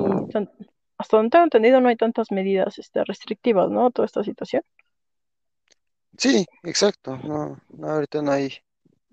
hasta 0.99 1.17
donde 1.17 1.31
tengo 1.31 1.45
entendido, 1.45 1.81
no 1.81 1.89
hay 1.89 1.97
tantas 1.97 2.31
medidas 2.31 2.79
este, 2.79 3.05
restrictivas, 3.05 3.71
¿no? 3.71 3.91
Toda 3.91 4.07
esta 4.07 4.25
situación. 4.25 4.63
Sí, 6.17 6.47
exacto. 6.63 7.19
No, 7.19 7.59
no, 7.71 7.89
ahorita 7.89 8.23
no 8.23 8.33
hay 8.33 8.53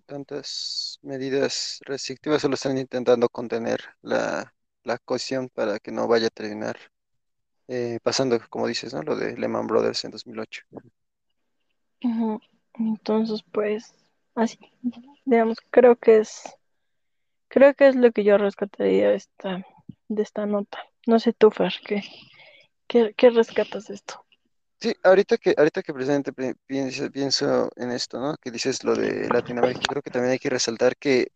tantas 0.09 0.99
medidas 1.03 1.79
restrictivas, 1.85 2.41
solo 2.41 2.55
están 2.55 2.77
intentando 2.77 3.29
contener 3.29 3.79
la, 4.01 4.53
la 4.83 4.97
cuestión 4.97 5.49
para 5.49 5.79
que 5.79 5.91
no 5.91 6.07
vaya 6.07 6.27
a 6.27 6.31
terminar 6.31 6.77
eh, 7.67 7.99
pasando, 8.03 8.39
como 8.49 8.67
dices, 8.67 8.93
¿no? 8.93 9.03
Lo 9.03 9.15
de 9.15 9.37
Lehman 9.37 9.67
Brothers 9.67 10.03
en 10.05 10.11
2008. 10.11 10.63
Ujú. 12.03 12.39
Entonces, 12.75 13.43
pues, 13.51 13.93
así, 14.35 14.57
digamos, 15.25 15.59
creo 15.71 15.95
que 15.97 16.17
es, 16.19 16.43
creo 17.47 17.73
que 17.75 17.87
es 17.87 17.95
lo 17.95 18.11
que 18.11 18.23
yo 18.23 18.37
rescataría 18.37 19.13
esta, 19.13 19.65
de 20.07 20.23
esta 20.23 20.45
nota. 20.45 20.79
No 21.07 21.19
sé 21.19 21.33
tú, 21.33 21.51
Fer, 21.51 21.73
¿qué, 21.85 22.03
qué, 22.87 23.13
qué 23.15 23.29
rescatas 23.29 23.87
de 23.87 23.95
esto? 23.95 24.25
Sí, 24.81 24.93
ahorita 25.03 25.37
que, 25.37 25.53
ahorita 25.57 25.81
que 25.83 25.93
precisamente 25.93 26.31
pi- 26.31 26.53
pienso, 26.65 27.09
pienso 27.11 27.69
en 27.75 27.91
esto, 27.91 28.19
¿no? 28.19 28.35
Que 28.37 28.49
dices 28.51 28.83
lo 28.85 28.95
de 28.95 29.29
Latinoamérica, 29.29 29.85
creo 29.87 30.01
que 30.01 30.09
también 30.11 30.31
hay 30.33 30.39
que 30.39 30.49
resaltar 30.49 30.95
que 30.97 31.27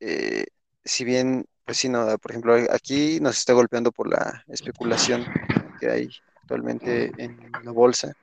eh, 0.00 0.46
si 0.84 1.04
bien, 1.04 1.46
pues 1.64 1.78
sí, 1.78 1.88
no, 1.88 2.18
por 2.18 2.32
ejemplo, 2.32 2.54
aquí 2.70 3.20
nos 3.20 3.38
está 3.38 3.54
golpeando 3.54 3.92
por 3.92 4.08
la 4.10 4.44
especulación 4.48 5.28
que 5.76 5.90
hay 5.90 6.10
actualmente 6.36 7.12
en 7.16 7.62
la 7.64 7.72
bolsa 7.72 8.14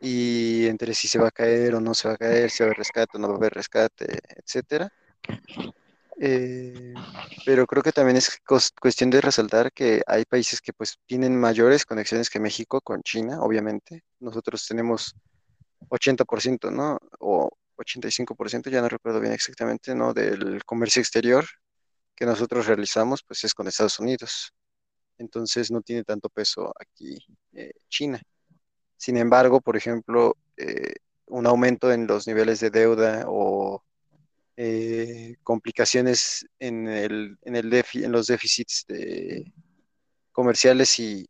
y 0.00 0.66
entre 0.66 0.94
si 0.94 1.08
se 1.08 1.18
va 1.18 1.28
a 1.28 1.30
caer 1.32 1.74
o 1.76 1.80
no 1.80 1.94
se 1.94 2.08
va 2.08 2.14
a 2.14 2.18
caer, 2.18 2.50
si 2.50 2.62
va 2.62 2.66
a 2.66 2.68
haber 2.68 2.78
rescate 2.78 3.16
o 3.18 3.20
no 3.20 3.28
va 3.28 3.34
a 3.34 3.36
haber 3.38 3.54
rescate, 3.54 4.18
etcétera. 4.36 4.88
Eh, 6.20 6.94
pero 7.44 7.66
creo 7.66 7.82
que 7.82 7.92
también 7.92 8.16
es 8.16 8.38
cuestión 8.80 9.10
de 9.10 9.20
resaltar 9.20 9.72
que 9.72 10.02
hay 10.06 10.24
países 10.24 10.60
que 10.60 10.72
pues 10.72 10.98
tienen 11.06 11.38
mayores 11.38 11.84
conexiones 11.86 12.30
que 12.30 12.40
México 12.40 12.80
con 12.80 13.02
China, 13.02 13.40
obviamente. 13.40 14.02
Nosotros 14.20 14.66
tenemos 14.66 15.14
80%, 15.88 16.70
¿no? 16.70 16.98
O 17.18 17.50
85%, 17.76 18.70
ya 18.70 18.82
no 18.82 18.88
recuerdo 18.88 19.20
bien 19.20 19.32
exactamente, 19.32 19.94
¿no? 19.94 20.12
Del 20.12 20.64
comercio 20.64 21.00
exterior 21.00 21.46
que 22.14 22.26
nosotros 22.26 22.66
realizamos, 22.66 23.22
pues 23.26 23.44
es 23.44 23.54
con 23.54 23.68
Estados 23.68 23.98
Unidos. 23.98 24.52
Entonces 25.18 25.70
no 25.70 25.82
tiene 25.82 26.04
tanto 26.04 26.28
peso 26.28 26.72
aquí 26.78 27.18
eh, 27.52 27.72
China. 27.88 28.20
Sin 28.96 29.16
embargo, 29.16 29.60
por 29.60 29.76
ejemplo, 29.76 30.36
eh, 30.56 30.94
un 31.26 31.46
aumento 31.46 31.92
en 31.92 32.06
los 32.06 32.26
niveles 32.26 32.60
de 32.60 32.70
deuda 32.70 33.24
o 33.26 33.82
eh, 34.56 35.36
complicaciones 35.42 36.46
en 36.58 36.88
el, 36.88 37.38
en 37.42 37.56
el 37.56 37.72
en 37.74 38.12
los 38.12 38.26
déficits 38.26 38.84
de- 38.88 39.52
comerciales 40.32 40.98
y, 40.98 41.26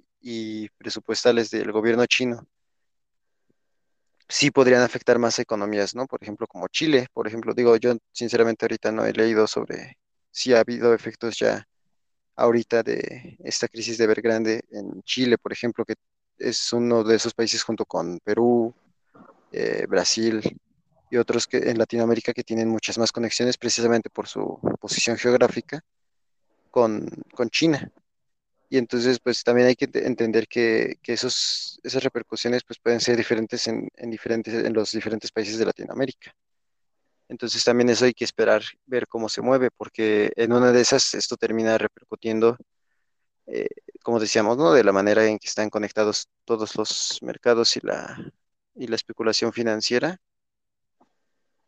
presupuestales 0.79 1.51
del 1.51 1.73
gobierno 1.73 2.07
chino, 2.07 2.47
sí 4.29 4.51
podrían 4.51 4.83
afectar 4.83 5.19
más 5.19 5.39
economías, 5.39 5.95
¿no? 5.95 6.07
Por 6.07 6.23
ejemplo, 6.23 6.47
como 6.47 6.69
Chile, 6.69 7.09
por 7.13 7.27
ejemplo, 7.27 7.55
digo, 7.55 7.77
yo 7.77 7.97
sinceramente 8.13 8.65
ahorita 8.65 8.93
no 8.93 9.05
he 9.05 9.13
leído 9.13 9.47
sobre 9.47 9.99
si 10.31 10.55
ha 10.55 10.61
habido 10.61 10.95
efectos 10.95 11.39
ya 11.39 11.67
ahorita 12.37 12.83
de 12.83 13.37
esta 13.45 13.69
crisis 13.69 13.99
de 13.99 14.05
Evergrande 14.05 14.63
en 14.71 15.03
Chile, 15.03 15.39
por 15.39 15.53
ejemplo, 15.53 15.85
que 15.85 15.95
es 16.39 16.73
uno 16.73 17.05
de 17.05 17.17
esos 17.17 17.35
países 17.35 17.63
junto 17.63 17.85
con 17.85 18.19
Perú, 18.21 18.75
eh, 19.53 19.87
Brasil 19.89 20.41
y 21.13 21.19
otros 21.19 21.47
que 21.47 21.59
en 21.59 21.77
Latinoamérica 21.77 22.33
que 22.33 22.43
tienen 22.43 22.69
muchas 22.71 22.97
más 22.97 23.13
conexiones 23.13 23.59
precisamente 23.59 24.09
por 24.09 24.27
su 24.27 24.59
posición 24.81 25.19
geográfica 25.19 25.85
con, 26.71 27.07
con 27.35 27.51
China. 27.51 27.93
Y 28.71 28.79
entonces, 28.79 29.21
pues 29.21 29.45
también 29.45 29.69
hay 29.69 29.77
que 29.77 29.85
ente- 29.85 30.07
entender 30.07 30.49
que, 30.49 30.97
que 31.03 31.13
esos, 31.13 31.79
esas 31.83 32.03
repercusiones 32.03 32.65
pues, 32.65 32.79
pueden 32.79 32.99
ser 32.99 33.19
diferentes 33.19 33.67
en, 33.67 33.91
en 33.95 34.11
diferentes, 34.11 34.55
en 34.55 34.73
los 34.73 34.91
diferentes 34.93 35.31
países 35.31 35.59
de 35.59 35.67
Latinoamérica. 35.67 36.35
Entonces 37.29 37.63
también 37.63 37.91
eso 37.91 38.07
hay 38.07 38.15
que 38.15 38.25
esperar, 38.25 38.63
ver 38.87 39.07
cómo 39.07 39.29
se 39.29 39.43
mueve, 39.43 39.71
porque 39.71 40.33
en 40.35 40.55
una 40.55 40.73
de 40.73 40.81
esas 40.81 41.13
esto 41.13 41.37
termina 41.37 41.77
repercutiendo, 41.77 42.57
eh, 43.49 43.69
como 44.03 44.19
decíamos, 44.19 44.57
¿no? 44.57 44.73
De 44.73 44.83
la 44.83 44.93
manera 44.93 45.27
en 45.27 45.39
que 45.39 45.49
están 45.49 45.69
conectados 45.69 46.31
todos 46.47 46.75
los 46.75 47.19
mercados 47.21 47.77
y 47.77 47.81
la, 47.83 48.33
y 48.75 48.87
la 48.87 48.97
especulación 48.97 49.53
financiera, 49.53 50.19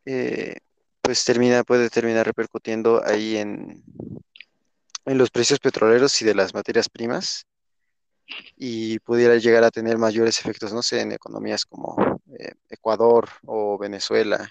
eh, 0.06 0.56
pues 1.02 1.24
termina, 1.24 1.64
puede 1.64 1.90
terminar 1.90 2.26
repercutiendo 2.26 3.02
ahí 3.04 3.36
en, 3.36 3.82
en 5.06 5.16
los 5.16 5.30
precios 5.30 5.60
petroleros 5.60 6.20
y 6.20 6.26
de 6.26 6.34
las 6.34 6.52
materias 6.52 6.90
primas 6.90 7.46
y 8.56 8.98
pudiera 9.00 9.36
llegar 9.36 9.64
a 9.64 9.70
tener 9.70 9.98
mayores 9.98 10.38
efectos, 10.40 10.72
no 10.72 10.82
sé, 10.82 11.00
en 11.00 11.12
economías 11.12 11.64
como 11.64 11.96
eh, 12.38 12.52
Ecuador 12.68 13.28
o 13.46 13.78
Venezuela 13.78 14.48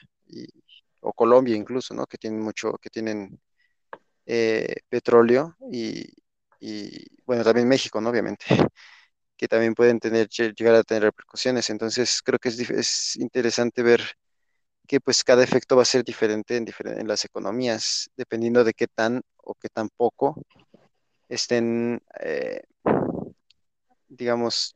o 1.02 1.14
Colombia 1.14 1.56
incluso, 1.56 1.94
¿no? 1.94 2.06
Que 2.06 2.18
tienen 2.18 2.42
mucho, 2.42 2.74
que 2.82 2.90
tienen 2.90 3.40
eh, 4.26 4.76
petróleo 4.90 5.56
y, 5.72 6.06
y, 6.60 7.08
bueno, 7.26 7.44
también 7.44 7.68
México, 7.70 8.02
¿no? 8.02 8.10
Obviamente, 8.12 8.46
que 9.38 9.48
también 9.48 9.76
pueden 9.76 10.00
tener, 10.00 10.30
lle- 10.30 10.56
llegar 10.56 10.76
a 10.76 10.84
tener 10.84 11.04
repercusiones. 11.06 11.70
Entonces, 11.70 12.22
creo 12.24 12.40
que 12.40 12.50
es, 12.50 12.60
es 12.72 13.16
interesante 13.18 13.84
ver 13.84 14.02
que 14.88 15.00
pues 15.00 15.24
cada 15.24 15.44
efecto 15.44 15.76
va 15.76 15.84
a 15.84 15.86
ser 15.86 16.04
diferente 16.04 16.58
en, 16.58 17.08
las 17.08 17.26
economías, 17.26 18.10
dependiendo 18.18 18.64
de 18.64 18.74
qué 18.74 18.88
tan 18.88 19.22
o 19.38 19.56
qué 19.56 19.70
tan 19.70 19.90
poco 19.90 20.42
estén 21.30 22.02
eh, 22.20 22.64
digamos, 24.08 24.76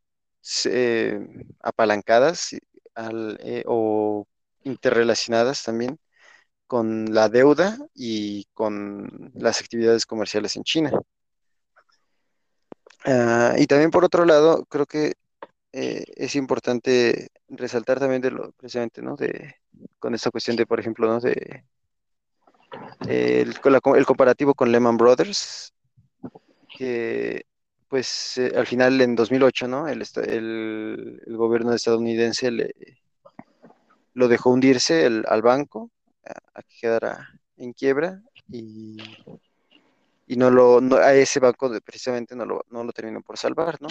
eh, 0.65 1.20
apalancadas 1.62 2.54
eh, 2.54 3.63
o 3.67 4.26
interrelacionadas 4.63 5.63
también 5.63 6.00
con 6.67 7.13
la 7.13 7.30
deuda 7.30 7.78
y 7.93 8.46
con 8.54 9.32
las 9.36 9.62
actividades 9.62 10.06
comerciales 10.06 10.56
en 10.56 10.63
China. 10.63 10.91
Ah, 13.06 13.56
y 13.58 13.67
también 13.67 13.91
por 13.91 14.04
otro 14.04 14.26
lado, 14.26 14.65
creo 14.65 14.86
que 14.86 15.13
es 15.72 16.36
importante 16.36 17.30
resaltar 17.50 18.00
también 18.00 18.22
de 18.22 18.32
lo 18.32 18.52
precisamente, 18.54 19.04
¿no? 19.04 19.15
De, 19.15 19.56
con 20.00 20.13
esta 20.16 20.32
cuestión 20.32 20.56
de, 20.58 20.66
por 20.66 20.80
ejemplo, 20.80 21.08
¿no? 21.08 21.20
De 21.20 21.63
el, 23.08 23.56
el 23.96 24.06
comparativo 24.06 24.54
con 24.54 24.72
Lehman 24.72 24.98
Brothers, 24.98 25.74
que 26.78 27.44
pues 27.88 28.38
eh, 28.38 28.52
al 28.56 28.68
final 28.68 29.00
en 29.02 29.16
2008, 29.16 29.68
¿no? 29.68 29.88
El, 29.88 30.04
el, 30.26 31.22
el 31.26 31.38
gobierno 31.38 31.74
estadounidense 31.74 32.52
le, 32.52 32.72
lo 34.13 34.28
dejó 34.28 34.50
hundirse 34.52 35.06
el- 35.06 35.26
al 35.28 35.42
banco, 35.42 35.92
a, 36.54 36.62
que 36.63 36.76
quedara 36.82 37.28
en 37.58 37.74
quiebra 37.74 38.22
y, 38.52 38.98
y 40.28 40.36
no 40.36 40.50
lo, 40.52 40.82
no- 40.82 40.98
a 40.98 41.13
ese 41.13 41.40
banco 41.40 41.72
precisamente 41.84 42.36
no 42.36 42.46
lo, 42.46 42.63
no 42.70 42.84
lo 42.84 42.92
terminó 42.92 43.22
por 43.22 43.38
salvar, 43.38 43.82
¿no? 43.82 43.88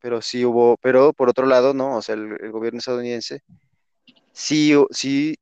Pero 0.00 0.22
sí 0.22 0.44
hubo, 0.44 0.76
pero 0.80 1.12
por 1.12 1.28
otro 1.28 1.46
lado, 1.46 1.74
¿no? 1.74 1.96
O 1.96 2.02
sea, 2.02 2.14
el 2.14 2.50
gobierno 2.52 2.78
estadounidense 2.78 3.42
sí, 4.40 4.74
sí 4.90 5.36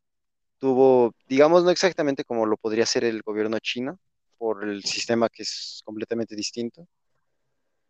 tuvo, 0.58 1.14
digamos, 1.28 1.64
no 1.64 1.70
exactamente 1.70 2.24
como 2.24 2.46
lo 2.46 2.56
podría 2.56 2.84
hacer 2.84 3.04
el 3.04 3.22
gobierno 3.22 3.58
chino, 3.60 3.98
por 4.38 4.64
el 4.68 4.84
sistema 4.84 5.28
que 5.30 5.42
es 5.44 5.82
completamente 5.84 6.36
distinto 6.36 6.86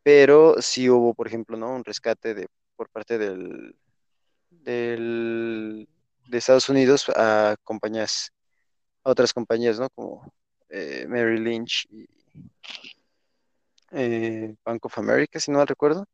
pero 0.02 0.56
sí 0.60 0.88
hubo, 0.90 1.14
por 1.14 1.26
ejemplo, 1.26 1.56
¿no? 1.56 1.74
Un 1.74 1.84
rescate 1.84 2.34
de, 2.34 2.46
por 2.76 2.88
parte 2.90 3.18
del, 3.18 3.76
del- 4.50 5.88
de 6.28 6.38
Estados 6.38 6.68
Unidos 6.68 7.06
a 7.16 7.56
compañías, 7.64 8.32
a 9.04 9.10
otras 9.12 9.32
compañías, 9.34 9.80
¿no? 9.80 9.88
Como 9.90 10.32
eh, 10.70 11.06
Merrill 11.08 11.44
Lynch 11.44 11.86
y 11.90 12.06
eh, 13.92 14.54
Bank 14.64 14.84
of 14.86 14.98
America, 14.98 15.40
si 15.40 15.50
no 15.50 15.58
mal 15.58 15.66
recuerdo. 15.66 16.04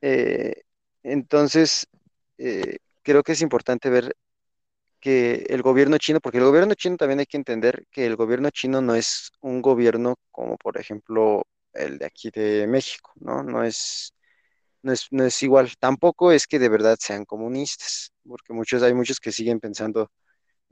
Eh, 0.00 0.62
entonces, 1.02 1.86
eh, 2.38 2.78
creo 3.04 3.24
que 3.24 3.32
es 3.34 3.42
importante 3.42 3.90
ver 3.90 4.16
que 5.00 5.46
el 5.48 5.62
gobierno 5.62 5.98
chino, 5.98 6.20
porque 6.20 6.38
el 6.38 6.44
gobierno 6.44 6.74
chino 6.74 6.96
también 6.96 7.20
hay 7.20 7.26
que 7.26 7.36
entender 7.36 7.86
que 7.90 8.06
el 8.06 8.16
gobierno 8.16 8.50
chino 8.50 8.80
no 8.82 8.94
es 8.94 9.32
un 9.40 9.62
gobierno 9.62 10.16
como, 10.30 10.56
por 10.58 10.78
ejemplo, 10.78 11.46
el 11.74 11.98
de 11.98 12.06
aquí 12.06 12.30
de 12.30 12.66
México, 12.66 13.12
¿no? 13.16 13.42
No 13.42 13.64
es 13.64 14.14
no 14.82 14.92
es, 14.92 15.06
no 15.10 15.24
es 15.24 15.42
igual. 15.42 15.72
Tampoco 15.78 16.32
es 16.32 16.46
que 16.46 16.58
de 16.58 16.68
verdad 16.68 16.96
sean 17.00 17.24
comunistas, 17.24 18.12
porque 18.26 18.52
muchos, 18.52 18.82
hay 18.82 18.94
muchos 18.94 19.20
que 19.20 19.32
siguen 19.32 19.60
pensando 19.60 20.10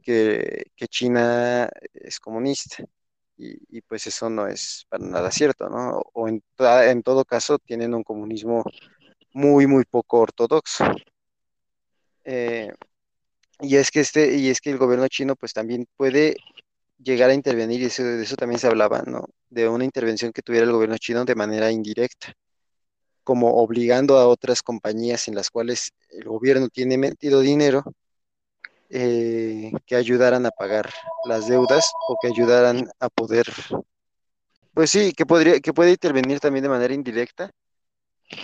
que, 0.02 0.66
que 0.76 0.88
China 0.88 1.68
es 1.94 2.20
comunista. 2.20 2.84
Y, 3.36 3.78
y 3.78 3.80
pues 3.82 4.06
eso 4.06 4.30
no 4.30 4.46
es 4.46 4.86
para 4.88 5.04
nada 5.04 5.30
cierto, 5.32 5.68
¿no? 5.70 6.02
O 6.14 6.28
en, 6.28 6.42
en 6.58 7.02
todo 7.02 7.24
caso 7.24 7.58
tienen 7.58 7.94
un 7.94 8.04
comunismo 8.04 8.64
muy, 9.34 9.66
muy 9.66 9.84
poco 9.84 10.20
ortodoxo. 10.20 10.84
Eh, 12.24 12.72
y 13.60 13.76
es 13.76 13.90
que 13.90 14.00
este, 14.00 14.36
y 14.36 14.48
es 14.50 14.60
que 14.60 14.70
el 14.70 14.78
gobierno 14.78 15.08
chino 15.08 15.36
pues 15.36 15.52
también 15.52 15.86
puede 15.96 16.36
llegar 16.98 17.30
a 17.30 17.34
intervenir, 17.34 17.82
y 17.82 17.86
eso, 17.86 18.04
de 18.04 18.22
eso 18.22 18.36
también 18.36 18.60
se 18.60 18.68
hablaba, 18.68 19.02
¿no? 19.06 19.26
De 19.50 19.68
una 19.68 19.84
intervención 19.84 20.32
que 20.32 20.42
tuviera 20.42 20.66
el 20.66 20.72
gobierno 20.72 20.98
chino 20.98 21.24
de 21.24 21.34
manera 21.34 21.70
indirecta 21.70 22.34
como 23.24 23.54
obligando 23.62 24.18
a 24.18 24.26
otras 24.26 24.62
compañías 24.62 25.28
en 25.28 25.34
las 25.34 25.50
cuales 25.50 25.92
el 26.10 26.24
gobierno 26.24 26.68
tiene 26.68 26.98
metido 26.98 27.40
dinero 27.40 27.84
eh, 28.90 29.72
que 29.86 29.96
ayudaran 29.96 30.44
a 30.46 30.50
pagar 30.50 30.92
las 31.24 31.48
deudas 31.48 31.90
o 32.08 32.16
que 32.20 32.28
ayudaran 32.28 32.88
a 33.00 33.08
poder, 33.08 33.46
pues 34.74 34.90
sí, 34.90 35.12
que 35.12 35.24
podría, 35.24 35.60
que 35.60 35.72
puede 35.72 35.92
intervenir 35.92 36.40
también 36.40 36.62
de 36.62 36.68
manera 36.68 36.92
indirecta, 36.94 37.50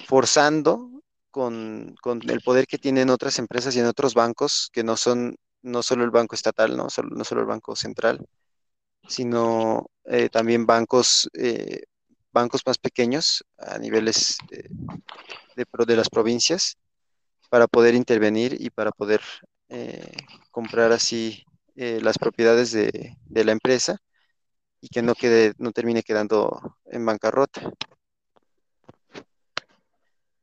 forzando 0.06 0.97
con, 1.30 1.94
con 2.02 2.20
el 2.30 2.40
poder 2.40 2.66
que 2.66 2.78
tienen 2.78 3.10
otras 3.10 3.38
empresas 3.38 3.74
y 3.76 3.80
en 3.80 3.86
otros 3.86 4.14
bancos 4.14 4.70
que 4.72 4.84
no 4.84 4.96
son, 4.96 5.36
no 5.62 5.82
solo 5.82 6.04
el 6.04 6.10
banco 6.10 6.34
estatal, 6.34 6.76
no 6.76 6.90
solo, 6.90 7.10
no 7.16 7.24
solo 7.24 7.42
el 7.42 7.46
banco 7.46 7.76
central, 7.76 8.26
sino 9.08 9.86
eh, 10.04 10.28
también 10.30 10.66
bancos, 10.66 11.28
eh, 11.34 11.82
bancos 12.32 12.62
más 12.66 12.78
pequeños 12.78 13.44
a 13.58 13.78
niveles 13.78 14.38
de, 14.50 14.68
de 15.86 15.96
las 15.96 16.08
provincias 16.10 16.76
para 17.50 17.66
poder 17.66 17.94
intervenir 17.94 18.56
y 18.60 18.70
para 18.70 18.92
poder 18.92 19.20
eh, 19.68 20.12
comprar 20.50 20.92
así 20.92 21.44
las 21.76 22.18
propiedades 22.18 22.72
de, 22.72 23.16
de 23.26 23.44
la 23.44 23.52
empresa 23.52 23.98
y 24.80 24.88
que 24.88 25.02
no 25.02 25.14
quede, 25.14 25.52
no 25.58 25.72
termine 25.72 26.02
quedando 26.02 26.76
en 26.86 27.06
bancarrota. 27.06 27.72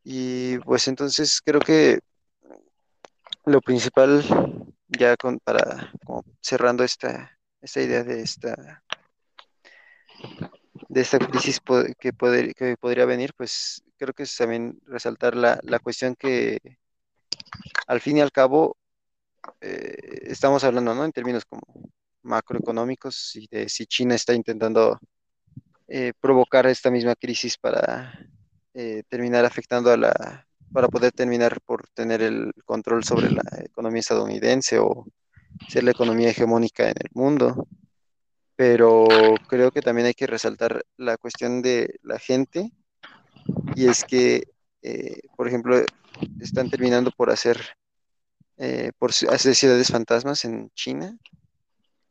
Y 0.08 0.60
pues 0.60 0.88
entonces 0.88 1.42
creo 1.44 1.60
que 1.60 2.00
lo 3.46 3.60
principal, 3.60 4.24
ya 4.88 5.18
con, 5.18 5.40
para 5.40 5.92
como 6.06 6.24
cerrando 6.42 6.84
esta, 6.84 7.38
esta 7.60 7.82
idea 7.82 8.04
de 8.04 8.22
esta, 8.22 8.84
de 10.90 11.02
esta 11.02 11.18
crisis 11.18 11.60
que, 12.00 12.14
poder- 12.14 12.54
que 12.54 12.78
podría 12.78 13.06
venir, 13.06 13.34
pues 13.36 13.84
creo 13.98 14.14
que 14.14 14.24
es 14.24 14.36
también 14.36 14.80
resaltar 14.86 15.36
la, 15.36 15.60
la 15.64 15.80
cuestión 15.80 16.16
que 16.16 16.60
al 17.88 18.00
fin 18.00 18.18
y 18.18 18.22
al 18.22 18.32
cabo 18.32 18.78
eh, 19.62 20.22
estamos 20.28 20.64
hablando, 20.64 20.94
¿no? 20.94 21.04
En 21.04 21.12
términos 21.12 21.46
como 21.46 21.64
macroeconómicos 22.22 23.36
y 23.36 23.48
de 23.48 23.70
si 23.70 23.88
China 23.88 24.14
está 24.14 24.36
intentando 24.36 25.00
eh, 25.88 26.14
provocar 26.20 26.68
esta 26.68 26.92
misma 26.92 27.16
crisis 27.16 27.58
para 27.58 28.20
eh, 28.78 29.04
terminar 29.08 29.46
afectando 29.46 29.90
a 29.90 29.96
la, 29.96 30.46
para 30.74 30.90
poder 30.90 31.14
terminar 31.14 31.62
por 31.62 31.88
tener 31.94 32.22
el 32.22 32.52
control 32.66 33.06
sobre 33.06 33.32
la 33.32 33.42
economía 33.64 34.02
estadounidense 34.02 34.80
o 34.80 35.06
ser 35.70 35.86
la 35.86 35.92
economía 35.92 36.30
hegemónica 36.30 36.84
en 36.84 36.96
el 37.00 37.10
mundo. 37.14 37.70
Pero 38.58 39.08
creo 39.48 39.72
que 39.72 39.82
también 39.82 40.08
hay 40.08 40.14
que 40.14 40.28
resaltar 40.28 40.84
la 40.98 41.16
cuestión 41.16 41.62
de 41.62 41.96
la 42.04 42.20
gente 42.20 42.70
y 43.76 43.88
es 43.88 44.04
que, 44.04 44.44
eh, 44.82 45.22
por 45.38 45.48
ejemplo, 45.48 45.82
están 46.42 46.70
terminando 46.70 47.12
por 47.12 47.30
hacer, 47.30 47.58
eh, 48.58 48.92
por 48.98 49.14
ciudades 49.14 49.88
fantasmas 49.88 50.44
en 50.44 50.70
China 50.72 51.18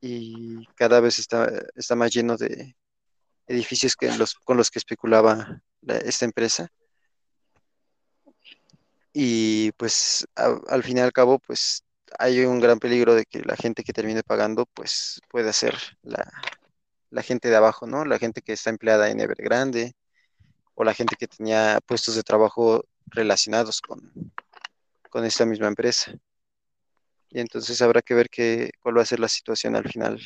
y 0.01 0.65
cada 0.77 1.01
vez 1.01 1.19
está, 1.19 1.51
está 1.75 1.95
más 1.95 2.11
lleno 2.11 2.39
de 2.39 2.75
edificios 3.47 3.97
que 3.97 4.11
los, 4.17 4.35
con 4.35 4.57
los 4.57 4.71
que 4.71 4.79
especulaba 4.79 5.61
la- 5.85 5.99
esta 5.99 6.25
empresa. 6.25 6.69
Y 9.13 9.73
pues 9.73 10.27
al 10.35 10.83
fin 10.83 10.99
y 10.99 11.01
al 11.01 11.13
cabo, 11.13 11.39
pues 11.39 11.85
hay 12.19 12.41
un 12.45 12.61
gran 12.61 12.79
peligro 12.79 13.15
de 13.15 13.25
que 13.25 13.41
la 13.41 13.57
gente 13.57 13.85
que 13.85 13.93
termine 13.93 14.23
pagando, 14.23 14.67
pues 14.67 15.21
pueda 15.31 15.53
ser 15.53 15.77
la, 16.03 16.29
la 17.11 17.23
gente 17.23 17.49
de 17.49 17.57
abajo, 17.57 17.87
¿no? 17.87 18.05
La 18.05 18.19
gente 18.19 18.43
que 18.43 18.53
está 18.55 18.71
empleada 18.71 19.11
en 19.11 19.21
Evergrande 19.21 19.95
o 20.75 20.85
la 20.85 20.95
gente 20.95 21.17
que 21.17 21.29
tenía 21.29 21.81
puestos 21.87 22.17
de 22.17 22.23
trabajo 22.25 22.85
relacionados 23.07 23.81
con, 23.81 24.13
con 25.11 25.25
esta 25.25 25.47
misma 25.47 25.69
empresa. 25.69 26.13
Y 27.31 27.41
entonces 27.41 27.81
habrá 27.83 28.03
que 28.03 28.15
ver 28.15 28.29
qué, 28.31 28.71
cuál 28.81 28.99
va 28.99 29.03
a 29.03 29.07
ser 29.07 29.21
la 29.21 29.29
situación 29.29 29.77
al 29.77 29.89
final 29.89 30.21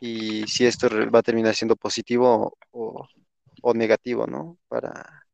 y 0.00 0.46
si 0.48 0.66
esto 0.66 0.88
va 1.10 1.20
a 1.20 1.22
terminar 1.22 1.54
siendo 1.54 1.76
positivo 1.76 2.56
o 2.72 3.06
negativo, 3.74 4.26
¿no? 4.26 4.58
Para, 4.68 5.26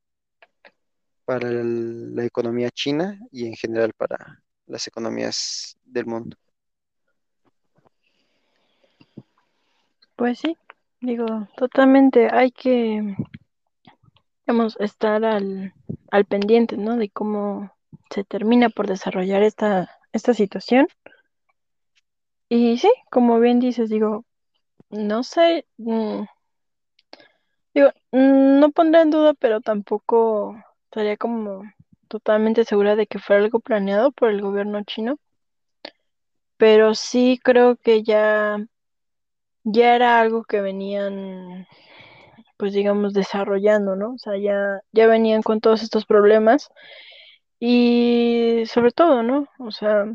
para 1.25 1.51
la 1.51 2.25
economía 2.25 2.71
china 2.71 3.19
y 3.33 3.47
en 3.47 3.55
general 3.55 3.93
para 3.97 4.43
las 4.67 4.87
economías 4.87 5.77
del 5.85 6.07
mundo. 6.07 6.37
Pues 10.17 10.41
sí, 10.41 10.57
digo, 11.01 11.27
totalmente 11.57 12.29
hay 12.31 12.51
que, 12.51 13.17
digamos, 14.47 14.77
estar 14.81 15.25
al, 15.25 15.73
al 16.11 16.25
pendiente, 16.25 16.77
¿no? 16.77 16.97
De 16.97 17.09
cómo 17.09 17.73
se 18.11 18.25
termina 18.25 18.69
por 18.69 18.87
desarrollar 18.87 19.43
esta, 19.43 19.91
esta 20.13 20.35
situación. 20.35 20.89
Y 22.49 22.79
sí, 22.79 22.91
como 23.11 23.39
bien 23.41 23.61
dices, 23.61 23.91
digo, 23.91 24.25
no 24.91 25.23
sé, 25.23 25.67
mm, 25.77 26.23
mm, 28.13 28.61
no 28.61 28.71
pondré 28.73 29.03
en 29.03 29.11
duda, 29.11 29.35
pero 29.35 29.61
tampoco 29.61 30.57
estaría 30.85 31.17
como 31.17 31.63
totalmente 32.09 32.65
segura 32.65 32.97
de 32.97 33.07
que 33.07 33.19
fuera 33.19 33.43
algo 33.45 33.61
planeado 33.61 34.13
por 34.13 34.31
el 34.31 34.41
gobierno 34.43 34.83
chino. 34.85 35.19
Pero 36.57 36.95
sí 36.95 37.41
creo 37.43 37.77
que 37.77 38.03
ya, 38.03 38.59
ya 39.65 39.95
era 39.95 40.21
algo 40.21 40.45
que 40.45 40.61
venían 40.61 41.67
pues 42.59 42.73
digamos, 42.75 43.15
desarrollando, 43.15 43.97
¿no? 43.97 44.15
O 44.15 44.19
sea, 44.19 44.37
ya, 44.39 44.83
ya 44.93 45.07
venían 45.07 45.43
con 45.43 45.61
todos 45.61 45.83
estos 45.83 46.07
problemas 46.07 46.71
y 47.61 48.65
sobre 48.67 48.93
todo, 48.93 49.23
¿no? 49.23 49.49
O 49.61 49.71
sea, 49.73 50.07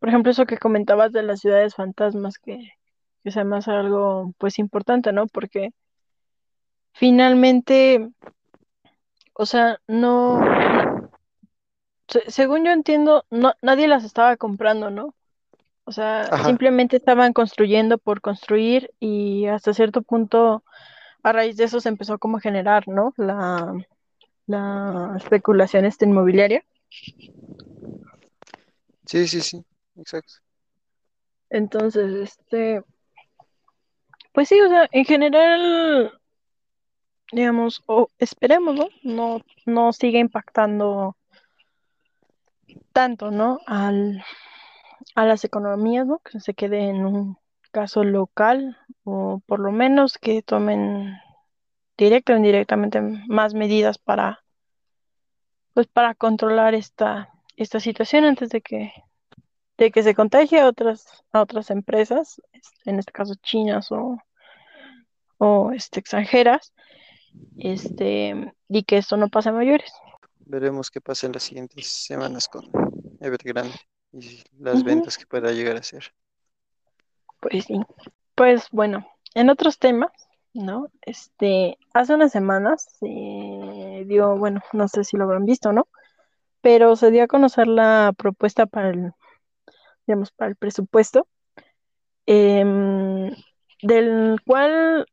por 0.00 0.08
ejemplo, 0.10 0.32
eso 0.32 0.46
que 0.46 0.58
comentabas 0.58 1.12
de 1.12 1.22
las 1.24 1.40
ciudades 1.40 1.74
fantasmas, 1.76 2.38
que, 2.38 2.58
que 3.24 3.30
se 3.32 3.44
me 3.44 3.58
hace 3.58 3.72
algo, 3.72 4.34
pues, 4.38 4.58
importante, 4.58 5.12
¿no? 5.12 5.26
Porque 5.28 5.70
finalmente, 6.98 8.10
o 9.34 9.46
sea, 9.46 9.78
no, 9.86 10.40
según 12.26 12.64
yo 12.64 12.72
entiendo, 12.72 13.24
no, 13.30 13.54
nadie 13.62 13.86
las 13.86 14.02
estaba 14.04 14.36
comprando, 14.36 14.90
¿no? 14.90 15.14
O 15.84 15.92
sea, 15.92 16.24
Ajá, 16.30 16.44
simplemente 16.44 16.96
estaban 16.96 17.32
construyendo 17.32 17.98
por 17.98 18.20
construir 18.20 18.90
y 18.98 19.46
hasta 19.46 19.72
cierto 19.72 20.02
punto, 20.02 20.64
a 21.22 21.32
raíz 21.32 21.56
de 21.56 21.64
eso 21.64 21.80
se 21.80 21.88
empezó 21.88 22.18
como 22.18 22.38
a 22.38 22.40
generar, 22.40 22.88
¿no? 22.88 23.14
La, 23.16 23.74
la 24.46 25.14
especulación 25.16 25.84
esta 25.84 26.04
inmobiliaria. 26.04 26.64
sí, 29.06 29.28
sí, 29.28 29.40
sí, 29.40 29.64
exacto. 29.96 30.34
Entonces, 31.48 32.12
este, 32.14 32.82
pues 34.32 34.48
sí, 34.48 34.60
o 34.60 34.68
sea, 34.68 34.88
en 34.92 35.04
general, 35.04 36.17
digamos, 37.32 37.82
o 37.86 38.08
esperemos, 38.18 38.74
¿no? 38.74 38.88
No, 39.02 39.40
no 39.66 39.92
siga 39.92 40.18
impactando 40.18 41.16
tanto, 42.92 43.30
¿no? 43.30 43.60
Al, 43.66 44.24
a 45.14 45.24
las 45.24 45.44
economías, 45.44 46.06
¿no? 46.06 46.20
Que 46.20 46.40
se 46.40 46.54
quede 46.54 46.88
en 46.88 47.04
un 47.06 47.38
caso 47.70 48.02
local 48.02 48.78
o 49.04 49.40
por 49.46 49.60
lo 49.60 49.72
menos 49.72 50.18
que 50.18 50.42
tomen 50.42 51.16
directa 51.96 52.32
o 52.32 52.36
indirectamente 52.36 53.00
más 53.00 53.54
medidas 53.54 53.98
para, 53.98 54.44
pues, 55.74 55.86
para 55.86 56.14
controlar 56.14 56.74
esta, 56.74 57.30
esta 57.56 57.80
situación 57.80 58.24
antes 58.24 58.48
de 58.50 58.62
que, 58.62 58.92
de 59.76 59.90
que 59.90 60.02
se 60.02 60.14
contagie 60.14 60.60
a 60.60 60.68
otras, 60.68 61.24
a 61.32 61.42
otras 61.42 61.70
empresas, 61.70 62.40
en 62.84 62.98
este 62.98 63.12
caso 63.12 63.34
chinas 63.42 63.92
o, 63.92 64.18
o 65.38 65.72
este, 65.72 66.00
extranjeras 66.00 66.72
este, 67.58 68.52
y 68.68 68.82
que 68.84 68.98
esto 68.98 69.16
no 69.16 69.28
pase 69.28 69.48
a 69.48 69.52
mayores. 69.52 69.92
Veremos 70.40 70.90
qué 70.90 71.00
pasa 71.00 71.26
en 71.26 71.32
las 71.32 71.42
siguientes 71.42 71.86
semanas 71.86 72.48
con 72.48 72.70
Evergrande 73.20 73.74
y 74.12 74.42
las 74.58 74.82
ventas 74.82 75.18
que 75.18 75.26
pueda 75.26 75.52
llegar 75.52 75.76
a 75.76 75.80
hacer. 75.80 76.04
Pues 77.40 77.64
sí. 77.64 77.80
Pues 78.34 78.68
bueno, 78.70 79.06
en 79.34 79.50
otros 79.50 79.78
temas, 79.78 80.12
¿no? 80.54 80.88
Este, 81.02 81.78
hace 81.92 82.14
unas 82.14 82.32
semanas 82.32 82.86
se 82.98 84.04
dio, 84.06 84.36
bueno, 84.36 84.62
no 84.72 84.88
sé 84.88 85.04
si 85.04 85.16
lo 85.16 85.24
habrán 85.24 85.44
visto, 85.44 85.72
¿no? 85.72 85.88
Pero 86.60 86.96
se 86.96 87.10
dio 87.10 87.24
a 87.24 87.28
conocer 87.28 87.66
la 87.66 88.12
propuesta 88.16 88.66
para 88.66 88.90
el, 88.90 89.12
digamos, 90.06 90.32
para 90.32 90.50
el 90.50 90.56
presupuesto, 90.56 91.28
em, 92.26 93.30
del 93.82 94.40
cual 94.44 95.06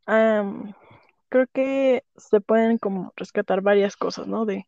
creo 1.35 1.47
que 1.51 2.03
se 2.15 2.39
pueden 2.39 2.77
como 2.77 3.11
rescatar 3.17 3.59
varias 3.59 3.97
cosas, 3.97 4.25
¿no? 4.25 4.45
De, 4.45 4.67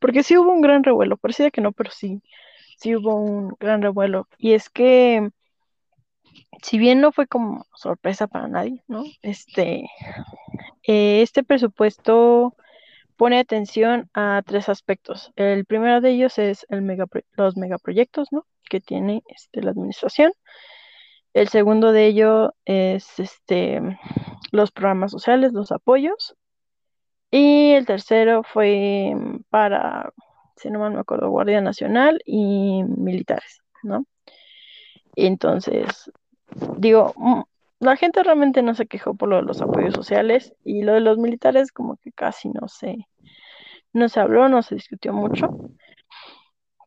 porque 0.00 0.22
sí 0.22 0.36
hubo 0.36 0.52
un 0.52 0.60
gran 0.60 0.84
revuelo, 0.84 1.16
parecía 1.16 1.50
que 1.50 1.62
no, 1.62 1.72
pero 1.72 1.90
sí, 1.90 2.20
sí 2.76 2.94
hubo 2.94 3.14
un 3.14 3.56
gran 3.58 3.80
revuelo. 3.80 4.28
Y 4.36 4.52
es 4.52 4.68
que 4.68 5.30
si 6.62 6.76
bien 6.76 7.00
no 7.00 7.10
fue 7.10 7.26
como 7.26 7.64
sorpresa 7.74 8.26
para 8.26 8.48
nadie, 8.48 8.82
¿no? 8.86 9.04
Este, 9.22 9.86
eh, 10.86 11.22
este 11.22 11.42
presupuesto 11.42 12.54
pone 13.16 13.38
atención 13.38 14.10
a 14.12 14.42
tres 14.44 14.68
aspectos. 14.68 15.32
El 15.36 15.64
primero 15.64 16.02
de 16.02 16.10
ellos 16.10 16.38
es 16.38 16.66
el 16.68 16.82
megapro- 16.82 17.24
los 17.32 17.56
megaproyectos, 17.56 18.30
¿no? 18.30 18.44
Que 18.68 18.82
tiene 18.82 19.22
este, 19.28 19.62
la 19.62 19.70
administración. 19.70 20.32
El 21.32 21.48
segundo 21.48 21.92
de 21.92 22.06
ello 22.06 22.54
es 22.66 23.18
este, 23.18 23.80
los 24.52 24.72
programas 24.72 25.10
sociales, 25.12 25.52
los 25.52 25.72
apoyos. 25.72 26.36
Y 27.30 27.72
el 27.72 27.86
tercero 27.86 28.42
fue 28.44 29.12
mm, 29.14 29.44
para, 29.50 30.12
si 30.56 30.70
no 30.70 30.78
me 30.88 30.98
acuerdo, 30.98 31.30
Guardia 31.30 31.60
Nacional 31.60 32.20
y 32.24 32.84
militares, 32.84 33.60
¿no? 33.82 34.06
Entonces, 35.16 36.10
digo, 36.78 37.12
mm, 37.16 37.42
la 37.80 37.96
gente 37.96 38.22
realmente 38.22 38.62
no 38.62 38.74
se 38.74 38.86
quejó 38.86 39.14
por 39.14 39.28
lo 39.28 39.36
de 39.36 39.42
los 39.42 39.60
apoyos 39.60 39.94
sociales 39.94 40.54
y 40.64 40.82
lo 40.82 40.94
de 40.94 41.00
los 41.00 41.18
militares 41.18 41.72
como 41.72 41.96
que 41.96 42.12
casi 42.12 42.48
no 42.48 42.68
se, 42.68 43.08
no 43.92 44.08
se 44.08 44.20
habló, 44.20 44.48
no 44.48 44.62
se 44.62 44.76
discutió 44.76 45.12
mucho, 45.12 45.50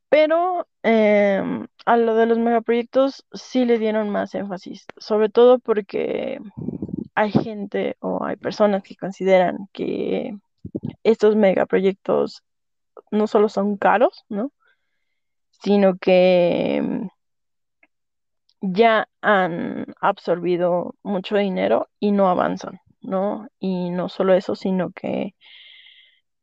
pero 0.09 0.67
em, 0.83 1.67
a 1.85 1.97
lo 1.97 2.15
de 2.15 2.25
los 2.25 2.39
megaproyectos 2.39 3.25
sí 3.33 3.65
le 3.65 3.77
dieron 3.77 4.09
más 4.09 4.33
énfasis, 4.35 4.85
sobre 4.97 5.29
todo 5.29 5.59
porque 5.59 6.39
hay 7.17 7.31
gente 7.31 7.97
o 7.99 8.23
hay 8.23 8.35
personas 8.35 8.83
que 8.83 8.95
consideran 8.95 9.69
que 9.73 10.37
estos 11.01 11.35
megaproyectos 11.35 12.43
no 13.09 13.25
solo 13.25 13.49
son 13.49 13.77
caros, 13.77 14.23
¿no? 14.29 14.51
Sino 15.49 15.97
que 15.97 16.75
em, 16.75 17.09
ya 18.61 19.09
han 19.21 19.95
absorbido 19.99 20.93
mucho 21.01 21.37
dinero 21.37 21.89
y 21.99 22.11
no 22.11 22.29
avanzan, 22.29 22.81
¿no? 23.01 23.47
Y 23.59 23.89
no 23.89 24.09
solo 24.09 24.35
eso, 24.35 24.55
sino 24.55 24.91
que 24.91 25.33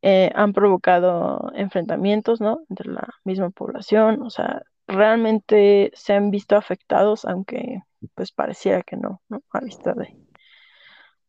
eh, 0.02 0.32
han 0.34 0.52
provocado 0.52 1.52
enfrentamientos, 1.54 2.40
¿no? 2.40 2.62
Entre 2.68 2.90
la 2.90 3.08
misma 3.22 3.50
población, 3.50 4.22
o 4.22 4.30
sea, 4.30 4.62
realmente 4.88 5.92
se 5.94 6.14
han 6.14 6.32
visto 6.32 6.56
afectados, 6.56 7.24
aunque 7.26 7.82
pues 8.14 8.32
pareciera 8.32 8.82
que 8.82 8.96
no, 8.96 9.22
¿no? 9.28 9.42
A 9.52 9.60
vista 9.60 9.94
de, 9.94 10.16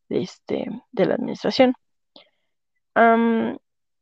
de 0.08 0.22
este, 0.22 0.66
de 0.92 1.06
la 1.06 1.14
administración. 1.14 1.74
Am, 2.94 3.58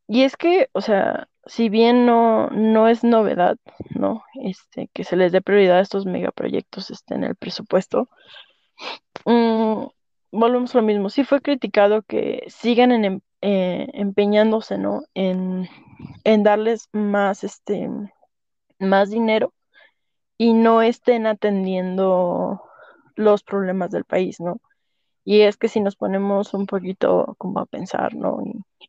y 0.09 0.23
es 0.25 0.37
que, 0.37 0.69
o 0.73 0.81
sea, 0.81 1.29
si 1.47 1.69
bien 1.69 2.07
no, 2.07 2.49
no 2.51 2.89
es 2.89 3.05
novedad, 3.05 3.57
¿no? 3.91 4.25
Este, 4.43 4.89
que 4.93 5.05
se 5.05 5.17
les 5.17 5.33
dé 5.33 5.43
prioridad 5.43 5.79
a 5.79 5.83
estos 5.83 6.07
megaproyectos 6.07 6.91
este, 6.91 7.15
en 7.15 7.25
el 7.25 7.37
presupuesto, 7.37 8.09
Mm, 9.25 9.87
volvemos 10.33 10.75
a 10.75 10.79
lo 10.79 10.85
mismo. 10.85 11.09
Sí 11.11 11.25
fue 11.25 11.41
criticado 11.41 12.03
que 12.03 12.45
sigan 12.49 12.93
en 12.93 13.05
em- 13.05 13.21
eh, 13.43 13.89
empeñándose, 13.95 14.79
¿no? 14.79 15.03
En, 15.15 15.69
en 16.25 16.43
darles 16.43 16.89
más, 16.93 17.45
este, 17.45 17.89
más 18.79 19.11
dinero 19.11 19.53
y 20.39 20.55
no 20.55 20.83
estén 20.83 21.27
atendiendo 21.27 22.63
los 23.17 23.43
problemas 23.45 23.91
del 23.93 24.05
país, 24.05 24.41
¿no? 24.41 24.61
Y 25.25 25.43
es 25.43 25.57
que 25.57 25.69
si 25.69 25.81
nos 25.81 25.97
ponemos 25.97 26.55
un 26.55 26.67
poquito 26.67 27.35
como 27.39 27.61
a 27.61 27.67
pensar, 27.67 28.15
¿no? 28.15 28.43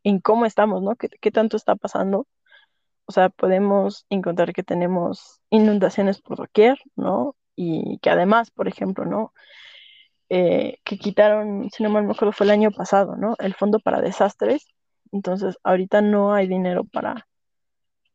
En, 0.04 0.20
cómo 0.20 0.46
estamos, 0.46 0.82
¿no? 0.84 0.96
¿Qué, 0.96 1.10
qué 1.10 1.32
tanto 1.32 1.58
está 1.58 1.76
pasando? 1.76 2.28
O 3.06 3.12
sea, 3.12 3.30
podemos 3.30 4.06
encontrar 4.10 4.54
que 4.54 4.64
tenemos 4.64 5.42
inundaciones 5.50 6.22
por 6.22 6.38
doquier, 6.38 6.78
¿no? 6.96 7.36
Y 7.56 8.00
que 8.00 8.10
además, 8.10 8.52
por 8.52 8.68
ejemplo, 8.68 9.06
¿no? 9.06 9.34
eh, 10.30 10.80
que 10.84 10.98
quitaron, 10.98 11.70
si 11.72 11.84
no 11.84 11.90
me 11.90 12.00
acuerdo, 12.00 12.32
fue 12.32 12.46
el 12.46 12.52
año 12.52 12.72
pasado, 12.72 13.16
¿no? 13.16 13.36
El 13.40 13.54
fondo 13.54 13.80
para 13.80 14.02
desastres. 14.02 14.68
Entonces, 15.12 15.58
ahorita 15.64 16.02
no 16.02 16.34
hay 16.34 16.48
dinero 16.48 16.84
para, 16.86 17.28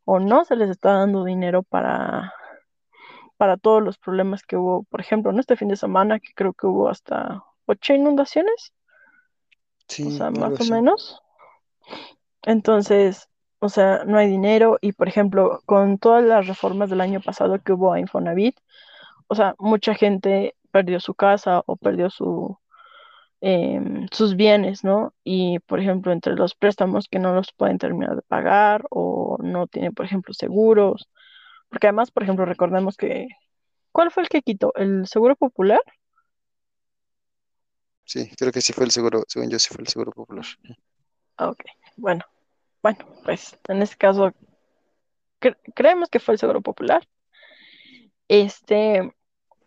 o 0.05 0.21
no 0.21 0.45
se 0.45 0.57
les 0.57 0.71
está 0.71 0.93
dando 0.95 1.25
dinero 1.25 1.62
para, 1.62 2.35
para 3.37 3.57
todos 3.57 3.83
los 3.83 3.99
problemas 3.99 4.43
que 4.45 4.57
hubo, 4.57 4.85
por 4.85 5.01
ejemplo, 5.01 5.31
en 5.33 5.39
este 5.41 5.57
fin 5.57 5.68
de 5.68 5.77
semana, 5.77 6.21
que 6.21 6.33
creo 6.35 6.53
que 6.55 6.66
hubo 6.66 6.89
hasta 6.89 7.45
ocho 7.71 7.95
inundaciones, 7.95 8.73
Sí, 9.91 10.07
o 10.07 10.11
sea, 10.12 10.31
más 10.31 10.61
o 10.61 10.73
menos. 10.73 11.21
Entonces, 12.43 13.29
o 13.59 13.68
sea, 13.68 14.05
no 14.05 14.18
hay 14.18 14.29
dinero 14.29 14.79
y, 14.81 14.93
por 14.93 15.09
ejemplo, 15.09 15.62
con 15.66 15.99
todas 15.99 16.25
las 16.25 16.47
reformas 16.47 16.91
del 16.91 17.01
año 17.01 17.21
pasado 17.21 17.61
que 17.61 17.73
hubo 17.73 17.93
a 17.93 17.99
Infonavit, 17.99 18.57
o 19.27 19.35
sea, 19.35 19.57
mucha 19.59 19.95
gente 19.95 20.55
perdió 20.71 21.01
su 21.01 21.14
casa 21.14 21.62
o 21.66 21.77
perdió 21.77 22.09
su, 22.09 22.57
em, 23.41 24.07
sus 24.12 24.37
bienes, 24.37 24.85
¿no? 24.85 25.12
Y, 25.25 25.59
por 25.61 25.81
ejemplo, 25.81 26.12
entre 26.12 26.35
los 26.37 26.55
préstamos 26.55 27.09
que 27.09 27.18
no 27.18 27.35
los 27.35 27.53
pueden 27.53 27.79
terminar 27.79 28.14
de 28.14 28.23
pagar 28.23 28.87
o 28.91 29.39
no 29.43 29.66
tienen, 29.66 29.93
por 29.93 30.07
ejemplo, 30.07 30.35
seguros, 30.35 31.09
porque 31.68 31.89
además, 31.89 32.12
por 32.12 32.23
ejemplo, 32.23 32.45
recordemos 32.47 32.97
que, 32.97 33.27
¿cuál 33.93 34.12
fue 34.12 34.23
el 34.23 34.29
que 34.29 34.43
quitó? 34.43 34.73
¿El 34.77 35.07
Seguro 35.09 35.37
Popular? 35.37 35.81
Sí, 38.11 38.29
creo 38.37 38.51
que 38.51 38.61
sí 38.61 38.73
fue 38.73 38.85
el 38.85 38.91
seguro, 38.91 39.23
según 39.29 39.51
yo 39.51 39.59
sí 39.61 39.69
fue 39.73 39.83
el 39.83 39.89
seguro 39.89 40.11
popular. 40.11 40.45
Ok, 41.39 41.61
bueno, 41.97 42.25
bueno, 42.83 42.99
pues 43.25 43.59
en 43.69 43.83
este 43.83 43.97
caso 43.97 44.33
cre- 45.41 45.57
creemos 45.75 46.09
que 46.09 46.21
fue 46.21 46.35
el 46.35 46.39
Seguro 46.41 46.61
Popular. 46.63 47.03
Este, 48.29 49.13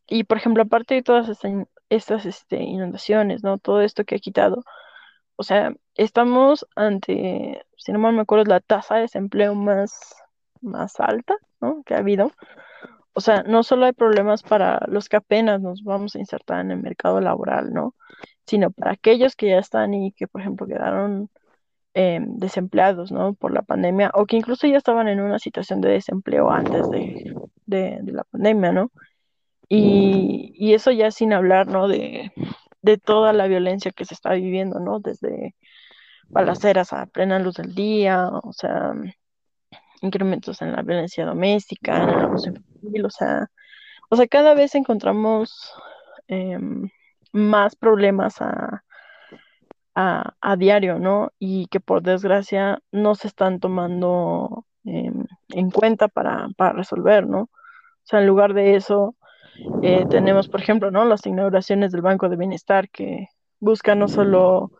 y 0.07 0.23
por 0.25 0.37
ejemplo, 0.37 0.63
aparte 0.63 0.95
de 0.95 1.03
todas 1.03 1.29
estas, 1.29 1.53
estas 1.89 2.25
inundaciones, 2.51 3.43
¿no? 3.43 3.57
Todo 3.59 3.81
esto 3.81 4.05
que 4.05 4.15
ha 4.15 4.19
quitado, 4.19 4.63
o 5.37 5.43
sea, 5.43 5.73
estamos 5.95 6.67
ante, 6.75 7.63
si 7.77 7.91
no 7.93 7.99
mal 7.99 8.15
me 8.15 8.21
acuerdo, 8.21 8.45
la 8.45 8.59
tasa 8.61 8.95
de 8.95 9.01
desempleo 9.03 9.55
más, 9.55 10.15
más 10.61 10.99
alta, 10.99 11.35
¿no? 11.61 11.83
Que 11.85 11.95
ha 11.95 11.99
habido. 11.99 12.31
O 13.13 13.21
sea, 13.21 13.43
no 13.43 13.63
solo 13.63 13.85
hay 13.85 13.93
problemas 13.93 14.43
para 14.43 14.81
los 14.87 15.09
que 15.09 15.17
apenas 15.17 15.61
nos 15.61 15.83
vamos 15.83 16.15
a 16.15 16.19
insertar 16.19 16.61
en 16.61 16.71
el 16.71 16.81
mercado 16.81 17.21
laboral, 17.21 17.73
¿no? 17.73 17.95
Sino 18.45 18.71
para 18.71 18.91
aquellos 18.91 19.35
que 19.35 19.49
ya 19.49 19.59
están 19.59 19.93
y 19.93 20.11
que, 20.11 20.27
por 20.27 20.41
ejemplo, 20.41 20.67
quedaron 20.67 21.29
eh, 21.93 22.19
desempleados, 22.21 23.11
¿no? 23.11 23.33
Por 23.33 23.53
la 23.53 23.61
pandemia, 23.61 24.11
o 24.13 24.25
que 24.25 24.37
incluso 24.37 24.67
ya 24.67 24.77
estaban 24.77 25.07
en 25.07 25.21
una 25.21 25.39
situación 25.39 25.79
de 25.81 25.89
desempleo 25.89 26.49
antes 26.49 26.89
de, 26.89 27.35
de, 27.65 27.99
de 28.01 28.11
la 28.11 28.23
pandemia, 28.23 28.71
¿no? 28.71 28.91
Y, 29.69 30.53
y 30.55 30.73
eso 30.73 30.91
ya 30.91 31.09
sin 31.09 31.33
hablar, 31.33 31.67
¿no? 31.67 31.87
De, 31.87 32.31
de 32.81 32.97
toda 32.97 33.33
la 33.33 33.47
violencia 33.47 33.91
que 33.91 34.05
se 34.05 34.13
está 34.13 34.33
viviendo, 34.33 34.79
¿no? 34.79 34.99
Desde 34.99 35.55
balaceras 36.27 36.93
a 36.93 37.05
plena 37.05 37.39
luz 37.39 37.55
del 37.55 37.73
día, 37.73 38.27
o 38.27 38.51
sea, 38.53 38.93
incrementos 40.01 40.61
en 40.61 40.73
la 40.73 40.83
violencia 40.83 41.25
doméstica, 41.25 42.03
en 42.03 42.09
el 42.09 42.19
abuso 42.25 42.49
infantil, 42.49 43.05
o 43.05 43.09
sea, 43.09 43.47
o 44.09 44.15
sea, 44.15 44.27
cada 44.27 44.53
vez 44.53 44.75
encontramos 44.75 45.71
em, 46.27 46.89
más 47.33 47.75
problemas 47.75 48.41
a, 48.41 48.83
a, 49.95 50.33
a 50.39 50.55
diario, 50.55 50.99
¿no? 50.99 51.31
Y 51.39 51.67
que 51.67 51.79
por 51.79 52.01
desgracia 52.01 52.79
no 52.91 53.15
se 53.15 53.27
están 53.27 53.59
tomando 53.59 54.65
em, 54.85 55.25
en 55.49 55.71
cuenta 55.71 56.07
para, 56.07 56.47
para 56.57 56.73
resolver, 56.73 57.27
¿no? 57.27 57.41
O 57.41 58.05
sea, 58.05 58.19
en 58.19 58.27
lugar 58.27 58.53
de 58.53 58.75
eso, 58.75 59.15
eh, 59.81 60.05
tenemos, 60.09 60.47
por 60.49 60.61
ejemplo, 60.61 60.91
¿no? 60.91 61.05
Las 61.05 61.25
inauguraciones 61.25 61.91
del 61.91 62.01
Banco 62.01 62.29
de 62.29 62.37
Bienestar 62.37 62.89
que 62.89 63.27
buscan 63.59 63.99
no 63.99 64.07
solo 64.07 64.71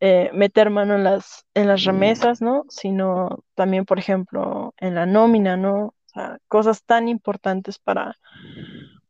eh, 0.00 0.30
meter 0.34 0.70
mano 0.70 0.94
en 0.94 1.04
las, 1.04 1.46
en 1.54 1.68
las 1.68 1.84
remesas, 1.84 2.42
¿no? 2.42 2.64
Sino 2.68 3.44
también, 3.54 3.84
por 3.84 3.98
ejemplo, 3.98 4.74
en 4.78 4.94
la 4.94 5.06
nómina, 5.06 5.56
¿no? 5.56 5.86
O 5.86 5.94
sea, 6.06 6.38
cosas 6.48 6.84
tan 6.84 7.08
importantes 7.08 7.78
para, 7.78 8.16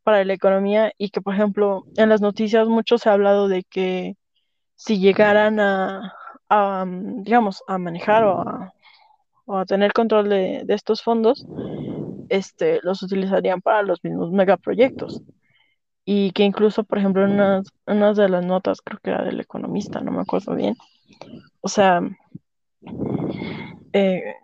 para 0.02 0.24
la 0.24 0.32
economía 0.34 0.92
y 0.98 1.10
que, 1.10 1.20
por 1.20 1.34
ejemplo, 1.34 1.84
en 1.96 2.08
las 2.08 2.20
noticias 2.20 2.68
mucho 2.68 2.98
se 2.98 3.08
ha 3.08 3.12
hablado 3.12 3.48
de 3.48 3.64
que 3.64 4.16
si 4.76 4.98
llegaran 4.98 5.60
a, 5.60 6.12
mm, 6.84 7.22
digamos, 7.22 7.62
a 7.68 7.78
manejar 7.78 8.24
o 8.24 8.40
a, 8.40 8.72
o 9.46 9.56
a 9.58 9.64
tener 9.64 9.92
control 9.92 10.28
de, 10.28 10.64
estos 10.68 11.02
fondos, 11.02 11.46
este, 12.28 12.80
los 12.82 13.02
utilizarían 13.02 13.60
para 13.60 13.82
los 13.82 14.02
mismos 14.02 14.30
megaproyectos. 14.32 15.22
Y 16.04 16.32
que 16.32 16.42
incluso, 16.42 16.82
por 16.82 16.98
ejemplo, 16.98 17.24
en 17.24 17.32
unas, 17.86 18.16
de 18.16 18.28
las 18.28 18.44
notas, 18.44 18.80
creo 18.82 18.98
que 19.02 19.10
era 19.10 19.24
del 19.24 19.40
economista, 19.40 20.00
no 20.00 20.10
me 20.10 20.22
acuerdo 20.22 20.56
bien, 20.56 20.74
o 21.60 21.68
sea, 21.68 22.02
eh, 23.92 24.34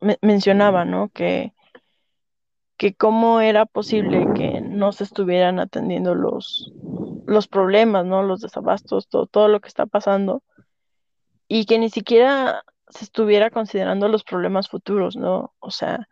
me- 0.00 0.18
mencionaba, 0.22 0.84
¿no? 0.84 1.08
Que, 1.08 1.52
que 2.80 2.94
cómo 2.94 3.42
era 3.42 3.66
posible 3.66 4.30
que 4.32 4.62
no 4.62 4.92
se 4.92 5.04
estuvieran 5.04 5.58
atendiendo 5.60 6.14
los, 6.14 6.72
los 7.26 7.46
problemas, 7.46 8.06
¿no? 8.06 8.22
Los 8.22 8.40
desabastos, 8.40 9.06
todo, 9.08 9.26
todo 9.26 9.48
lo 9.48 9.60
que 9.60 9.68
está 9.68 9.84
pasando, 9.84 10.42
y 11.46 11.66
que 11.66 11.78
ni 11.78 11.90
siquiera 11.90 12.62
se 12.88 13.04
estuviera 13.04 13.50
considerando 13.50 14.08
los 14.08 14.24
problemas 14.24 14.68
futuros, 14.70 15.14
¿no? 15.16 15.54
O 15.58 15.70
sea, 15.70 16.08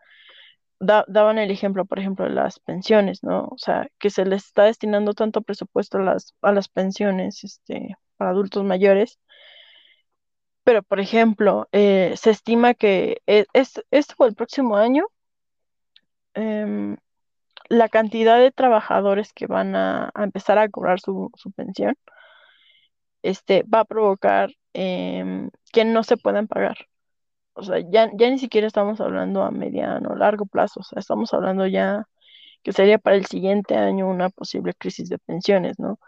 da- 0.81 1.05
daban 1.09 1.39
el 1.39 1.51
ejemplo, 1.51 1.87
por 1.87 2.01
ejemplo, 2.01 2.27
de 2.27 2.33
las 2.33 2.61
pensiones, 2.61 3.23
¿no? 3.25 3.47
O 3.51 3.59
sea, 3.59 3.89
que 3.99 4.11
se 4.11 4.27
les 4.27 4.47
está 4.47 4.65
destinando 4.65 5.15
tanto 5.15 5.43
presupuesto 5.43 5.99
a 5.99 6.03
las, 6.03 6.35
a 6.43 6.53
las 6.53 6.69
pensiones, 6.69 7.45
este, 7.45 7.97
para 8.19 8.31
adultos 8.33 8.65
mayores, 8.65 9.19
pero, 10.65 10.83
por 10.83 11.01
ejemplo, 11.01 11.69
eh, 11.73 12.15
se 12.17 12.31
estima 12.31 12.75
que 12.75 13.23
eh, 13.27 13.47
es, 13.55 13.83
esto 13.91 14.15
o 14.19 14.27
el 14.27 14.35
próximo 14.35 14.77
año, 14.77 15.07
em, 16.39 16.97
la 17.69 17.89
cantidad 17.89 18.39
de 18.39 18.53
trabajadores 18.53 19.33
que 19.33 19.47
van 19.47 19.77
a, 19.77 20.11
empezar 20.17 20.59
a 20.59 20.69
cobrar 20.71 21.01
su, 21.01 21.31
su 21.37 21.53
pensión, 21.53 21.97
este, 23.23 23.65
va 23.65 23.81
a 23.81 23.85
provocar 23.85 24.51
em, 24.73 25.51
que 25.73 25.85
no 25.85 26.03
se 26.05 26.17
puedan 26.17 26.47
pagar. 26.49 26.77
O 27.55 27.63
sea, 27.63 27.81
ya, 27.81 28.11
ya 28.15 28.31
ni 28.31 28.39
siquiera 28.39 28.67
estamos 28.67 29.01
hablando 29.01 29.43
a 29.43 29.51
mediano 29.51 30.11
o 30.11 30.17
largo 30.17 30.47
plazo, 30.47 30.81
estamos 30.97 31.35
hablando 31.35 31.67
ya 31.67 32.07
que 32.63 32.73
sería 32.73 32.99
para 32.99 33.17
el 33.17 33.27
siguiente 33.27 33.77
año 33.77 34.09
una 34.09 34.31
posible 34.31 34.75
crisis 34.75 35.09
de 35.09 35.19
pensiones, 35.19 35.79
¿no? 35.79 35.99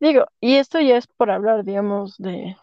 Digo, 0.00 0.26
y 0.40 0.56
esto 0.56 0.80
ya 0.80 0.96
es 0.98 1.06
por 1.08 1.30
hablar, 1.30 1.64
digamos, 1.64 2.16
de, 2.18 2.56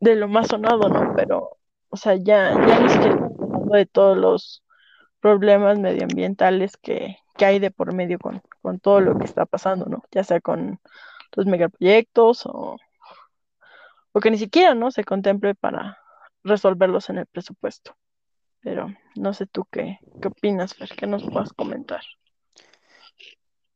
de 0.00 0.16
lo 0.16 0.28
más 0.28 0.48
sonado, 0.48 0.88
¿no? 0.88 1.14
Pero, 1.16 1.58
o 1.90 1.96
sea, 1.96 2.16
ya, 2.16 2.52
ya 2.66 2.80
ni 2.80 2.88
siquiera 2.90 3.14
estamos 3.14 3.40
hablando 3.40 3.74
de 3.76 3.86
todos 3.86 4.16
los 4.18 4.62
problemas 5.20 5.78
medioambientales 5.78 6.76
que, 6.76 7.18
que 7.36 7.44
hay 7.46 7.58
de 7.58 7.70
por 7.70 7.94
medio 7.94 8.18
con, 8.18 8.42
con 8.62 8.80
todo 8.80 9.00
lo 9.00 9.18
que 9.18 9.24
está 9.24 9.46
pasando, 9.46 9.86
¿no? 9.86 10.04
Ya 10.12 10.24
sea 10.24 10.40
con 10.40 10.80
los 11.36 11.46
megaproyectos 11.46 12.46
o, 12.46 12.76
o 14.12 14.20
que 14.20 14.30
ni 14.30 14.38
siquiera, 14.38 14.74
¿no? 14.74 14.90
Se 14.90 15.04
contemple 15.04 15.54
para 15.54 15.98
resolverlos 16.44 17.10
en 17.10 17.18
el 17.18 17.26
presupuesto. 17.26 17.96
Pero 18.60 18.88
no 19.16 19.34
sé 19.34 19.46
tú 19.46 19.66
qué, 19.70 19.98
qué 20.20 20.28
opinas, 20.28 20.74
Fer, 20.74 20.90
qué 20.96 21.06
nos 21.06 21.24
puedas 21.24 21.52
comentar. 21.52 22.02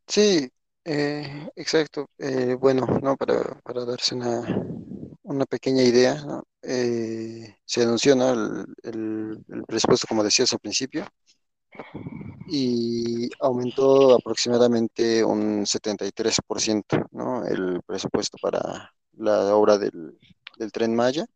Sí, 0.06 0.50
eh, 0.84 1.48
exacto. 1.56 2.06
Eh, 2.18 2.54
bueno, 2.60 2.86
¿no? 3.02 3.16
Para, 3.16 3.60
para 3.62 3.84
darse 3.84 4.14
una, 4.14 4.42
una 5.22 5.46
pequeña 5.46 5.82
idea, 5.82 6.14
¿no? 6.24 6.44
Eh, 6.62 7.56
se 7.64 7.82
anunció, 7.82 8.14
¿no? 8.16 8.32
El, 8.32 8.66
el- 8.82 9.44
el 9.48 9.64
presupuesto, 9.64 10.06
como 10.06 10.24
decías 10.24 10.52
al 10.52 10.58
principio, 10.60 11.06
y 12.48 13.30
aumentó 13.40 14.14
aproximadamente 14.14 15.24
un 15.24 15.64
73%, 15.64 17.08
¿no? 17.12 17.44
El 17.46 17.82
presupuesto 17.82 18.38
para 18.40 18.92
la 19.14 19.54
obra 19.54 19.78
del, 19.78 20.18
del 20.58 20.72
Tren 20.72 20.94
Maya, 20.94 21.26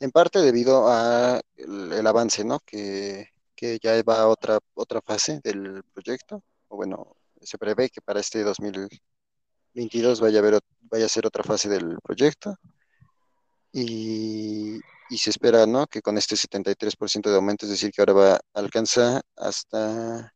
en 0.00 0.10
parte 0.10 0.40
debido 0.40 0.88
a 0.88 1.40
el, 1.56 2.06
avance, 2.06 2.44
¿no? 2.44 2.60
Que, 2.60 3.28
que 3.54 3.78
ya 3.82 4.02
va 4.02 4.20
a 4.20 4.28
otra, 4.28 4.58
otra 4.74 5.00
fase 5.00 5.40
del 5.42 5.82
proyecto, 5.92 6.42
o 6.68 6.76
bueno, 6.76 7.16
se 7.40 7.58
prevé 7.58 7.88
que 7.90 8.00
para 8.00 8.20
este 8.20 8.42
2022 8.42 10.20
vaya 10.20 10.38
a 10.38 10.42
haber, 10.42 10.60
vaya 10.82 11.06
a 11.06 11.08
ser 11.08 11.26
otra 11.26 11.42
fase 11.44 11.68
del 11.68 11.98
proyecto 12.02 12.56
y, 13.72 14.80
y 15.10 15.18
se 15.18 15.30
espera, 15.30 15.66
¿no? 15.66 15.86
Que 15.86 16.02
con 16.02 16.18
este 16.18 16.36
73% 16.36 17.30
de 17.30 17.36
aumento, 17.36 17.66
es 17.66 17.70
decir, 17.70 17.90
que 17.92 18.02
ahora 18.02 18.12
va 18.12 18.34
a 18.34 18.40
alcanzar 18.54 19.22
hasta 19.36 20.32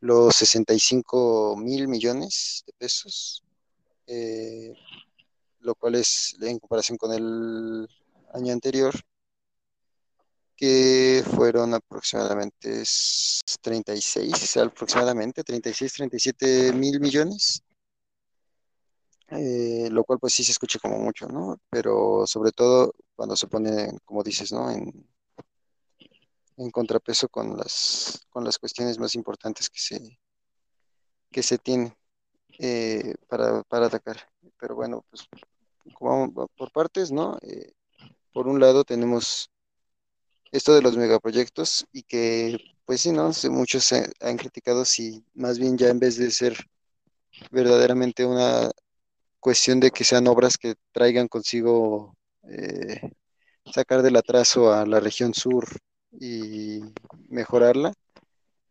los 0.00 0.36
sesenta 0.36 0.74
y 0.74 0.78
cinco 0.80 1.56
mil 1.56 1.88
millones 1.88 2.62
de 2.66 2.72
pesos, 2.78 3.42
eh, 4.06 4.74
lo 5.60 5.74
cual 5.74 5.96
es 5.96 6.36
en 6.40 6.58
comparación 6.58 6.98
con 6.98 7.12
el 7.12 7.88
año 8.32 8.52
anterior, 8.52 8.94
que 10.56 11.24
fueron 11.36 11.74
aproximadamente 11.74 12.82
36, 13.62 14.56
aproximadamente 14.56 15.44
36, 15.44 15.92
37 15.92 16.72
mil 16.72 17.00
millones. 17.00 17.62
Eh, 19.30 19.88
lo 19.90 20.04
cual 20.04 20.18
pues 20.18 20.34
sí 20.34 20.44
se 20.44 20.52
escucha 20.52 20.78
como 20.78 20.98
mucho, 20.98 21.26
¿no? 21.28 21.58
Pero 21.70 22.26
sobre 22.26 22.52
todo 22.52 22.94
cuando 23.14 23.36
se 23.36 23.46
pone, 23.46 23.98
como 24.04 24.22
dices, 24.22 24.52
¿no? 24.52 24.70
En, 24.70 25.06
en 26.56 26.70
contrapeso 26.70 27.28
con 27.28 27.56
las, 27.56 28.26
con 28.30 28.44
las 28.44 28.58
cuestiones 28.58 28.98
más 28.98 29.14
importantes 29.14 29.68
que 29.70 29.78
se, 29.80 30.18
que 31.30 31.42
se 31.42 31.58
tienen 31.58 31.94
eh, 32.58 33.14
para, 33.28 33.62
para 33.64 33.86
atacar. 33.86 34.16
Pero 34.58 34.74
bueno, 34.74 35.04
pues 35.10 35.28
como 35.94 36.32
por 36.32 36.72
partes, 36.72 37.12
¿no? 37.12 37.38
Eh, 37.42 37.72
por 38.32 38.48
un 38.48 38.60
lado 38.60 38.84
tenemos 38.84 39.50
esto 40.52 40.74
de 40.74 40.82
los 40.82 40.96
megaproyectos 40.96 41.86
y 41.92 42.02
que, 42.02 42.58
pues 42.84 43.02
sí, 43.02 43.12
¿no? 43.12 43.30
Muchos 43.50 43.92
han 43.92 44.36
criticado 44.36 44.84
si 44.84 45.24
más 45.34 45.58
bien 45.58 45.76
ya 45.76 45.88
en 45.88 45.98
vez 45.98 46.16
de 46.16 46.30
ser 46.30 46.56
verdaderamente 47.50 48.24
una 48.24 48.70
cuestión 49.40 49.80
de 49.80 49.90
que 49.90 50.04
sean 50.04 50.26
obras 50.28 50.56
que 50.58 50.74
traigan 50.92 51.28
consigo 51.28 52.16
eh, 52.44 53.00
sacar 53.72 54.02
del 54.02 54.16
atraso 54.16 54.72
a 54.72 54.86
la 54.86 55.00
región 55.00 55.34
sur 55.34 55.66
y 56.12 56.80
mejorarla, 57.28 57.92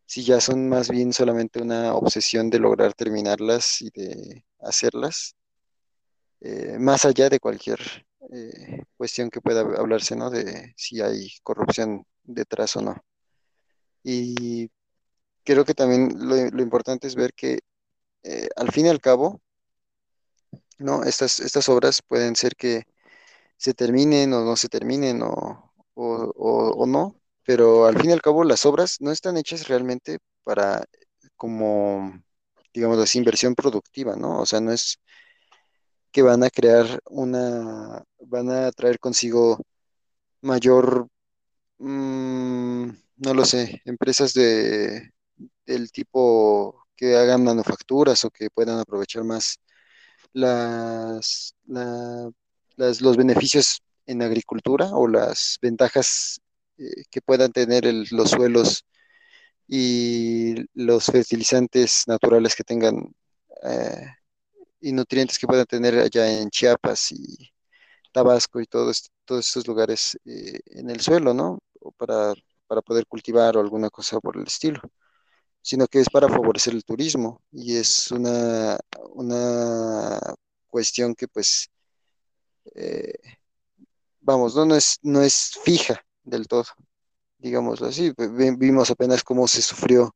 si 0.06 0.24
ya 0.24 0.40
son 0.40 0.68
más 0.68 0.88
bien 0.90 1.12
solamente 1.12 1.60
una 1.62 1.94
obsesión 1.94 2.50
de 2.50 2.58
lograr 2.58 2.94
terminarlas 2.94 3.82
y 3.82 3.90
de 3.90 4.44
hacerlas, 4.60 5.36
eh, 6.40 6.78
más 6.78 7.04
allá 7.04 7.28
de 7.28 7.40
cualquier 7.40 7.80
eh, 8.32 8.84
cuestión 8.96 9.30
que 9.30 9.40
pueda 9.40 9.60
hablarse, 9.60 10.16
¿no? 10.16 10.30
De 10.30 10.72
si 10.76 11.00
hay 11.00 11.30
corrupción 11.42 12.04
detrás 12.24 12.76
o 12.76 12.82
no. 12.82 12.96
Y 14.02 14.70
creo 15.44 15.64
que 15.64 15.74
también 15.74 16.10
lo, 16.16 16.36
lo 16.50 16.62
importante 16.62 17.06
es 17.06 17.14
ver 17.14 17.32
que 17.34 17.60
eh, 18.22 18.48
al 18.56 18.70
fin 18.72 18.86
y 18.86 18.88
al 18.90 19.00
cabo, 19.00 19.40
¿no? 20.78 21.04
Estas, 21.04 21.40
estas 21.40 21.68
obras 21.68 22.02
pueden 22.06 22.36
ser 22.36 22.56
que 22.56 22.84
se 23.56 23.74
terminen 23.74 24.32
o 24.34 24.44
no 24.44 24.56
se 24.56 24.68
terminen 24.68 25.22
o, 25.22 25.72
o, 25.94 26.04
o- 26.76 26.86
no, 26.86 27.16
pero 27.44 27.86
al 27.86 27.98
fin 28.00 28.10
y 28.10 28.12
al 28.14 28.22
cabo 28.22 28.44
las 28.44 28.66
obras 28.66 28.98
no 29.00 29.12
están 29.12 29.36
hechas 29.36 29.68
realmente 29.68 30.18
para 30.44 30.84
como, 31.36 32.12
digamos 32.74 32.98
así, 32.98 33.18
inversión 33.18 33.54
productiva, 33.54 34.16
¿no? 34.16 34.40
O 34.40 34.46
sea, 34.46 34.60
no 34.60 34.72
es 34.72 34.98
que 36.12 36.22
van 36.22 36.42
a 36.44 36.50
crear 36.50 37.00
una, 37.10 38.02
van 38.20 38.50
a 38.50 38.70
traer 38.72 38.98
consigo 38.98 39.58
mayor, 40.42 41.08
mm, 41.78 42.88
no 43.18 43.34
lo 43.34 43.44
sé, 43.46 43.82
empresas 43.86 44.34
de, 44.34 45.10
del 45.66 45.92
tipo 45.92 46.84
que 46.96 47.16
hagan 47.16 47.44
manufacturas 47.44 48.24
o 48.24 48.30
que 48.30 48.50
puedan 48.50 48.80
aprovechar 48.80 49.24
más 49.24 49.58
las, 50.38 51.54
la- 51.66 52.30
los 52.76 53.16
beneficios 53.16 53.82
en 54.06 54.22
agricultura 54.22 54.90
o 54.92 55.08
las 55.08 55.58
ventajas 55.62 56.40
eh, 56.78 57.04
que 57.10 57.20
puedan 57.22 57.52
tener 57.52 57.84
los 58.12 58.30
suelos 58.30 58.84
y 59.68 60.56
los 60.74 61.06
fertilizantes 61.06 62.04
naturales 62.06 62.54
que 62.56 62.64
tengan 62.64 63.14
eh, 63.64 64.06
y 64.80 64.92
nutrientes 64.92 65.38
que 65.38 65.46
puedan 65.46 65.66
tener 65.66 65.98
allá 65.98 66.40
en 66.40 66.50
Chiapas 66.50 67.12
y 67.12 67.50
Tabasco 68.12 68.60
y 68.60 68.66
todos, 68.66 69.10
todos 69.24 69.46
estos 69.48 69.66
lugares 69.68 70.18
eh, 70.26 70.60
en 70.66 70.90
el 70.90 71.00
suelo, 71.00 71.34
¿no? 71.34 71.58
Para, 71.96 72.34
para 72.66 72.82
poder 72.82 73.06
cultivar 73.06 73.56
o 73.56 73.60
alguna 73.60 73.90
cosa 73.90 74.20
por 74.20 74.36
el 74.38 74.44
estilo, 74.46 74.80
sino 75.62 75.86
que 75.86 76.00
es 76.00 76.08
para 76.10 76.28
favorecer 76.28 76.74
el 76.74 76.84
turismo 76.84 77.42
y 77.52 77.76
es 77.76 78.10
una, 78.10 78.78
una 79.14 80.18
cuestión 80.68 81.14
que 81.14 81.28
pues 81.28 81.68
eh, 82.74 83.12
vamos, 84.20 84.54
no, 84.54 84.64
no 84.64 84.74
es, 84.74 84.98
no 85.02 85.22
es 85.22 85.58
fija 85.64 86.00
del 86.24 86.46
todo, 86.48 86.64
digámoslo 87.38 87.88
así. 87.88 88.12
Vi- 88.18 88.56
Vimos 88.56 88.90
apenas 88.90 89.24
cómo 89.24 89.48
se 89.48 89.62
sufrió 89.62 90.14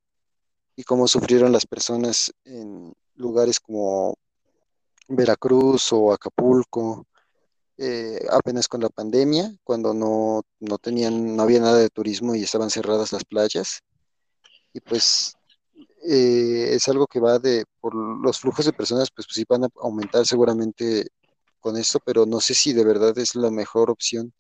y 0.77 0.85
cómo 0.85 1.09
sufrieron 1.09 1.53
las 1.53 1.67
personas 1.67 2.33
en 2.45 2.93
lugares 3.17 3.61
como 3.61 4.17
Veracruz 5.09 5.93
o 5.93 6.13
Acapulco, 6.13 7.07
eh, 7.79 8.21
apenas 8.31 8.69
con 8.69 8.83
la 8.83 8.89
pandemia, 8.91 9.55
cuando 9.65 9.95
no, 9.95 10.43
no 10.61 10.79
tenían, 10.79 11.37
no 11.37 11.43
había 11.43 11.61
nada 11.61 11.79
de 11.79 11.91
turismo 11.91 12.35
y 12.35 12.43
estaban 12.45 12.71
cerradas 12.71 13.13
las 13.13 13.25
playas. 13.25 13.81
Y 14.73 14.81
pues 14.81 15.37
eh, 16.09 16.71
es 16.75 16.89
algo 16.89 17.07
que 17.07 17.21
va 17.21 17.39
de, 17.39 17.65
por 17.81 17.95
los 17.95 18.39
flujos 18.41 18.67
de 18.67 18.73
personas, 18.73 19.11
pues, 19.15 19.27
pues 19.27 19.37
sí 19.37 19.45
van 19.49 19.65
a 19.65 19.69
aumentar 19.77 20.27
seguramente 20.27 21.09
con 21.61 21.77
esto, 21.77 22.01
pero 22.05 22.27
no 22.27 22.41
sé 22.41 22.55
si 22.55 22.73
de 22.73 22.85
verdad 22.85 23.17
es 23.19 23.35
la 23.37 23.51
mejor 23.51 23.91
opción 23.91 24.33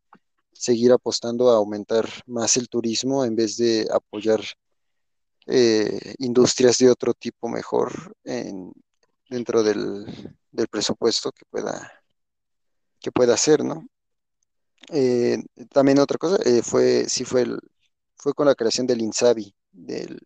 seguir 0.52 0.92
apostando 0.92 1.50
a 1.50 1.56
aumentar 1.56 2.08
más 2.26 2.56
el 2.56 2.68
turismo 2.68 3.24
en 3.24 3.36
vez 3.36 3.56
de 3.56 3.88
apoyar 3.92 4.40
eh, 5.46 6.14
industrias 6.18 6.78
de 6.78 6.90
otro 6.90 7.14
tipo 7.14 7.48
mejor 7.48 8.14
en, 8.24 8.72
dentro 9.28 9.62
del, 9.62 10.04
del 10.50 10.68
presupuesto 10.68 11.32
que 11.32 11.44
pueda, 11.50 11.92
que 13.00 13.10
pueda 13.12 13.34
hacer, 13.34 13.64
¿no? 13.64 13.86
Eh, 14.90 15.38
también 15.70 15.98
otra 15.98 16.18
cosa, 16.18 16.38
eh, 16.44 16.62
fue, 16.62 17.08
sí 17.08 17.24
fue, 17.24 17.42
el, 17.42 17.58
fue 18.16 18.34
con 18.34 18.46
la 18.46 18.54
creación 18.54 18.86
del 18.86 19.00
INSABI, 19.00 19.54
del, 19.72 20.20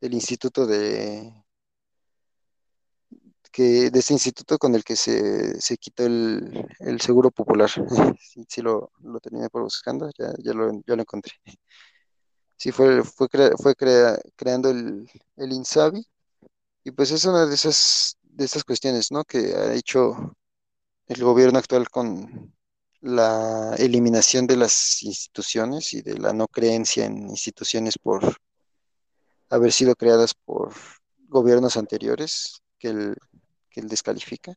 del 0.00 0.12
instituto 0.14 0.66
de, 0.66 1.32
que, 3.52 3.90
de 3.90 3.98
este 3.98 4.12
instituto 4.14 4.58
con 4.58 4.74
el 4.74 4.84
que 4.84 4.96
se, 4.96 5.60
se 5.60 5.76
quitó 5.76 6.04
el, 6.06 6.66
el 6.80 7.00
seguro 7.00 7.30
popular. 7.30 7.70
Sí, 8.20 8.44
sí 8.48 8.62
lo, 8.62 8.92
lo 9.02 9.18
terminé 9.20 9.48
por 9.50 9.62
buscando, 9.62 10.08
ya, 10.18 10.32
ya 10.38 10.52
lo, 10.54 10.70
ya 10.86 10.94
lo 10.96 11.02
encontré. 11.02 11.32
Sí, 12.56 12.72
fue, 12.72 13.02
fue, 13.04 13.28
crea- 13.28 13.52
fue 13.56 13.74
crea- 13.74 14.18
creando 14.36 14.70
el, 14.70 15.08
el 15.36 15.52
INSABI 15.52 16.06
y 16.84 16.92
pues 16.92 17.10
es 17.12 17.24
una 17.26 17.46
de 17.46 17.54
esas, 17.54 18.16
de 18.24 18.44
estas 18.46 18.64
cuestiones, 18.64 19.12
¿no? 19.12 19.24
Que 19.24 19.54
ha 19.56 19.74
hecho 19.74 20.36
el 21.08 21.24
gobierno 21.24 21.58
actual 21.58 21.90
con 21.90 22.54
la 23.02 23.74
eliminación 23.78 24.46
de 24.46 24.56
las 24.56 25.02
instituciones 25.02 25.92
y 25.94 26.02
de 26.02 26.18
la 26.18 26.32
no 26.32 26.46
creencia 26.48 27.06
en 27.06 27.28
instituciones 27.30 27.98
por 27.98 28.36
haber 29.50 29.70
sido 29.72 29.94
creadas 29.96 30.32
por 30.34 30.72
gobiernos 31.28 31.76
anteriores 31.76 32.62
que 32.78 32.88
él, 32.88 33.16
que 33.70 33.82
descalifica. 33.82 34.54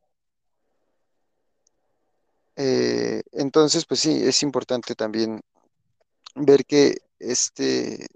Eh, 2.56 3.22
entonces, 3.32 3.86
pues 3.86 4.00
sí, 4.02 4.22
es 4.24 4.44
importante 4.44 4.96
también 4.96 5.42
ver 6.36 6.66
que 6.66 6.98
este 7.20 8.08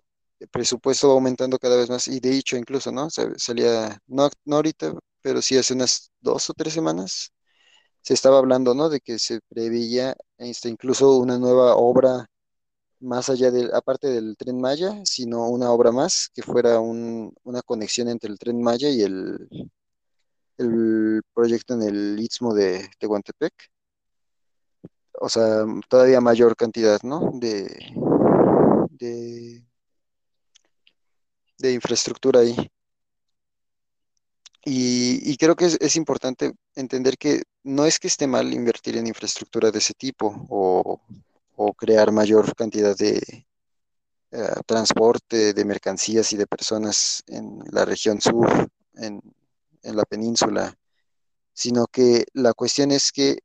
presupuesto 0.51 1.09
va 1.09 1.15
aumentando 1.15 1.59
cada 1.59 1.77
vez 1.77 1.89
más 1.89 2.07
y 2.07 2.19
de 2.19 2.37
hecho 2.37 2.57
incluso, 2.57 2.91
¿no? 2.91 3.09
Sa- 3.09 3.33
Salía, 3.37 3.99
no, 4.07 4.29
no 4.45 4.57
ahorita, 4.57 4.93
pero 5.21 5.41
sí 5.41 5.57
hace 5.57 5.73
unas 5.73 6.11
dos 6.21 6.49
o 6.49 6.53
tres 6.53 6.73
semanas 6.73 7.31
se 8.01 8.13
estaba 8.13 8.37
hablando, 8.39 8.73
¿no? 8.73 8.89
De 8.89 8.99
que 9.01 9.19
se 9.19 9.39
preveía 9.49 10.15
este, 10.37 10.69
incluso 10.69 11.17
una 11.17 11.37
nueva 11.37 11.75
obra 11.75 12.27
más 12.99 13.29
allá 13.29 13.51
del, 13.51 13.73
aparte 13.73 14.07
del 14.09 14.35
Tren 14.37 14.59
Maya, 14.61 15.01
sino 15.05 15.47
una 15.49 15.71
obra 15.71 15.91
más 15.91 16.29
que 16.33 16.41
fuera 16.43 16.79
un- 16.79 17.33
una 17.43 17.61
conexión 17.61 18.09
entre 18.09 18.31
el 18.31 18.39
Tren 18.39 18.61
Maya 18.61 18.89
y 18.89 19.01
el, 19.03 19.47
el 20.57 21.21
proyecto 21.33 21.73
en 21.73 21.83
el 21.83 22.19
Istmo 22.19 22.53
de 22.53 22.89
Tehuantepec. 22.99 23.53
O 25.19 25.29
sea, 25.29 25.65
todavía 25.89 26.21
mayor 26.21 26.55
cantidad, 26.55 26.99
¿no? 27.03 27.31
De, 27.33 27.65
de, 28.91 29.63
de 31.59 31.73
infraestructura 31.73 32.39
ahí. 32.41 32.55
Y, 34.69 35.21
y 35.31 35.37
creo 35.37 35.55
que 35.55 35.63
es, 35.63 35.77
es 35.79 35.95
importante 35.95 36.51
entender 36.75 37.17
que 37.17 37.43
no 37.63 37.85
es 37.85 37.99
que 37.99 38.07
esté 38.09 38.27
mal 38.27 38.53
invertir 38.53 38.97
en 38.97 39.07
infraestructura 39.07 39.71
de 39.71 39.79
ese 39.79 39.93
tipo 39.93 40.45
o, 40.49 40.99
crear 41.77 42.11
mayor 42.11 42.53
cantidad 42.53 42.95
de 42.97 43.45
eh, 44.31 44.49
transporte 44.65 45.53
de 45.53 45.63
mercancías 45.65 46.33
y 46.33 46.37
de 46.37 46.47
personas 46.47 47.23
en 47.27 47.59
la 47.71 47.85
región 47.85 48.19
sur, 48.19 48.69
en, 48.95 49.21
la 49.83 50.03
península, 50.03 50.77
sino 51.53 51.87
que 51.87 52.25
la 52.33 52.53
cuestión 52.53 52.91
es 52.91 53.13
que 53.13 53.39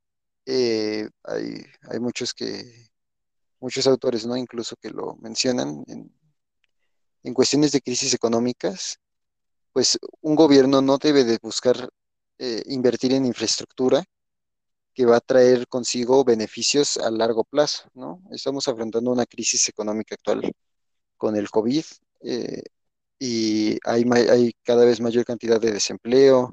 eh, 0.45 1.07
hay, 1.23 1.63
hay 1.89 1.99
muchos 2.01 2.33
que, 2.33 2.89
muchos 3.61 3.87
autores, 3.87 4.25
¿no? 4.25 4.35
Incluso 4.35 4.75
que 4.75 4.89
lo 4.89 5.15
mencionan 5.21 5.85
en, 5.87 6.13
en 7.23 7.33
cuestiones 7.33 7.71
de 7.71 7.79
crisis 7.79 8.13
económicas 8.13 8.99
pues 9.73 9.99
un 10.21 10.35
gobierno 10.35 10.81
no 10.81 10.97
debe 10.97 11.23
de 11.25 11.39
buscar 11.41 11.89
eh, 12.39 12.63
invertir 12.67 13.13
en 13.13 13.25
infraestructura 13.25 14.03
que 14.93 15.05
va 15.05 15.17
a 15.17 15.21
traer 15.21 15.67
consigo 15.67 16.23
beneficios 16.23 16.97
a 16.97 17.09
largo 17.11 17.43
plazo, 17.43 17.89
¿no? 17.95 18.21
Estamos 18.31 18.67
afrontando 18.67 19.11
una 19.11 19.25
crisis 19.25 19.67
económica 19.69 20.15
actual 20.15 20.53
con 21.17 21.35
el 21.35 21.49
COVID 21.49 21.83
eh, 22.21 22.63
y 23.19 23.79
hay, 23.85 24.05
hay 24.29 24.53
cada 24.63 24.85
vez 24.85 25.01
mayor 25.01 25.25
cantidad 25.25 25.59
de 25.59 25.71
desempleo, 25.71 26.51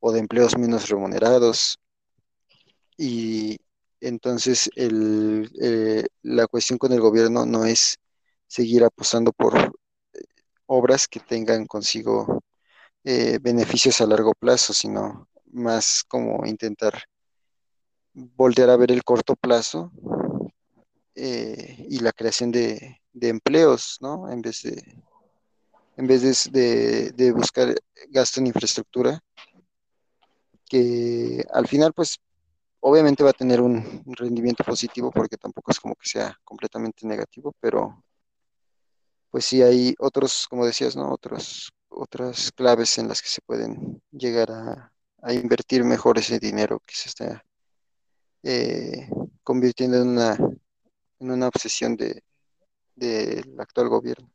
o 0.00 0.12
de 0.12 0.18
empleos 0.20 0.58
menos 0.58 0.88
remunerados. 0.88 1.78
Y 2.96 3.58
entonces 4.00 4.70
el, 4.74 5.50
eh, 5.60 6.06
la 6.22 6.46
cuestión 6.46 6.78
con 6.78 6.92
el 6.92 7.00
gobierno 7.00 7.46
no 7.46 7.64
es 7.64 7.98
seguir 8.46 8.84
apostando 8.84 9.32
por 9.32 9.78
obras 10.66 11.06
que 11.06 11.20
tengan 11.20 11.66
consigo 11.66 12.39
eh, 13.04 13.38
beneficios 13.40 14.00
a 14.00 14.06
largo 14.06 14.34
plazo, 14.34 14.72
sino 14.72 15.28
más 15.52 16.04
como 16.06 16.44
intentar 16.46 17.02
voltear 18.14 18.70
a 18.70 18.76
ver 18.76 18.92
el 18.92 19.04
corto 19.04 19.36
plazo 19.36 19.90
eh, 21.14 21.86
y 21.88 21.98
la 22.00 22.12
creación 22.12 22.50
de, 22.50 22.96
empleos, 23.20 23.98
¿no? 24.00 24.30
En 24.30 24.42
vez 24.42 24.62
de, 24.62 25.02
en 25.96 26.06
vez 26.06 26.50
de- 26.52 27.10
de 27.12 27.32
buscar 27.32 27.74
gasto 28.08 28.40
en 28.40 28.46
infraestructura, 28.48 29.20
que 30.68 31.44
al 31.52 31.66
final, 31.66 31.92
pues, 31.92 32.18
obviamente 32.80 33.24
va 33.24 33.30
a 33.30 33.34
tener 33.34 33.60
un 33.60 34.02
rendimiento 34.16 34.64
positivo 34.64 35.10
porque 35.10 35.36
tampoco 35.36 35.70
es 35.72 35.80
como 35.80 35.94
que 35.96 36.08
sea 36.08 36.36
completamente 36.44 37.06
negativo, 37.06 37.52
pero 37.60 38.02
pues 39.30 39.44
sí 39.44 39.62
hay 39.62 39.94
otros, 39.98 40.46
como 40.48 40.66
decías, 40.66 40.96
¿no? 40.96 41.12
Otros, 41.12 41.70
otras 41.90 42.52
claves 42.52 42.98
en 42.98 43.08
las 43.08 43.20
que 43.20 43.28
se 43.28 43.42
pueden 43.42 44.02
llegar 44.10 44.50
a, 44.50 44.92
invertir 45.32 45.84
mejor 45.84 46.16
ese 46.18 46.38
dinero 46.38 46.80
que 46.86 46.94
se 46.94 47.10
está 47.10 47.44
eh, 48.42 49.08
convirtiendo 49.42 49.98
en 49.98 50.08
una, 50.08 50.34
en 50.34 51.30
una 51.30 51.48
obsesión 51.48 51.96
de, 51.96 52.22
del 52.94 53.58
actual 53.60 53.88
gobierno. 53.88 54.30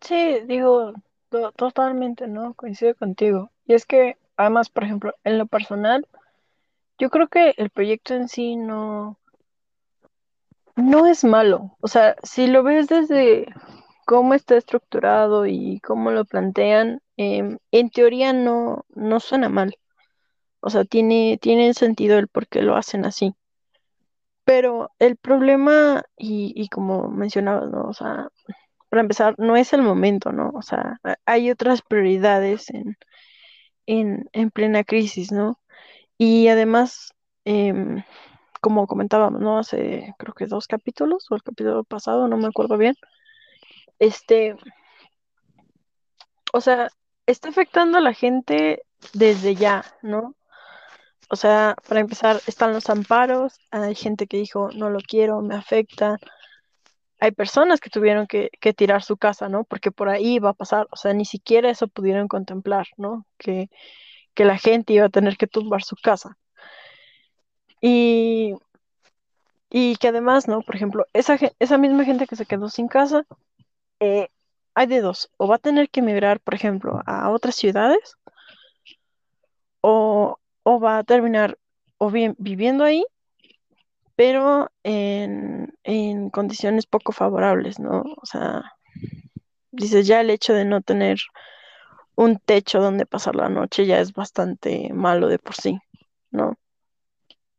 Sí, 0.00 0.40
digo, 0.46 0.92
to- 1.28 1.52
totalmente, 1.52 2.26
¿no? 2.26 2.54
Coincido 2.54 2.94
contigo. 2.94 3.50
Y 3.66 3.74
es 3.74 3.86
que, 3.86 4.16
además, 4.36 4.70
por 4.70 4.84
ejemplo, 4.84 5.14
en 5.24 5.38
lo 5.38 5.46
personal, 5.46 6.06
yo 6.98 7.10
creo 7.10 7.28
que 7.28 7.54
el 7.56 7.70
proyecto 7.70 8.14
en 8.14 8.28
sí 8.28 8.56
no, 8.56 9.18
no 10.76 11.06
es 11.06 11.24
malo. 11.24 11.76
O 11.80 11.88
sea, 11.88 12.16
si 12.22 12.46
lo 12.46 12.62
ves 12.62 12.88
desde 12.88 13.46
cómo 14.06 14.34
está 14.34 14.56
estructurado 14.56 15.46
y 15.46 15.80
cómo 15.80 16.10
lo 16.10 16.24
plantean, 16.24 17.00
em, 17.16 17.58
en 17.70 17.90
teoría 17.90 18.32
no, 18.32 18.84
no 18.94 19.20
suena 19.20 19.48
mal. 19.48 19.76
O 20.60 20.70
sea, 20.70 20.84
tiene, 20.84 21.38
tiene 21.40 21.74
sentido 21.74 22.18
el 22.18 22.28
por 22.28 22.46
qué 22.48 22.62
lo 22.62 22.76
hacen 22.76 23.04
así. 23.04 23.34
Pero 24.44 24.90
el 24.98 25.16
problema, 25.16 26.04
y, 26.16 26.68
como 26.68 27.08
mencionabas, 27.08 27.70
¿no? 27.70 27.82
O 27.84 27.94
sea, 27.94 28.28
para 28.88 29.02
empezar, 29.02 29.34
no 29.38 29.56
es 29.56 29.72
el 29.72 29.82
momento, 29.82 30.32
¿no? 30.32 30.50
O 30.54 30.62
sea, 30.62 31.00
hay 31.26 31.50
otras 31.50 31.82
prioridades 31.82 32.70
en, 32.70 32.96
en, 33.86 34.28
en 34.32 34.50
plena 34.50 34.84
crisis, 34.84 35.32
¿no? 35.32 35.58
Y 36.18 36.48
además, 36.48 37.14
em, 37.44 38.02
como 38.62 38.86
comentábamos, 38.86 39.42
¿no? 39.42 39.58
Hace 39.58 40.14
creo 40.18 40.34
que 40.34 40.46
dos 40.46 40.68
capítulos, 40.68 41.26
o 41.30 41.34
el 41.34 41.42
capítulo 41.42 41.84
pasado, 41.84 42.28
no 42.28 42.36
me 42.38 42.46
acuerdo 42.46 42.78
bien, 42.78 42.94
este, 43.98 44.56
o 46.52 46.60
sea, 46.60 46.88
está 47.26 47.48
afectando 47.50 47.98
a 47.98 48.00
la 48.00 48.14
gente 48.14 48.84
desde 49.14 49.56
ya, 49.56 49.84
¿no? 50.02 50.36
O 51.28 51.36
sea, 51.36 51.76
para 51.88 52.00
empezar, 52.00 52.40
están 52.46 52.72
los 52.72 52.88
amparos, 52.90 53.58
hay 53.72 53.94
gente 53.96 54.26
que 54.28 54.36
dijo, 54.38 54.70
no 54.74 54.90
lo 54.90 55.00
quiero, 55.00 55.40
me 55.42 55.56
afecta, 55.56 56.18
hay 57.20 57.32
personas 57.32 57.80
que 57.80 57.90
tuvieron 57.90 58.26
que, 58.28 58.50
tirar 58.76 59.02
su 59.02 59.16
casa, 59.16 59.48
¿no? 59.48 59.64
Porque 59.64 59.90
por 59.90 60.08
ahí 60.08 60.34
iba 60.34 60.50
a 60.50 60.54
pasar, 60.54 60.86
o 60.92 60.96
sea, 60.96 61.14
ni 61.14 61.24
siquiera 61.24 61.70
eso 61.70 61.88
pudieron 61.88 62.28
contemplar, 62.28 62.86
¿no? 62.96 63.26
Que, 63.38 63.70
que 64.34 64.44
la 64.44 64.58
gente 64.58 64.92
iba 64.94 65.06
a 65.06 65.10
tener 65.10 65.36
que 65.36 65.46
tumbar 65.48 65.82
su 65.82 65.96
casa. 65.96 66.38
Y, 67.82 68.54
y 69.70 69.96
que 69.96 70.08
además, 70.08 70.48
¿no? 70.48 70.60
Por 70.62 70.76
ejemplo, 70.76 71.06
esa, 71.12 71.38
esa 71.58 71.78
misma 71.78 72.04
gente 72.04 72.26
que 72.26 72.36
se 72.36 72.46
quedó 72.46 72.68
sin 72.68 72.88
casa, 72.88 73.24
eh, 74.00 74.28
hay 74.74 74.86
de 74.88 75.00
dos, 75.02 75.30
o 75.38 75.48
va 75.48 75.56
a 75.56 75.58
tener 75.58 75.90
que 75.90 76.00
emigrar, 76.00 76.40
por 76.40 76.54
ejemplo, 76.54 77.00
a 77.06 77.30
otras 77.30 77.56
ciudades, 77.56 78.16
o, 79.80 80.38
o 80.70 80.80
va 80.80 80.98
a 80.98 81.04
terminar 81.04 81.58
o 81.98 82.10
bien 82.10 82.34
viviendo 82.38 82.84
ahí, 82.84 83.04
pero 84.16 84.70
en, 84.82 85.74
en 85.84 86.30
condiciones 86.30 86.86
poco 86.86 87.12
favorables, 87.12 87.78
¿no? 87.78 88.02
O 88.16 88.26
sea, 88.26 88.62
dices, 89.72 90.06
ya 90.06 90.20
el 90.20 90.30
hecho 90.30 90.54
de 90.54 90.64
no 90.64 90.80
tener 90.82 91.18
un 92.16 92.38
techo 92.38 92.80
donde 92.80 93.06
pasar 93.06 93.36
la 93.36 93.48
noche 93.50 93.86
ya 93.86 94.00
es 94.00 94.12
bastante 94.14 94.90
malo 94.94 95.28
de 95.28 95.38
por 95.38 95.54
sí, 95.54 95.78
¿no? 96.30 96.56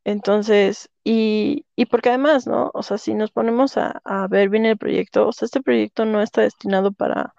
Entonces, 0.05 0.89
y, 1.03 1.65
y 1.75 1.85
porque 1.85 2.09
además, 2.09 2.47
¿no? 2.47 2.71
O 2.73 2.83
sea, 2.83 2.97
si 2.97 3.13
nos 3.13 3.31
ponemos 3.31 3.77
a, 3.77 4.01
ver 4.29 4.49
bien 4.49 4.65
el 4.65 4.77
proyecto, 4.77 5.27
o 5.27 5.31
sea, 5.33 5.45
este 5.45 5.61
proyecto 5.61 6.05
no 6.05 6.21
está 6.21 6.41
destinado 6.41 6.91
para, 6.91 7.33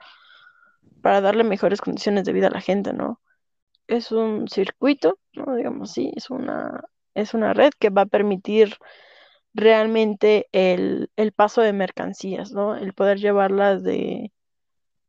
para 1.02 1.20
darle 1.20 1.44
mejores 1.44 1.80
condiciones 1.80 2.24
de 2.24 2.32
vida 2.32 2.48
a 2.48 2.50
la 2.50 2.60
gente, 2.60 2.92
¿no? 2.92 3.20
Es 3.88 4.12
un 4.12 4.48
circuito, 4.48 5.18
¿no? 5.34 5.56
Digamos 5.56 5.90
así, 5.92 6.12
es 6.16 6.30
una, 6.30 6.82
es 7.14 7.34
una 7.34 7.54
red 7.54 7.72
que 7.78 7.90
va 7.90 8.02
a 8.02 8.06
permitir 8.06 8.76
realmente 9.54 10.48
el, 10.52 11.10
el 11.16 11.32
paso 11.32 11.62
de 11.62 11.72
mercancías, 11.72 12.52
¿no? 12.52 12.76
El 12.76 12.94
poder 12.94 13.18
llevarlas 13.18 13.82
de, 13.84 14.32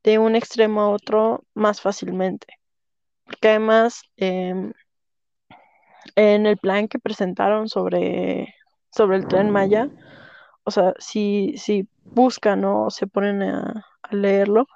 de 0.03 0.19
un 0.19 0.35
extremo 0.35 0.81
a 0.81 0.89
otro 0.89 1.43
más 1.55 1.81
fácilmente. 1.81 2.47
Porque 3.25 3.49
además, 3.49 4.03
em, 4.17 4.73
en 6.15 6.45
el 6.45 6.57
plan 6.57 6.87
que 6.87 6.99
presentaron 6.99 7.69
sobre, 7.69 8.55
sobre 8.91 9.17
el 9.17 9.27
Tren 9.27 9.49
Maya, 9.49 9.89
o 10.63 10.71
sea, 10.71 10.93
si, 10.99 11.55
si 11.57 11.87
buscan 12.03 12.63
o 12.65 12.89
se 12.89 13.07
ponen 13.07 13.43
a, 13.43 13.85
leerlo, 14.11 14.67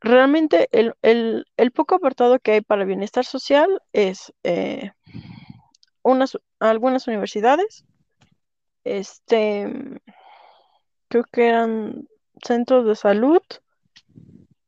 realmente 0.00 0.68
el, 0.70 0.94
el, 1.02 1.46
el 1.56 1.72
poco 1.72 1.96
apartado 1.96 2.38
que 2.38 2.52
hay 2.52 2.60
para 2.60 2.82
el 2.82 2.88
bienestar 2.88 3.24
social 3.24 3.82
es 3.92 4.32
eh, 4.44 4.92
unas, 6.02 6.38
algunas 6.60 7.08
universidades, 7.08 7.84
este, 8.84 10.00
creo 11.08 11.24
que 11.32 11.48
eran 11.48 12.08
centros 12.42 12.86
de 12.86 12.94
salud 12.94 13.42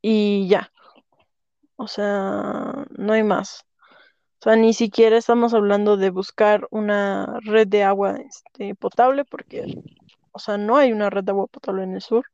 y 0.02 0.48
ya, 0.48 0.72
o 1.76 1.88
sea, 1.88 2.86
no 2.90 3.12
hay 3.12 3.22
más. 3.22 3.64
O 4.42 4.44
sea, 4.44 4.56
ni 4.56 4.74
siquiera 4.74 5.16
estamos 5.16 5.54
hablando 5.54 5.96
de 5.96 6.10
buscar 6.10 6.66
una 6.70 7.38
red 7.44 7.68
de 7.68 7.84
agua 7.84 8.16
este, 8.16 8.74
potable 8.74 9.24
porque 9.24 9.78
o 10.32 10.38
sea, 10.40 10.58
no 10.58 10.76
hay 10.76 10.92
una 10.92 11.10
red 11.10 11.22
de 11.24 11.30
agua 11.30 11.46
potable 11.46 11.84
en 11.84 11.94
el 11.94 12.02
sur, 12.02 12.24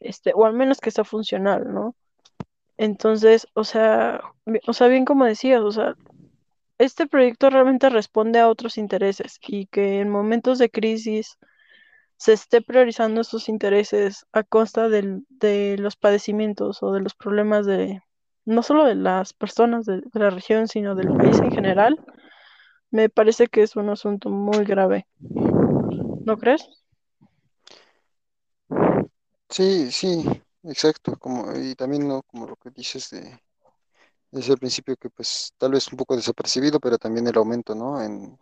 este, 0.00 0.32
o 0.34 0.44
al 0.46 0.54
menos 0.54 0.80
que 0.80 0.90
sea 0.90 1.04
funcional, 1.04 1.72
¿no? 1.72 1.94
Entonces, 2.78 3.48
o 3.54 3.64
sea, 3.64 4.22
o 4.66 4.72
sea, 4.72 4.88
bien 4.88 5.04
como 5.04 5.24
decías, 5.26 5.62
o 5.62 5.72
sea, 5.72 5.94
este 6.78 7.06
proyecto 7.06 7.50
realmente 7.50 7.90
responde 7.90 8.40
a 8.40 8.48
otros 8.48 8.78
intereses 8.78 9.38
y 9.46 9.66
que 9.66 10.00
en 10.00 10.10
momentos 10.10 10.58
de 10.58 10.70
crisis 10.70 11.38
se 12.18 12.34
esté 12.34 12.62
priorizando 12.62 13.20
estos 13.22 13.48
intereses 13.48 14.26
a 14.32 14.44
costa 14.44 14.88
del- 14.88 15.24
de 15.30 15.76
los 15.78 15.96
padecimientos 15.96 16.82
o 16.82 16.92
de 16.92 17.00
los 17.00 17.14
problemas 17.14 17.66
de, 17.66 18.02
no 18.44 18.62
solo 18.62 18.84
de 18.84 18.94
las 18.94 19.32
personas 19.32 19.86
de, 19.86 20.02
la 20.12 20.30
región, 20.30 20.68
sino 20.68 20.94
del 20.94 21.08
país 21.16 21.38
en 21.38 21.50
general, 21.50 21.98
me 22.90 23.08
parece 23.08 23.46
que 23.46 23.62
es 23.62 23.76
un 23.76 23.88
asunto 23.88 24.30
muy 24.30 24.64
grave, 24.64 25.06
¿no 25.20 26.36
crees? 26.36 26.68
Sí, 29.48 29.90
sí, 29.90 30.24
exacto, 30.62 31.16
como, 31.18 31.52
y 31.56 31.74
también, 31.74 32.06
¿no? 32.06 32.22
Como 32.22 32.46
lo 32.46 32.56
que 32.56 32.70
dices 32.70 33.10
de, 33.10 33.40
desde 34.30 34.52
el 34.52 34.58
principio, 34.58 34.96
que 34.96 35.10
pues 35.10 35.52
tal 35.58 35.72
vez 35.72 35.90
un 35.92 35.98
poco 35.98 36.16
desapercibido, 36.16 36.78
pero 36.80 36.98
también 36.98 37.26
el 37.26 37.36
aumento, 37.36 37.74
¿no? 37.74 38.02
En, 38.02 38.38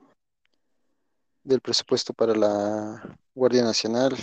del 1.43 1.61
presupuesto 1.61 2.13
para 2.13 2.35
la 2.35 3.19
Guardia 3.35 3.63
Nacional, 3.63 4.15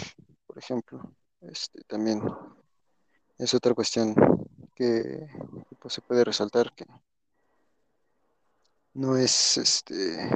por 0.46 0.58
ejemplo, 0.60 1.02
este, 1.42 1.82
también 1.88 2.22
es 3.38 3.54
otra 3.54 3.74
cuestión 3.74 4.14
que 4.76 5.28
pues, 5.80 5.94
se 5.94 6.02
puede 6.02 6.24
resaltar, 6.24 6.74
que 6.76 6.86
no 8.94 9.18
es, 9.18 9.58
este, 9.58 10.30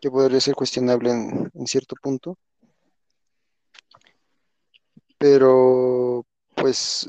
que 0.00 0.10
podría 0.10 0.40
ser 0.40 0.54
cuestionable 0.54 1.10
en, 1.10 1.66
cierto 1.66 1.96
punto, 1.96 2.38
pero 5.18 6.26
pues 6.54 7.08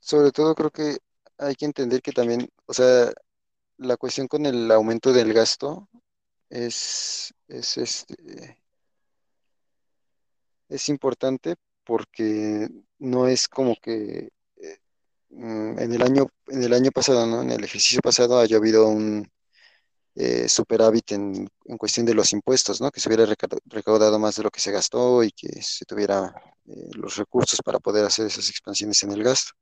sobre 0.00 0.32
todo 0.32 0.54
creo 0.54 0.70
que 0.70 0.98
hay 1.38 1.54
que 1.54 1.66
entender 1.66 2.02
que 2.02 2.12
también, 2.12 2.48
o 2.66 2.74
sea, 2.74 3.12
la 3.78 3.96
cuestión 3.96 4.28
con 4.28 4.46
el 4.46 4.70
aumento 4.70 5.12
del 5.12 5.32
gasto 5.32 5.88
es, 6.50 7.34
es, 7.48 7.76
este, 7.78 8.58
es 10.68 10.88
importante 10.88 11.56
porque 11.84 12.68
no 13.02 13.28
es 13.28 13.48
como 13.48 13.76
que 13.82 14.30
mm, 15.30 15.78
en 15.78 15.92
el 15.92 16.02
año, 16.02 16.26
en 16.48 16.62
el 16.62 16.72
año 16.74 16.90
pasado, 16.92 17.26
¿no? 17.26 17.42
En 17.42 17.50
el 17.50 17.64
ejercicio 17.64 18.00
pasado 18.02 18.38
haya 18.38 18.56
habido 18.56 18.88
un 18.88 19.28
eh, 20.16 20.48
superávit 20.48 21.12
en, 21.12 21.48
en 21.66 21.78
cuestión 21.78 22.06
de 22.06 22.14
los 22.14 22.32
impuestos, 22.32 22.80
¿no? 22.80 22.90
Que 22.90 23.00
se 23.00 23.08
hubiera 23.08 23.26
reca- 23.26 23.48
recaudado 23.66 24.18
más 24.18 24.36
de 24.36 24.44
lo 24.44 24.50
que 24.50 24.60
se 24.60 24.72
gastó 24.72 25.22
y 25.24 25.32
que 25.32 25.62
se 25.62 25.84
tuviera 25.86 26.34
eh, 26.66 26.90
los 26.94 27.16
recursos 27.16 27.60
para 27.64 27.80
poder 27.80 28.04
hacer 28.06 28.26
esas 28.26 28.48
expansiones 28.50 29.02
en 29.04 29.12
el 29.12 29.24
gasto. 29.24 29.52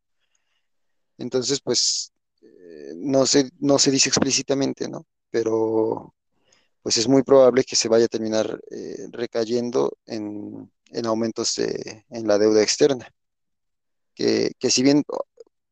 Entonces, 1.19 1.61
pues, 1.63 2.13
eh, 2.43 2.95
no 2.97 3.27
se, 3.27 3.51
no 3.61 3.79
se 3.79 3.91
dice 3.91 4.09
explícitamente, 4.09 4.89
¿no? 4.89 5.07
Pero 5.31 6.15
pues 6.83 6.99
es 6.99 7.09
muy 7.09 7.23
probable 7.25 7.65
que 7.65 7.77
se 7.77 7.89
vaya 7.89 8.07
a 8.07 8.09
terminar 8.09 8.61
eh, 8.71 9.09
recayendo 9.13 9.99
en, 10.07 10.73
en 10.93 11.07
aumentos 11.07 11.57
de, 11.57 12.07
en 12.11 12.27
la 12.29 12.39
deuda 12.39 12.63
externa, 12.63 13.09
que, 14.59 14.71
si 14.71 14.83
bien 14.83 15.05
oh, 15.09 15.25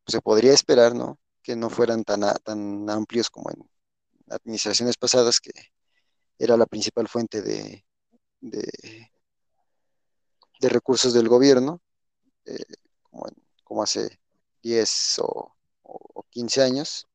se 0.07 0.20
podría 0.20 0.53
esperar, 0.55 0.94
¿no? 0.94 1.18
Que 1.42 1.57
no 1.57 1.70
fueran 1.70 2.05
tan, 2.05 2.24
a- 2.24 2.34
tan 2.36 2.88
amplios 2.90 3.30
como 3.30 3.51
en 3.51 3.59
administraciones 4.30 4.96
pasadas, 4.96 5.40
que 5.40 5.53
era 6.38 6.57
la 6.57 6.66
principal 6.66 7.09
fuente 7.09 7.42
de, 7.42 7.84
de, 8.40 9.09
recursos 10.68 11.12
del 11.14 11.28
gobierno, 11.28 11.80
eh, 12.46 12.59
como, 13.03 13.28
en- 13.28 13.36
como 13.64 13.82
hace 13.84 14.20
10 14.62 15.18
o, 15.20 15.55
o, 15.82 16.01
o 16.14 16.24
15 16.30 16.62
años, 16.62 17.07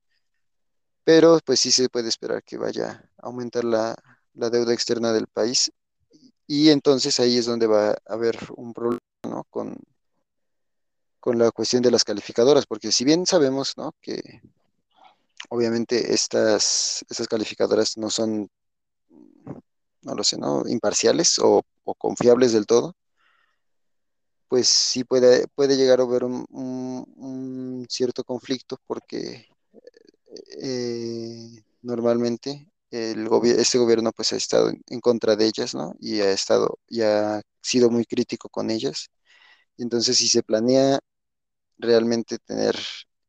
pero 1.03 1.39
pues 1.45 1.59
sí 1.59 1.71
se 1.71 1.89
puede 1.89 2.09
esperar 2.09 2.43
que 2.43 2.57
vaya 2.57 3.09
a 3.17 3.27
aumentar 3.27 3.63
la, 3.63 3.95
la 4.33 4.49
deuda 4.49 4.73
externa 4.73 5.11
del 5.13 5.27
país 5.27 5.71
y 6.47 6.69
entonces 6.69 7.19
ahí 7.19 7.37
es 7.37 7.45
donde 7.47 7.67
va 7.67 7.91
a 7.91 7.97
haber 8.07 8.37
un 8.57 8.73
problema, 8.73 9.01
¿no? 9.27 9.45
con, 9.49 9.77
con 11.23 11.39
la 11.39 11.51
cuestión 11.51 11.81
de 11.81 11.89
las 11.89 12.03
calificadoras, 12.03 12.65
porque 12.65 12.91
si 12.91 13.05
bien 13.05 13.25
sabemos, 13.25 13.77
¿no? 13.77 13.95
que 14.01 14.41
obviamente 15.47 16.13
estas, 16.13 17.05
estas 17.09 17.29
calificadoras 17.29 17.97
no 17.97 18.09
son, 18.09 18.49
no 20.01 20.15
lo 20.15 20.23
sé, 20.25 20.37
¿no? 20.37 20.67
imparciales 20.67 21.39
o, 21.39 21.63
confiables 21.97 22.51
del 22.51 22.65
todo, 22.65 22.93
pues 24.49 24.67
sí 24.67 25.05
puede, 25.05 25.47
puede 25.55 25.77
llegar 25.77 26.01
a 26.01 26.03
haber 26.03 26.25
un, 26.25 27.87
cierto 27.89 28.25
conflicto 28.25 28.75
porque 28.85 29.47
eh, 30.61 31.63
normalmente 31.83 32.69
el 32.91 33.29
gobi- 33.29 33.57
este 33.57 33.77
gobierno 33.77 34.11
pues 34.11 34.33
ha 34.33 34.35
estado 34.35 34.71
en 34.87 34.99
contra 34.99 35.37
de 35.37 35.45
ellas, 35.45 35.73
¿no? 35.73 35.95
Y 36.01 36.19
ha 36.19 36.31
estado, 36.33 36.79
y 36.89 36.99
ha 36.99 37.41
sido 37.61 37.89
muy 37.89 38.03
crítico 38.03 38.49
con 38.49 38.69
ellas. 38.69 39.07
Entonces, 39.77 40.17
si 40.17 40.27
se 40.27 40.43
planea 40.43 40.99
realmente 41.77 42.37
tener 42.39 42.77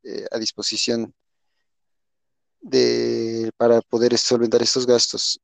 eh, 0.03 0.25
a 0.31 0.37
disposición 0.37 1.13
de, 2.61 3.51
para 3.57 3.81
poder 3.81 4.17
solventar 4.17 4.61
estos 4.61 4.85
gastos 4.87 5.39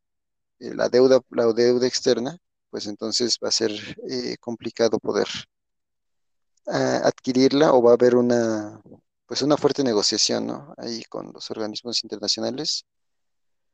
eh, 0.61 0.75
la 0.75 0.89
deuda, 0.89 1.19
la 1.31 1.51
deuda 1.53 1.87
externa, 1.87 2.37
pues 2.69 2.85
entonces 2.85 3.37
va 3.43 3.49
a 3.49 3.51
ser 3.51 3.71
eh, 4.09 4.37
complicado 4.39 4.99
poder 4.99 5.27
ah, 6.67 7.01
adquirirla 7.03 7.73
o 7.73 7.81
va 7.81 7.91
a 7.91 7.93
haber 7.95 8.15
una, 8.15 8.79
pues 9.25 9.41
una 9.41 9.57
fuerte 9.57 9.83
negociación, 9.83 10.45
¿no? 10.45 10.73
Ahí 10.77 11.03
con 11.05 11.33
los 11.33 11.49
organismos 11.49 12.03
internacionales 12.03 12.85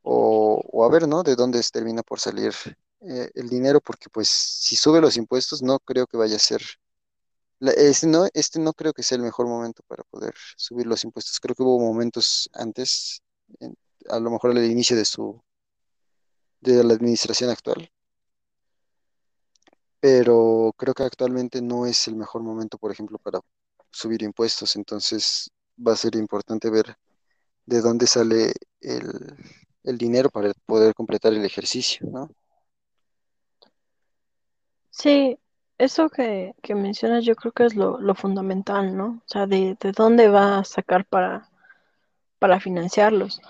o, 0.02 0.84
a 0.84 0.88
ver, 0.90 1.06
¿no? 1.06 1.22
De 1.22 1.36
dónde 1.36 1.62
termina 1.70 2.02
por 2.02 2.20
salir 2.20 2.54
eh, 3.00 3.30
el 3.34 3.48
dinero, 3.50 3.80
porque 3.80 4.08
pues 4.10 4.28
si 4.28 4.74
sube 4.76 5.00
los 5.00 5.16
impuestos, 5.18 5.62
no 5.62 5.78
creo 5.80 6.06
que 6.06 6.16
vaya 6.16 6.36
a 6.36 6.38
ser, 6.38 6.62
este 7.60 8.06
no, 8.06 8.26
este 8.34 8.58
no 8.60 8.72
creo 8.72 8.92
que 8.92 9.02
sea 9.02 9.16
el 9.16 9.22
mejor 9.24 9.46
momento 9.48 9.82
para 9.88 10.04
poder 10.04 10.34
subir 10.56 10.86
los 10.86 11.04
impuestos. 11.04 11.40
Creo 11.40 11.54
que 11.54 11.62
hubo 11.62 11.78
momentos 11.80 12.48
antes, 12.54 13.22
en- 13.60 13.76
a 14.08 14.18
lo 14.20 14.30
mejor 14.30 14.52
al 14.52 14.64
inicio 14.64 14.96
de 14.96 15.04
su, 15.04 15.42
de 16.60 16.84
la 16.84 16.94
administración 16.94 17.50
actual, 17.50 17.90
pero 20.00 20.72
creo 20.76 20.94
que 20.94 21.02
actualmente 21.04 21.60
no 21.62 21.86
es 21.86 22.06
el 22.08 22.16
mejor 22.16 22.42
momento, 22.42 22.78
por 22.78 22.92
ejemplo, 22.92 23.18
para 23.18 23.40
subir 23.90 24.22
impuestos. 24.22 24.76
Entonces 24.76 25.50
va 25.86 25.92
a 25.92 25.96
ser 25.96 26.14
importante 26.16 26.70
ver 26.70 26.96
de 27.66 27.80
dónde 27.82 28.06
sale 28.08 28.52
el, 28.80 29.36
el 29.84 29.98
dinero 29.98 30.30
para 30.30 30.52
poder 30.66 30.94
completar 30.94 31.32
el 31.34 31.44
ejercicio, 31.44 32.08
¿no? 32.10 32.30
Sí, 34.90 35.38
eso 35.78 36.10
que, 36.10 36.54
que 36.62 36.74
mencionas 36.74 37.24
yo 37.24 37.34
creo 37.36 37.52
que 37.52 37.64
es 37.64 37.74
lo, 37.74 38.00
lo 38.00 38.14
fundamental, 38.14 38.96
¿no? 38.96 39.22
O 39.24 39.28
sea, 39.28 39.46
de, 39.46 39.76
de 39.80 39.92
dónde 39.92 40.28
va 40.28 40.58
a 40.58 40.64
sacar 40.64 41.04
para, 41.06 41.48
para 42.38 42.60
financiarlos. 42.60 43.40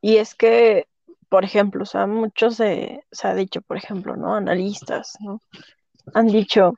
Y 0.00 0.16
es 0.18 0.34
que, 0.34 0.86
por 1.28 1.44
ejemplo, 1.44 1.82
o 1.82 1.86
sea, 1.86 2.06
muchos 2.06 2.56
se, 2.56 3.04
se 3.10 3.28
ha 3.28 3.34
dicho, 3.34 3.60
por 3.62 3.76
ejemplo, 3.76 4.16
¿no? 4.16 4.34
Analistas, 4.34 5.16
¿no? 5.20 5.40
Han 6.14 6.28
dicho, 6.28 6.74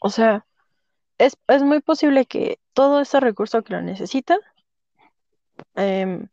o 0.00 0.10
sea, 0.10 0.46
es, 1.18 1.36
es 1.48 1.62
muy 1.62 1.80
posible 1.80 2.26
que 2.26 2.58
todo 2.72 3.00
ese 3.00 3.20
recurso 3.20 3.62
que 3.62 3.74
lo 3.74 3.82
necesita, 3.82 4.38
em, 5.74 6.28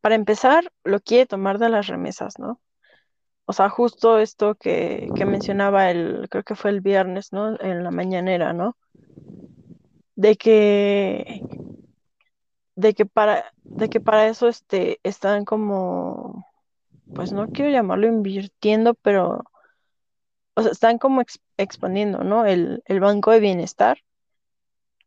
para 0.00 0.14
empezar, 0.14 0.72
lo 0.84 1.00
quiere 1.00 1.26
tomar 1.26 1.58
de 1.58 1.68
las 1.68 1.86
remesas, 1.88 2.38
¿no? 2.38 2.60
O 3.46 3.52
sea, 3.52 3.68
justo 3.68 4.18
esto 4.18 4.54
que, 4.56 5.10
que 5.14 5.24
mencionaba 5.26 5.90
el, 5.90 6.28
creo 6.30 6.42
que 6.44 6.54
fue 6.56 6.70
el 6.70 6.80
viernes, 6.80 7.32
¿no? 7.32 7.56
En 7.60 7.84
la 7.84 7.90
mañanera, 7.92 8.52
¿no? 8.52 8.76
De 10.16 10.36
que, 10.36 11.42
de 12.76 12.94
que 12.94 13.06
para, 13.06 13.52
de 13.78 13.88
que 13.88 14.00
para 14.00 14.26
eso 14.28 14.48
este, 14.48 15.00
están 15.02 15.44
como, 15.44 16.46
pues 17.14 17.32
no 17.32 17.48
quiero 17.50 17.72
llamarlo 17.72 18.08
invirtiendo, 18.08 18.94
pero, 18.96 19.44
o 20.56 20.62
sea, 20.62 20.72
están 20.72 20.98
como 20.98 21.20
ex- 21.20 21.40
expandiendo, 21.58 22.24
¿no? 22.24 22.46
El, 22.46 22.82
el 22.86 23.00
Banco 23.00 23.30
de 23.32 23.40
Bienestar, 23.40 23.98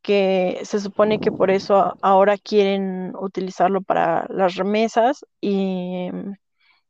que 0.02 0.60
se 0.64 0.80
supone 0.80 1.20
que 1.20 1.32
por 1.32 1.50
eso 1.52 1.98
ahora 2.02 2.38
quieren 2.38 3.14
utilizarlo 3.20 3.82
para 3.82 4.26
las 4.30 4.56
remesas 4.56 5.26
y, 5.42 6.10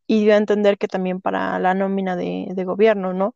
y 0.07 0.23
dio 0.25 0.33
a 0.33 0.37
entender 0.37 0.77
que 0.77 0.87
también 0.87 1.21
para 1.21 1.59
la 1.59 1.73
nómina 1.73 2.15
de, 2.15 2.47
de 2.51 2.63
gobierno, 2.65 3.13
¿no? 3.13 3.35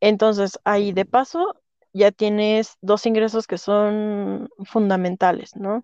Entonces, 0.00 0.58
ahí 0.64 0.92
de 0.92 1.04
paso 1.04 1.56
ya 1.92 2.10
tienes 2.12 2.76
dos 2.82 3.06
ingresos 3.06 3.46
que 3.46 3.58
son 3.58 4.48
fundamentales, 4.64 5.56
¿no? 5.56 5.82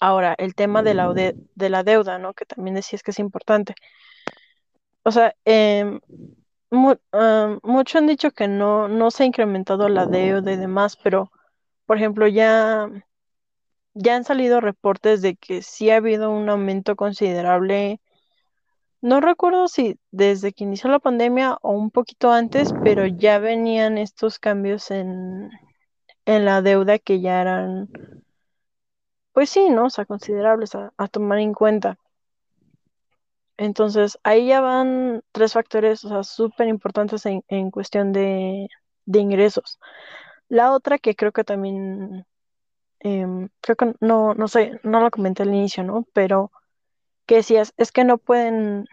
Ahora, 0.00 0.34
el 0.38 0.54
tema 0.54 0.82
de 0.84 0.94
la, 0.94 1.08
ode- 1.10 1.36
de 1.56 1.70
la 1.70 1.82
deuda, 1.84 2.18
¿no? 2.18 2.34
Que 2.34 2.46
también 2.46 2.76
decías 2.76 3.02
que 3.02 3.10
es 3.12 3.18
importante. 3.18 3.74
O 5.04 5.10
sea, 5.12 5.34
em, 5.44 6.00
mu- 6.70 6.96
am, 7.12 7.60
muchos 7.62 7.96
han 7.96 8.06
dicho 8.06 8.30
que 8.32 8.48
no, 8.48 8.88
no 8.88 9.10
se 9.10 9.22
ha 9.24 9.26
incrementado 9.26 9.88
la 9.88 10.06
deuda 10.06 10.52
y 10.52 10.56
demás, 10.56 10.96
pero, 10.96 11.30
por 11.86 11.96
ejemplo, 11.98 12.26
ya, 12.28 12.88
ya 13.94 14.16
han 14.16 14.24
salido 14.24 14.60
reportes 14.60 15.22
de 15.22 15.36
que 15.36 15.62
sí 15.62 15.90
ha 15.90 15.96
habido 15.96 16.30
un 16.30 16.48
aumento 16.48 16.96
considerable. 16.96 18.00
No 19.04 19.20
recuerdo 19.20 19.68
si 19.68 19.98
desde 20.12 20.54
que 20.54 20.64
inició 20.64 20.88
la 20.88 20.98
pandemia 20.98 21.58
o 21.60 21.72
un 21.72 21.90
poquito 21.90 22.32
antes, 22.32 22.72
pero 22.82 23.04
ya 23.06 23.38
venían 23.38 23.98
estos 23.98 24.38
cambios 24.38 24.90
en, 24.90 25.50
en 26.24 26.44
la 26.46 26.62
deuda 26.62 26.98
que 26.98 27.20
ya 27.20 27.42
eran, 27.42 27.90
pues 29.32 29.50
sí, 29.50 29.68
¿no? 29.68 29.86
O 29.86 29.90
sea, 29.90 30.06
considerables 30.06 30.74
a, 30.74 31.08
tomar 31.08 31.38
en 31.40 31.52
cuenta. 31.52 31.98
Entonces, 33.58 34.18
ahí 34.22 34.48
ya 34.48 34.62
van 34.62 35.22
tres 35.32 35.52
factores, 35.52 36.02
o 36.06 36.08
sea, 36.08 36.22
súper 36.22 36.68
importantes 36.68 37.26
en, 37.26 37.44
en 37.48 37.70
cuestión 37.70 38.12
de, 38.12 38.68
de 39.04 39.18
ingresos. 39.20 39.78
La 40.48 40.72
otra 40.72 40.98
que 40.98 41.14
creo 41.16 41.32
que 41.32 41.44
también, 41.44 42.26
em, 43.00 43.50
creo 43.60 43.76
que 43.76 43.94
no, 44.00 44.34
no 44.34 44.48
sé, 44.48 44.80
no 44.84 45.00
lo 45.00 45.10
comenté 45.10 45.42
al 45.44 45.50
inicio, 45.54 45.84
¿no? 45.84 46.06
Pero 46.14 46.50
que 47.26 47.36
decías, 47.36 47.72
es 47.76 47.92
que 47.92 48.04
no 48.04 48.18
pueden, 48.18 48.86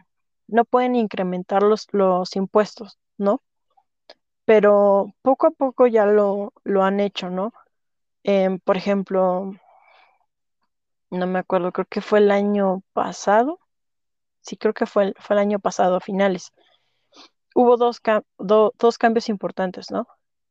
no 0.47 0.65
pueden 0.65 0.95
incrementar 0.95 1.63
los, 1.63 1.87
los 1.91 2.35
impuestos, 2.35 2.99
¿no? 3.17 3.41
Pero 4.45 5.13
poco 5.21 5.47
a 5.47 5.51
poco 5.51 5.87
ya 5.87 6.05
lo, 6.05 6.53
lo 6.63 6.83
han 6.83 6.99
hecho, 6.99 7.29
¿no? 7.29 7.53
Em, 8.23 8.59
por 8.59 8.77
ejemplo, 8.77 9.51
no 11.09 11.27
me 11.27 11.39
acuerdo, 11.39 11.71
creo 11.71 11.85
que 11.87 12.01
fue 12.01 12.19
el 12.19 12.31
año 12.31 12.83
pasado, 12.93 13.59
sí, 14.41 14.57
creo 14.57 14.73
que 14.73 14.85
fue 14.85 15.05
el, 15.05 15.15
fue 15.19 15.35
el 15.35 15.39
año 15.41 15.59
pasado, 15.59 15.95
a 15.97 15.99
finales. 16.01 16.51
Hubo 17.55 17.77
dos, 17.77 18.01
dos 18.37 18.97
cambios 18.97 19.29
importantes, 19.29 19.91
¿no? 19.91 20.07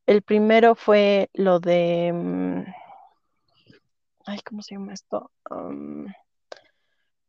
El 0.07 0.23
primero 0.23 0.75
fue 0.75 1.31
lo 1.35 1.61
de, 1.61 2.13
mm, 2.13 2.65
ay, 4.27 4.41
¿cómo 4.43 4.63
se 4.63 4.75
llama 4.75 4.93
esto? 4.95 5.31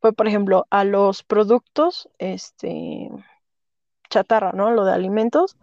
Fue, 0.02 0.14
por 0.14 0.28
ejemplo, 0.28 0.68
a 0.72 0.84
los 0.86 1.24
productos, 1.24 2.10
este, 2.20 3.10
chatarra, 4.10 4.52
¿no? 4.54 4.72
Lo 4.72 4.86
de 4.86 4.94
alimentos. 4.94 5.58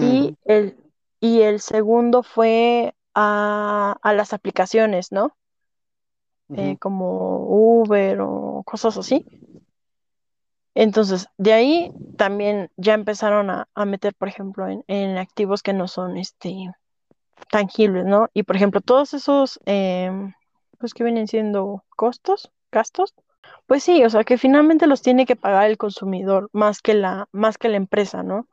Y 0.00 0.32
Ujú, 0.32 0.36
el, 0.44 0.76
y 1.20 1.42
el 1.42 1.60
segundo 1.60 2.22
fue 2.22 2.94
a, 3.14 3.96
a 4.02 4.14
las 4.14 4.32
aplicaciones, 4.34 5.12
¿no? 5.12 5.36
Eh, 6.54 6.76
como 6.78 7.46
Uber 7.48 8.18
o 8.22 8.62
cosas 8.64 8.96
así. 8.96 9.24
Entonces, 10.74 11.26
de 11.38 11.52
ahí 11.54 11.92
también 12.16 12.70
ya 12.76 12.94
empezaron 12.94 13.50
a, 13.50 13.68
a 13.74 13.84
meter, 13.84 14.14
por 14.14 14.28
ejemplo, 14.28 14.68
en, 14.68 14.84
en 14.88 15.16
activos 15.18 15.62
que 15.62 15.72
no 15.72 15.88
son 15.88 16.16
este, 16.18 16.54
tangibles, 17.50 18.04
¿no? 18.06 18.28
Y, 18.34 18.44
por 18.44 18.56
ejemplo, 18.56 18.80
todos 18.80 19.14
esos, 19.14 19.60
pues 20.78 20.94
que 20.94 21.04
vienen 21.04 21.28
siendo 21.28 21.84
costos, 21.96 22.50
gastos, 22.72 23.14
pues 23.66 23.82
sí, 23.82 24.04
o 24.04 24.10
sea, 24.10 24.24
que 24.24 24.38
finalmente 24.38 24.86
los 24.86 25.02
tiene 25.02 25.26
que 25.26 25.36
pagar 25.36 25.68
el 25.70 25.78
consumidor 25.78 26.48
más 26.52 26.80
que 26.80 26.94
la, 26.94 27.28
más 27.32 27.58
que 27.58 27.68
la 27.68 27.76
empresa, 27.76 28.22
¿no? 28.22 28.48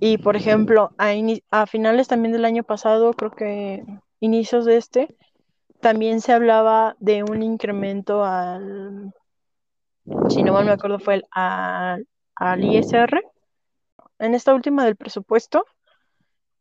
Y, 0.00 0.18
por 0.18 0.36
ejemplo, 0.36 0.92
a, 0.98 1.12
a 1.50 1.66
finales 1.66 2.08
también 2.08 2.32
del 2.32 2.44
año 2.44 2.62
pasado, 2.64 3.12
creo 3.12 3.30
que 3.30 3.84
inicios 4.20 4.64
de 4.64 4.76
este, 4.76 5.14
también 5.80 6.20
se 6.20 6.32
hablaba 6.32 6.96
de 7.00 7.22
un 7.22 7.42
incremento 7.42 8.24
al, 8.24 9.12
si 10.28 10.42
no 10.42 10.52
mal 10.52 10.64
me 10.64 10.72
acuerdo, 10.72 10.98
fue 10.98 11.16
el, 11.16 11.24
al, 11.30 12.06
al 12.34 12.64
ISR. 12.64 13.22
En 14.18 14.34
esta 14.34 14.54
última 14.54 14.84
del 14.84 14.96
presupuesto, 14.96 15.64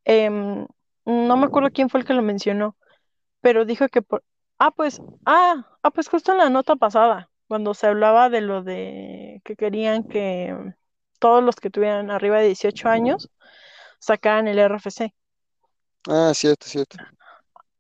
em, 0.06 0.66
no 1.06 1.38
me 1.38 1.46
acuerdo 1.46 1.72
quién 1.72 1.90
fue 1.90 2.00
el 2.00 2.06
que 2.06 2.14
lo 2.14 2.22
mencionó, 2.22 2.76
pero 3.42 3.66
dijo 3.66 3.88
que 3.90 4.02
por... 4.02 4.24
Ah, 4.58 4.72
pues, 4.72 5.02
ah, 5.26 5.66
ah, 5.84 5.92
pues 5.92 6.10
justo 6.10 6.32
en 6.34 6.40
la 6.40 6.50
nota 6.50 6.76
pasada, 6.76 7.30
cuando 7.50 7.74
se 7.74 7.88
hablaba 7.88 8.30
de 8.30 8.42
lo 8.42 8.62
de 8.62 9.42
que 9.44 9.56
querían 9.56 10.04
que 10.04 10.56
todos 11.18 11.44
los 11.44 11.56
que 11.56 11.72
tuvieran 11.72 12.12
arriba 12.12 12.38
de 12.38 12.46
18 12.46 12.90
años 12.90 13.32
sacaran 13.98 14.48
el 14.48 14.60
RFC. 14.60 15.16
Ah, 16.08 16.32
cierto, 16.36 16.68
cierto. 16.68 16.98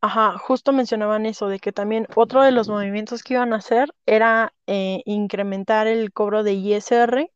Ajá, 0.02 0.40
justo 0.40 0.72
mencionaban 0.72 1.28
eso, 1.28 1.48
de 1.50 1.60
que 1.60 1.72
también 1.72 2.08
otro 2.16 2.42
de 2.42 2.52
los 2.52 2.68
movimientos 2.68 3.22
que 3.22 3.36
iban 3.36 3.54
a 3.54 3.58
hacer 3.58 3.94
era 4.08 4.54
eh, 4.66 5.04
incrementar 5.06 5.86
el 5.86 6.12
cobro 6.12 6.42
de 6.42 6.54
ISR 6.54 7.32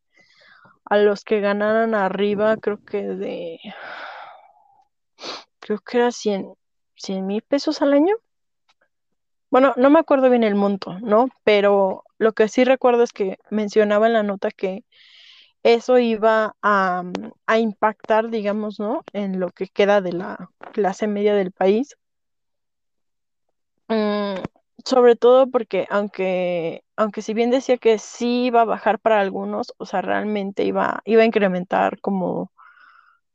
a 0.86 0.98
los 0.98 1.24
que 1.24 1.40
ganaran 1.40 1.94
arriba, 1.94 2.58
creo 2.58 2.84
que 2.84 3.04
de, 3.04 3.60
creo 5.60 5.80
que 5.80 5.98
era 5.98 6.12
cien 6.12 6.56
mil 7.28 7.44
pesos 7.44 7.84
al 7.84 7.94
año. 7.94 8.16
Bueno, 9.54 9.74
no 9.78 9.92
me 9.92 10.00
acuerdo 10.00 10.32
bien 10.32 10.44
el 10.44 10.56
monto, 10.56 10.98
¿no? 11.02 11.30
Pero 11.44 12.04
lo 12.18 12.34
que 12.34 12.48
sí 12.48 12.64
recuerdo 12.64 13.04
es 13.04 13.14
que 13.14 13.38
mencionaba 13.52 14.08
en 14.08 14.14
la 14.14 14.24
nota 14.24 14.50
que 14.50 14.84
eso 15.62 16.00
iba 16.00 16.56
a, 16.64 17.04
mm, 17.04 17.60
impactar, 17.60 18.32
digamos, 18.32 18.80
¿no? 18.80 19.04
En 19.14 19.40
lo 19.40 19.52
que 19.52 19.68
queda 19.68 20.02
de 20.02 20.14
la 20.14 20.50
clase 20.74 21.06
media 21.06 21.36
del 21.36 21.52
país 21.52 21.96
Mm, 23.90 24.42
sobre 24.86 25.16
todo 25.16 25.50
porque 25.52 25.88
aunque, 25.90 26.84
aunque 26.96 27.22
si 27.22 27.34
bien 27.36 27.52
decía 27.52 27.78
que 27.78 28.00
sí 28.00 28.46
iba 28.46 28.62
a 28.62 28.66
bajar 28.66 29.00
para 29.00 29.20
algunos, 29.22 29.74
o 29.78 29.86
sea, 29.86 30.02
realmente 30.02 30.64
iba, 30.66 31.02
iba 31.06 31.22
a 31.24 31.26
incrementar 31.26 32.00
como, 32.02 32.52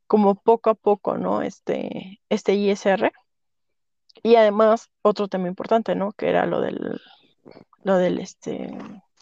como 0.06 0.36
poco 0.36 0.70
a 0.70 0.74
poco, 0.74 1.18
¿no? 1.18 1.42
Este, 1.42 2.20
este 2.30 2.54
ISR. 2.54 3.12
Y 4.22 4.36
además, 4.36 4.90
otro 5.02 5.28
tema 5.28 5.48
importante, 5.48 5.94
¿no? 5.94 6.12
Que 6.12 6.28
era 6.28 6.46
lo 6.46 6.60
del, 6.60 7.00
lo 7.84 7.96
del 7.96 8.18
este, 8.18 8.76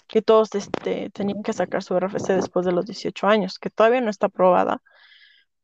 que 0.08 0.22
todos 0.22 0.54
este, 0.54 1.10
tenían 1.10 1.42
que 1.42 1.52
sacar 1.52 1.82
su 1.82 1.98
RFC 1.98 2.34
después 2.34 2.66
de 2.66 2.72
los 2.72 2.86
18 2.86 3.26
años, 3.26 3.58
que 3.58 3.70
todavía 3.70 4.00
no 4.00 4.10
está 4.10 4.26
aprobada, 4.26 4.82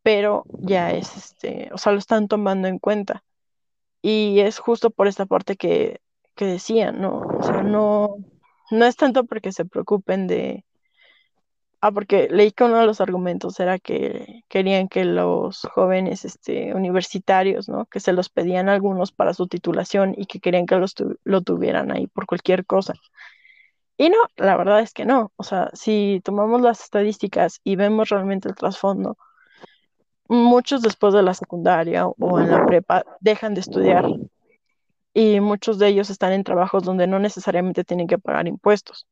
pero 0.02 0.44
ya 0.60 0.92
es 0.92 1.16
este, 1.16 1.70
o 1.72 1.78
sea, 1.78 1.92
lo 1.92 1.98
están 1.98 2.28
tomando 2.28 2.68
en 2.68 2.78
cuenta. 2.78 3.24
Y 4.02 4.40
es 4.40 4.58
justo 4.58 4.90
por 4.90 5.06
esta 5.06 5.26
parte 5.26 5.56
que, 5.56 6.00
que 6.34 6.46
decían, 6.46 7.00
¿no? 7.00 7.20
O 7.20 7.42
sea, 7.42 7.62
no, 7.62 8.16
no 8.70 8.84
es 8.86 8.96
tanto 8.96 9.24
porque 9.24 9.52
se 9.52 9.64
preocupen 9.64 10.26
de... 10.26 10.64
Ah, 11.84 11.90
porque 11.90 12.28
leí 12.30 12.52
que 12.52 12.62
uno 12.64 12.78
de 12.78 12.86
los 12.86 13.00
argumentos 13.00 13.58
era 13.58 13.78
que 13.78 14.44
querían 14.48 14.88
que 14.88 15.04
los 15.04 15.62
jóvenes 15.74 16.24
este, 16.24 16.74
universitarios, 16.74 17.68
¿no? 17.68 17.86
Que 17.86 17.98
se 18.00 18.12
los 18.12 18.28
pedían 18.28 18.68
algunos 18.68 19.10
para 19.12 19.34
su 19.34 19.48
titulación 19.48 20.14
y 20.16 20.26
que 20.26 20.38
querían 20.40 20.66
que 20.66 20.76
los 20.76 20.94
tu- 20.94 21.18
lo 21.24 21.40
tuvieran 21.42 21.90
ahí 21.90 22.06
por 22.06 22.26
cualquier 22.26 22.64
cosa. 22.66 22.94
Y 23.96 24.10
no, 24.10 24.16
la 24.36 24.56
verdad 24.56 24.80
es 24.80 24.92
que 24.92 25.04
no. 25.04 25.32
O 25.36 25.42
sea, 25.44 25.70
si 25.74 26.20
tomamos 26.24 26.60
las 26.62 26.82
estadísticas 26.82 27.60
y 27.64 27.76
vemos 27.76 28.08
realmente 28.10 28.48
el 28.48 28.54
trasfondo, 28.54 29.16
muchos 30.28 30.82
después 30.82 31.14
de 31.14 31.22
la 31.22 31.34
secundaria 31.34 32.06
o 32.06 32.40
en 32.40 32.50
la 32.50 32.64
prepa 32.66 33.04
dejan 33.20 33.54
de 33.54 33.60
estudiar 33.60 34.06
y 35.14 35.40
muchos 35.40 35.78
de 35.78 35.88
ellos 35.88 36.10
están 36.10 36.32
en 36.32 36.44
trabajos 36.44 36.82
donde 36.84 37.06
no 37.06 37.18
necesariamente 37.18 37.84
tienen 37.84 38.06
que 38.06 38.18
pagar 38.18 38.46
impuestos. 38.48 39.06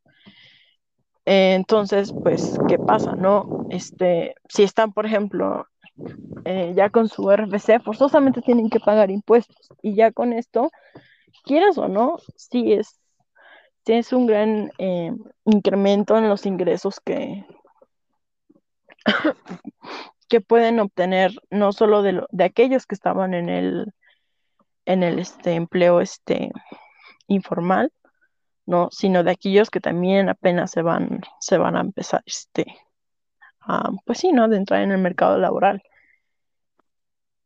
Eh, 1.30 1.54
entonces, 1.54 2.12
pues, 2.22 2.58
¿qué 2.66 2.80
pasa, 2.80 3.14
no? 3.14 3.52
Este, 3.68 4.34
si 4.48 4.64
están, 4.64 4.92
por 4.92 5.06
ejemplo, 5.06 5.64
eh, 6.44 6.72
ya 6.74 6.90
con 6.90 7.08
su 7.08 7.30
RFC, 7.30 7.78
forzosamente 7.78 8.42
tienen 8.42 8.68
que 8.68 8.80
pagar 8.80 9.12
impuestos. 9.12 9.68
Y 9.80 9.94
ya 9.94 10.10
con 10.10 10.32
esto, 10.32 10.72
quieras 11.44 11.78
o 11.78 11.86
no, 11.86 12.16
sí 12.34 12.72
es, 12.72 12.98
sí 13.86 13.92
es 13.92 14.12
un 14.12 14.26
gran 14.26 14.72
eh, 14.78 15.12
incremento 15.44 16.18
en 16.18 16.28
los 16.28 16.46
ingresos 16.46 16.98
que, 16.98 17.46
que 20.28 20.40
pueden 20.40 20.80
obtener, 20.80 21.30
no 21.48 21.70
solo 21.70 22.02
de, 22.02 22.10
lo, 22.10 22.26
de 22.32 22.42
aquellos 22.42 22.86
que 22.86 22.96
estaban 22.96 23.34
en 23.34 23.48
el, 23.48 23.92
en 24.84 25.04
el 25.04 25.20
este, 25.20 25.52
empleo 25.52 26.00
este, 26.00 26.50
informal, 27.28 27.92
¿no? 28.70 28.88
Sino 28.92 29.24
de 29.24 29.32
aquellos 29.32 29.68
que 29.70 29.80
también 29.80 30.28
apenas 30.28 30.70
se 30.70 30.82
van, 30.82 31.22
se 31.40 31.58
van 31.58 31.76
a 31.76 31.80
empezar, 31.80 32.22
este, 32.24 32.66
a, 33.60 33.90
pues 34.06 34.18
sí, 34.20 34.32
¿no? 34.32 34.48
De 34.48 34.56
entrar 34.56 34.82
en 34.82 34.92
el 34.92 34.98
mercado 34.98 35.38
laboral. 35.38 35.82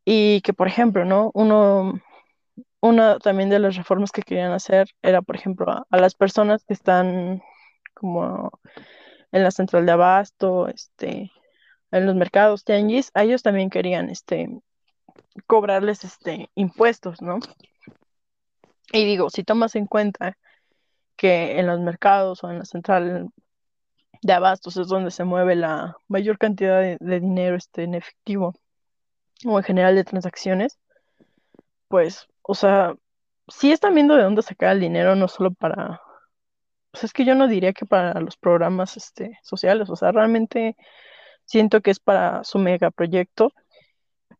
Y 0.04 0.42
que, 0.42 0.52
por 0.52 0.68
ejemplo, 0.68 1.04
¿no? 1.06 1.30
Uno, 1.34 1.94
una 2.80 3.18
también 3.18 3.48
de 3.48 3.58
las 3.58 3.76
reformas 3.76 4.12
que 4.12 4.22
querían 4.22 4.52
hacer 4.52 4.88
era, 5.02 5.22
por 5.22 5.36
ejemplo, 5.36 5.86
a, 5.90 5.96
las 5.98 6.14
personas 6.14 6.62
que 6.64 6.74
están 6.74 7.42
como 7.94 8.50
en 9.32 9.42
la 9.44 9.50
central 9.50 9.86
de 9.86 9.92
abasto, 9.92 10.68
este, 10.68 11.32
en 11.90 12.06
los 12.06 12.14
mercados 12.16 12.64
tianguis, 12.64 13.10
a 13.14 13.22
ellos 13.24 13.42
también 13.42 13.70
querían, 13.70 14.10
este, 14.10 14.60
cobrarles, 15.46 16.04
este, 16.04 16.50
impuestos, 16.54 17.22
¿no? 17.22 17.38
Y 18.92 19.06
digo, 19.06 19.30
si 19.30 19.42
tomas 19.42 19.74
en 19.76 19.86
cuenta 19.86 20.36
que 21.16 21.58
en 21.58 21.66
los 21.66 21.80
mercados 21.80 22.44
o 22.44 22.50
en 22.50 22.58
la 22.58 22.64
central 22.64 23.30
de 24.22 24.32
abastos 24.32 24.76
es 24.76 24.88
donde 24.88 25.10
se 25.10 25.24
mueve 25.24 25.54
la 25.54 25.96
mayor 26.08 26.38
cantidad 26.38 26.80
de, 26.80 27.20
dinero 27.20 27.56
este, 27.56 27.84
en 27.84 27.94
efectivo 27.94 28.54
o 29.44 29.58
en 29.58 29.64
general 29.64 29.94
de 29.96 30.04
transacciones, 30.04 30.78
pues, 31.88 32.26
o 32.42 32.54
sea, 32.54 32.94
sí 33.48 33.72
están 33.72 33.94
viendo 33.94 34.16
de 34.16 34.22
dónde 34.22 34.42
sacar 34.42 34.72
el 34.72 34.80
dinero, 34.80 35.16
no 35.16 35.28
solo 35.28 35.52
para, 35.52 36.00
pues 36.90 37.04
es 37.04 37.12
que 37.12 37.24
yo 37.24 37.34
no 37.34 37.48
diría 37.48 37.72
que 37.72 37.86
para 37.86 38.20
los 38.20 38.36
programas 38.36 38.96
este, 38.96 39.38
sociales, 39.42 39.90
o 39.90 39.96
sea, 39.96 40.12
realmente 40.12 40.76
siento 41.44 41.82
que 41.82 41.90
es 41.90 42.00
para 42.00 42.44
su 42.44 42.58
megaproyecto 42.58 43.52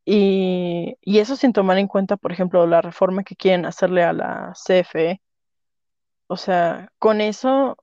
y, 0.05 0.97
y 1.03 1.19
eso 1.19 1.37
sin 1.37 1.53
tomar 1.53 1.79
en 1.79 1.89
cuenta, 1.89 2.17
por 2.17 2.33
ejemplo, 2.33 2.67
la 2.67 2.83
reforma 2.83 3.25
que 3.25 3.37
quieren 3.37 3.67
hacerle 3.67 4.05
a 4.05 4.13
la 4.13 4.53
CFE. 4.55 5.21
O 6.27 6.37
sea, 6.37 6.91
con 6.99 7.21
eso 7.23 7.77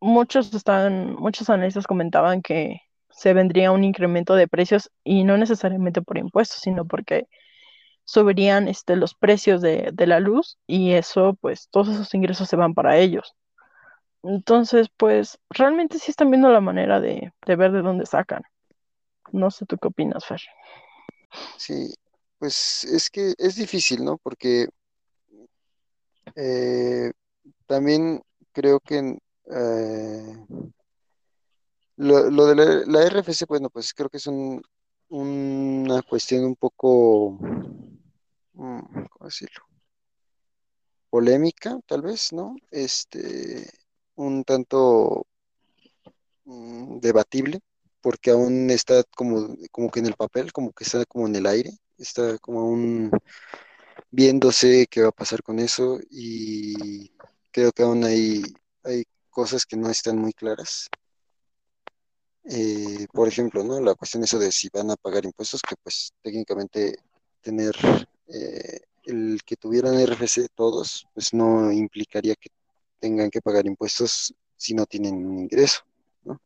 muchos 0.00 0.52
están, 0.54 1.14
muchos 1.14 1.50
analistas 1.50 1.86
comentaban 1.86 2.42
que 2.42 2.80
se 3.10 3.32
vendría 3.34 3.72
un 3.72 3.84
incremento 3.84 4.34
de 4.34 4.48
precios 4.48 4.90
y 5.04 5.24
no 5.24 5.36
necesariamente 5.36 6.02
por 6.02 6.18
impuestos, 6.18 6.60
sino 6.60 6.86
porque 6.86 7.28
subirían 8.04 8.68
este, 8.68 8.96
los 8.96 9.14
precios 9.14 9.62
de, 9.62 9.90
de 9.92 10.06
la 10.06 10.20
luz 10.20 10.58
y 10.66 10.92
eso, 10.92 11.36
pues 11.40 11.68
todos 11.70 11.88
esos 11.90 12.14
ingresos 12.14 12.48
se 12.48 12.56
van 12.56 12.74
para 12.74 12.98
ellos. 12.98 13.34
Entonces, 14.24 14.88
pues 14.96 15.38
realmente 15.50 15.98
sí 15.98 16.10
están 16.10 16.30
viendo 16.30 16.50
la 16.50 16.60
manera 16.60 17.00
de, 17.00 17.32
de 17.46 17.56
ver 17.56 17.72
de 17.72 17.82
dónde 17.82 18.06
sacan. 18.06 18.42
No 19.32 19.50
sé 19.50 19.66
tú 19.66 19.78
qué 19.78 19.88
opinas, 19.88 20.26
Fer. 20.26 20.40
Sí, 21.56 21.94
pues 22.38 22.84
es 22.84 23.10
que 23.10 23.34
es 23.38 23.56
difícil, 23.56 24.04
¿no? 24.04 24.18
Porque 24.18 24.68
eh, 26.36 27.12
también 27.66 28.22
creo 28.52 28.80
que 28.80 29.18
eh, 29.50 30.46
lo, 31.96 32.30
lo 32.30 32.46
de 32.46 32.84
la, 32.86 33.08
RFC, 33.08 33.46
bueno, 33.46 33.70
pues 33.70 33.94
creo 33.94 34.08
que 34.08 34.16
es 34.16 34.26
un, 34.26 34.62
una 35.08 36.02
cuestión 36.02 36.44
un 36.44 36.56
poco, 36.56 37.38
mm, 38.52 38.80
¿cómo 39.10 39.26
decirlo? 39.26 39.64
Polémica, 41.10 41.78
tal 41.86 42.02
vez, 42.02 42.32
¿no? 42.32 42.56
Este, 42.70 43.70
un 44.16 44.44
tanto 44.44 45.26
mm, 46.44 46.98
debatible, 46.98 47.60
porque 48.00 48.30
aún 48.30 48.70
está 48.70 49.04
como, 49.16 49.56
como 49.70 49.90
que 49.90 50.00
en 50.00 50.06
el 50.06 50.14
papel, 50.14 50.52
como 50.52 50.72
que 50.72 50.84
está 50.84 51.04
como 51.06 51.26
en 51.26 51.36
el 51.36 51.46
aire, 51.46 51.70
está 51.98 52.38
como 52.38 52.68
un 52.68 53.10
viéndose 54.14 54.86
qué 54.86 55.02
va 55.02 55.08
a 55.08 55.12
pasar 55.12 55.42
con 55.42 55.58
eso 55.58 55.98
y 56.10 57.10
creo 57.50 57.72
que 57.72 57.82
aún 57.82 58.04
hay, 58.04 58.42
hay 58.84 59.04
cosas 59.30 59.66
que 59.66 59.76
no 59.76 59.90
están 59.90 60.18
muy 60.18 60.32
claras. 60.32 60.88
Eh, 62.44 63.06
por 63.12 63.26
ejemplo, 63.26 63.64
¿no? 63.64 63.80
La 63.80 63.94
cuestión 63.94 64.22
eso 64.22 64.38
de 64.38 64.52
si 64.52 64.68
van 64.72 64.90
a 64.90 64.96
pagar 64.96 65.24
impuestos, 65.24 65.62
que 65.62 65.74
pues 65.82 66.12
técnicamente 66.22 66.96
tener 67.40 67.74
eh, 68.28 68.80
el 69.04 69.40
que 69.44 69.56
tuvieran 69.56 69.98
RFC 69.98 70.48
todos, 70.54 71.06
pues 71.12 71.34
no 71.34 71.72
implicaría 71.72 72.36
que 72.36 72.50
tengan 73.00 73.30
que 73.30 73.40
pagar 73.40 73.66
impuestos 73.66 74.32
si 74.56 74.74
no 74.74 74.86
tienen 74.86 75.14
ingreso, 75.40 75.80
¿no? 76.22 76.40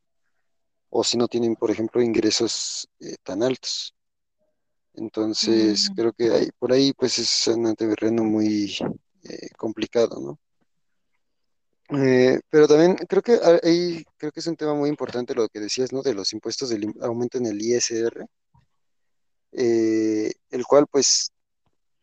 O 0.91 1.05
si 1.05 1.19
no 1.19 1.29
tienen, 1.29 1.55
por 1.57 1.71
ejemplo, 1.71 2.01
ingresos 2.03 2.89
eh, 3.01 3.17
tan 3.23 3.43
altos. 3.43 3.95
Entonces, 4.99 5.91
Mm, 5.91 5.95
creo 5.95 6.13
que 6.13 6.31
hay, 6.31 6.51
por 6.59 6.73
ahí 6.73 6.93
pues 6.93 7.19
es 7.19 7.47
un 7.49 7.75
terreno 7.77 8.25
muy 8.25 8.77
eh, 9.25 9.49
complicado, 9.57 10.21
¿no? 10.21 10.39
Eh, 11.91 12.41
pero 12.51 12.69
también 12.69 12.97
creo 12.97 13.23
que 13.23 13.39
ahí 13.63 14.05
creo 14.19 14.31
que 14.31 14.41
es 14.41 14.47
un 14.47 14.57
tema 14.57 14.75
muy 14.75 14.91
importante 14.91 15.35
lo 15.35 15.49
que 15.49 15.61
decías, 15.61 15.93
¿no? 15.93 16.03
De 16.03 16.15
los 16.15 16.33
impuestos 16.33 16.69
del 16.69 16.93
aumento 17.01 17.39
en 17.39 17.47
el 17.47 17.63
ISR, 17.63 18.27
eh, 19.53 20.33
el 20.51 20.67
cual 20.67 20.87
pues 20.91 21.31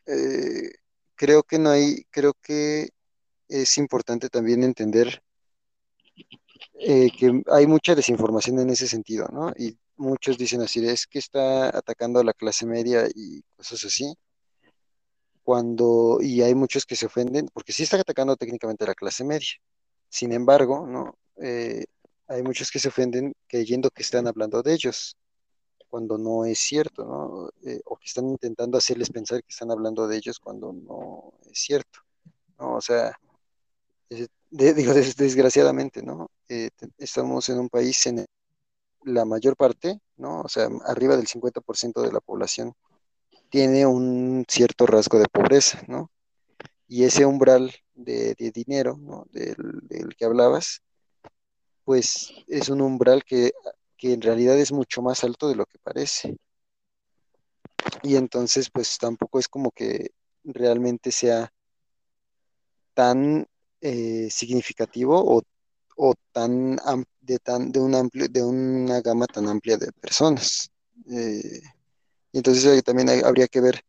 eh, 0.08 0.72
creo 1.16 1.43
que 1.43 1.60
no 1.60 1.70
hay, 1.70 2.04
creo 2.10 2.34
que 2.41 2.89
es 3.48 3.78
importante 3.78 4.30
también 4.30 4.64
entender 4.64 5.22
que 6.78 7.41
hay 7.48 7.68
mucha 7.68 7.96
desinformación 7.96 8.60
en 8.60 8.70
ese 8.70 8.88
sentido, 8.88 9.28
¿no? 9.32 9.52
Y 9.58 9.78
muchos 9.98 10.38
dicen 10.38 10.62
así, 10.62 10.86
es 10.88 11.08
que 11.08 11.20
está 11.20 11.70
atacando 11.78 12.20
a 12.20 12.24
la 12.24 12.34
clase 12.34 12.66
media 12.66 13.08
y 13.16 13.41
cosas 13.58 13.84
así, 13.86 14.14
cuando, 15.43 16.20
y 16.22 16.41
hay 16.41 16.56
muchos 16.56 16.86
que 16.86 16.96
se 16.96 17.06
ofenden, 17.06 17.48
porque 17.54 17.72
sí 17.74 17.84
está 17.84 17.98
atacando 18.00 18.36
técnicamente 18.36 18.84
a 18.84 18.88
la 18.88 18.96
clase 18.96 19.24
media. 19.24 19.48
Sin 20.10 20.32
embargo, 20.34 20.88
¿no? 20.88 21.18
Eh, 21.41 21.86
hay 22.28 22.41
muchos 22.43 22.72
que 22.72 22.80
se 22.80 22.88
ofenden 22.89 23.34
creyendo 23.48 23.89
que 23.91 24.02
están 24.04 24.28
hablando 24.28 24.64
de 24.64 24.74
ellos, 24.74 25.16
cuando 25.89 26.18
no 26.18 26.46
es 26.46 26.60
cierto, 26.60 27.06
¿no? 27.06 27.50
Eh, 27.70 27.82
o 27.86 27.98
que 27.98 28.08
están 28.08 28.30
intentando 28.30 28.78
hacerles 28.78 29.10
pensar 29.12 29.41
que 29.43 29.52
están 29.52 29.72
hablando 29.72 30.08
de 30.08 30.18
ellos 30.18 30.39
cuando 30.39 30.74
no 30.74 31.34
es 31.52 31.60
cierto. 31.60 32.00
O 32.58 32.82
sea, 32.82 33.14
de- 34.52 34.74
digo, 34.74 34.93
des- 34.93 35.16
desgraciadamente, 35.16 36.02
¿no? 36.04 36.30
Eh, 36.50 36.70
estamos 36.98 37.50
en 37.50 37.60
un 37.60 37.70
país 37.70 38.06
en 38.08 38.20
el- 38.20 38.26
la 39.06 39.26
mayor 39.26 39.56
parte, 39.56 39.99
¿no? 40.18 40.41
O 40.41 40.49
sea, 40.49 40.68
arriba 40.86 41.16
del 41.16 41.28
50% 41.28 42.01
de 42.01 42.12
la 42.12 42.20
población 42.20 42.74
tiene 43.49 43.86
un 43.86 44.45
cierto 44.47 44.86
rasgo 44.86 45.20
de 45.20 45.28
pobreza, 45.28 45.82
¿no? 45.88 46.12
Y 46.88 47.03
ese 47.06 47.26
umbral 47.26 47.74
de, 47.93 48.36
de 48.36 48.51
dinero, 48.51 48.97
¿no? 48.97 49.26
Del, 49.32 50.16
que 50.18 50.26
hablabas, 50.26 50.82
pues 51.84 52.34
es 52.47 52.70
un 52.70 52.82
umbral 52.82 53.24
que, 53.24 53.51
que 53.97 54.14
en 54.14 54.22
realidad 54.22 54.58
es 54.58 54.72
mucho 54.72 55.01
más 55.01 55.24
alto 55.24 55.47
de 55.47 55.56
lo 55.56 55.66
que 55.66 55.78
parece. 55.80 56.38
Y 58.03 58.16
entonces, 58.16 58.70
pues 58.72 58.97
tampoco 58.97 59.39
es 59.39 59.47
como 59.47 59.72
que 59.72 60.12
realmente 60.43 61.12
sea 61.12 61.51
tan 62.93 63.47
eh, 63.82 64.30
significativo 64.32 65.22
o, 65.24 65.43
o 65.96 66.14
tan 66.32 66.78
de 67.22 67.39
tan 67.39 67.72
de 67.72 67.80
un 67.80 67.96
amplio 67.96 68.28
de 68.30 68.43
una 68.43 69.02
gama 69.02 69.28
tan 69.28 69.48
amplia 69.48 69.78
de 69.78 69.91
personas. 69.93 70.70
Eh, 71.10 71.62
entonces 72.34 72.66
ahí 72.68 72.82
también 72.82 73.10
habría 73.26 73.48
que 73.48 73.62
ver 73.62 73.82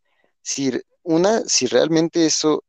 si 0.42 0.72
una, 1.02 1.42
si 1.46 1.66
realmente 1.66 2.26
eso 2.26 2.64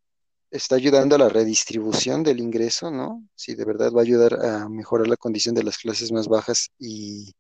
está 0.52 0.76
ayudando 0.76 1.16
a 1.16 1.20
la 1.20 1.30
redistribución 1.30 2.24
del 2.24 2.40
ingreso, 2.42 2.92
¿no? 2.92 3.24
Si 3.36 3.56
de 3.56 3.66
verdad 3.66 3.92
va 3.94 4.02
a 4.02 4.04
ayudar 4.04 4.34
a 4.46 4.70
mejorar 4.70 5.08
la 5.08 5.18
condición 5.18 5.56
de 5.56 5.64
las 5.64 5.78
clases 5.78 6.12
más 6.12 6.28
bajas 6.28 6.70
y, 6.80 7.34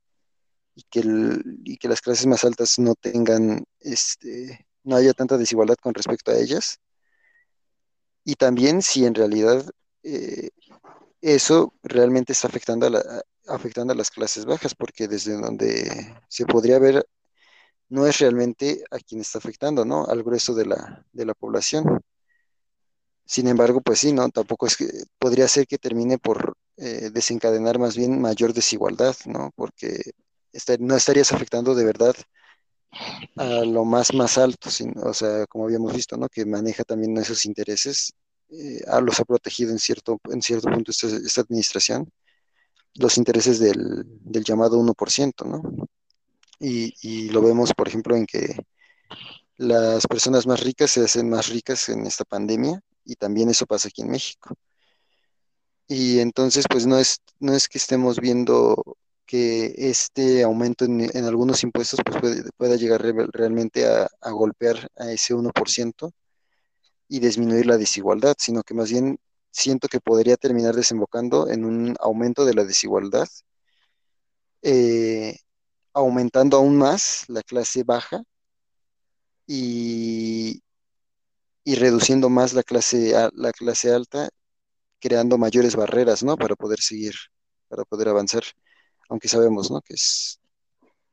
y 0.76 0.84
que 0.90 1.00
el- 1.02 1.60
y 1.66 1.78
que 1.78 1.88
las 1.90 2.02
clases 2.02 2.28
más 2.28 2.44
altas 2.46 2.80
no 2.80 2.96
tengan, 2.96 3.64
este, 3.80 4.68
no 4.84 4.96
haya 4.98 5.14
tanta 5.14 5.38
desigualdad 5.38 5.78
con 5.82 5.94
respecto 5.94 6.32
a 6.32 6.38
ellas. 6.38 6.80
Y 8.24 8.36
también 8.36 8.82
si 8.82 9.06
en 9.06 9.16
realidad 9.16 9.66
eh, 10.04 10.50
eso 11.36 11.74
realmente 11.84 12.34
está 12.34 12.48
afectando 12.48 12.88
a 13.94 13.96
las 13.96 14.12
clases 14.12 14.46
bajas, 14.46 14.76
porque 14.76 15.08
desde 15.08 15.34
donde 15.40 16.16
se 16.30 16.46
podría 16.46 16.80
ver, 16.80 17.06
no 17.90 18.08
es 18.08 18.20
realmente 18.20 18.84
a 18.92 19.00
quien 19.00 19.22
está 19.22 19.40
afectando, 19.40 19.86
¿no? 19.86 20.06
Al 20.08 20.24
grueso 20.24 20.56
de 20.56 20.66
la, 20.68 21.06
de 21.14 21.26
la 21.26 21.34
población. 21.36 22.02
Sin 23.26 23.48
embargo, 23.48 23.82
pues 23.82 24.00
sí, 24.00 24.14
¿no? 24.14 24.30
Tampoco 24.30 24.68
es 24.68 24.78
que 24.78 24.88
podría 25.20 25.48
ser 25.48 25.68
que 25.68 25.78
termine 25.78 26.18
por 26.18 26.56
eh, 26.78 27.10
desencadenar 27.12 27.78
más 27.80 27.98
bien 27.98 28.22
mayor 28.22 28.54
desigualdad, 28.54 29.16
¿no? 29.26 29.52
Porque 29.56 30.00
no 30.80 30.96
estarías 30.96 31.32
afectando 31.34 31.76
de 31.76 31.86
verdad 31.86 32.16
a 33.38 33.64
lo 33.66 33.86
más 33.86 34.14
más 34.14 34.38
alto, 34.38 34.70
sin- 34.70 34.94
o 35.04 35.14
sea, 35.14 35.46
como 35.48 35.66
habíamos 35.66 35.94
visto, 35.94 36.18
¿no? 36.18 36.28
Que 36.30 36.46
maneja 36.46 36.84
también 36.84 37.18
esos 37.18 37.46
intereses, 37.46 38.14
eh, 38.50 38.82
los 39.02 39.20
ha 39.20 39.26
protegido 39.26 39.72
en 39.72 39.80
cierto, 39.80 40.20
en 40.32 40.42
cierto 40.42 40.70
punto 40.70 40.92
esta, 40.92 41.42
administración, 41.42 42.10
los 42.96 43.18
intereses 43.18 43.60
del, 43.60 44.04
del 44.06 44.44
llamado 44.44 44.78
uno 44.80 44.94
por 44.94 45.12
ciento 45.12 45.46
¿no? 45.46 45.62
Y, 46.60 46.94
y 47.02 47.30
lo 47.30 47.42
vemos, 47.42 47.74
por 47.74 47.88
ejemplo, 47.88 48.16
en 48.16 48.26
que 48.26 48.58
las 49.58 50.06
personas 50.08 50.48
más 50.48 50.62
ricas 50.62 50.92
se 50.92 51.04
hacen 51.04 51.30
más 51.30 51.50
ricas 51.50 51.90
en 51.90 52.06
esta 52.08 52.24
pandemia 52.26 52.82
y 53.06 53.16
también 53.16 53.50
eso 53.50 53.66
pasa 53.66 53.90
aquí 53.90 54.02
en 54.02 54.10
México. 54.12 54.56
Y 55.88 56.20
entonces, 56.20 56.66
pues 56.70 56.86
no 56.86 56.98
es, 56.98 57.20
no 57.40 57.54
es 57.54 57.68
que 57.70 57.78
estemos 57.78 58.20
viendo 58.20 58.84
que 59.26 59.74
este 59.78 60.44
aumento 60.44 60.86
en, 60.86 61.02
en 61.16 61.26
algunos 61.26 61.64
impuestos 61.64 62.00
pues 62.06 62.20
puede- 62.22 62.50
pueda 62.58 62.76
llegar 62.76 63.02
re- 63.02 63.28
realmente 63.32 63.86
a, 63.88 64.08
a 64.22 64.32
golpear 64.32 64.90
a 64.98 65.12
ese 65.12 65.34
uno 65.34 65.52
por 65.52 65.70
ciento 65.70 66.12
y 67.08 67.20
disminuir 67.20 67.66
la 67.66 67.78
desigualdad, 67.78 68.36
sino 68.40 68.64
que 68.64 68.74
más 68.74 68.92
bien 68.92 69.20
siento 69.52 69.88
que 69.88 70.00
podría 70.00 70.38
terminar 70.38 70.76
desembocando 70.76 71.50
en 71.50 71.66
un 71.66 71.96
aumento 72.00 72.46
de 72.46 72.54
la 72.54 72.64
desigualdad, 72.64 73.28
eh, 74.62 75.38
aumentando 75.94 76.58
aún 76.58 76.78
más 76.78 77.26
la 77.28 77.42
clase 77.44 77.84
baja 77.84 78.22
y, 79.46 80.62
y 81.64 81.76
reduciendo 81.76 82.30
más 82.30 82.54
la 82.54 82.64
clase, 82.64 83.14
la 83.34 83.52
clase 83.52 83.92
alta, 83.94 84.30
creando 85.00 85.38
mayores 85.38 85.76
barreras, 85.76 86.24
¿no? 86.24 86.38
Para 86.38 86.56
poder 86.56 86.80
seguir, 86.82 87.16
para 87.68 87.84
poder 87.86 88.10
avanzar, 88.10 88.44
aunque 89.10 89.28
sabemos, 89.28 89.72
¿no? 89.72 89.82
Que 89.82 89.94
es 89.96 90.40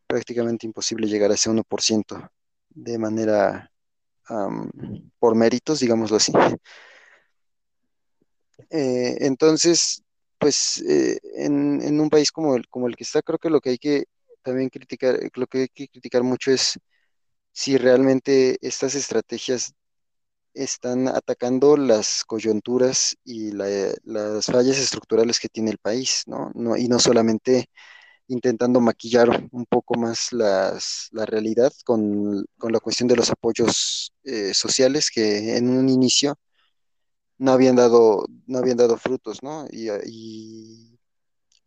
prácticamente 0.07 0.67
imposible 0.67 1.09
llegar 1.09 1.31
a 1.31 1.35
ese 1.35 1.51
uno 1.51 1.65
por 1.65 1.83
ciento 1.83 2.31
de 2.71 2.99
manera 2.99 3.71
por 5.19 5.35
méritos, 5.35 5.81
digámoslo 5.81 6.17
así. 6.17 6.33
Eh, 8.71 9.17
entonces, 9.21 10.03
pues 10.39 10.83
eh, 10.89 11.19
en, 11.37 12.01
un 12.01 12.11
país 12.11 12.31
como 12.33 12.57
el, 12.57 12.97
que 12.97 13.05
está, 13.05 13.23
creo 13.23 13.39
que 13.39 13.51
lo 13.51 13.61
que 13.61 13.71
hay 13.71 13.79
que 13.79 14.05
también 14.43 14.69
criticar, 14.69 15.19
lo 15.35 15.47
que 15.47 15.59
hay 15.63 15.69
que 15.69 15.89
criticar 15.89 16.23
mucho 16.23 16.51
es 16.51 16.79
si 17.53 17.79
realmente 17.79 18.59
estas 18.63 18.95
estrategias 18.95 19.75
están 20.55 21.09
atacando 21.09 21.77
las 21.77 22.25
coyunturas 22.25 23.17
y 23.25 23.53
la- 23.53 23.95
las 24.05 24.47
fallas 24.47 24.79
estructurales 24.79 25.41
que 25.41 25.49
tiene 25.49 25.71
el 25.73 25.79
país. 25.79 26.25
No- 26.27 26.53
y 26.77 26.89
no 26.89 26.99
solamente 27.01 27.67
intentando 28.29 28.81
maquillar 28.81 29.49
un 29.53 29.67
poco 29.67 29.95
más 29.99 30.33
las, 30.33 31.09
la 31.13 31.27
realidad 31.27 31.73
con, 31.85 32.45
con 32.59 32.73
la 32.73 32.81
cuestión 32.81 33.09
de 33.09 33.17
los 33.17 33.31
apoyos 33.31 34.13
eh, 34.25 34.55
sociales 34.55 35.11
que 35.15 35.57
en 35.57 35.69
un 35.71 35.89
inicio 35.89 36.37
no 37.39 37.53
habían 37.53 37.77
dado, 37.77 38.27
no 38.47 38.59
habían 38.59 38.77
dado 38.77 38.97
frutos, 38.97 39.43
¿no? 39.43 39.67
Y, 39.71 39.89
y- 40.07 40.91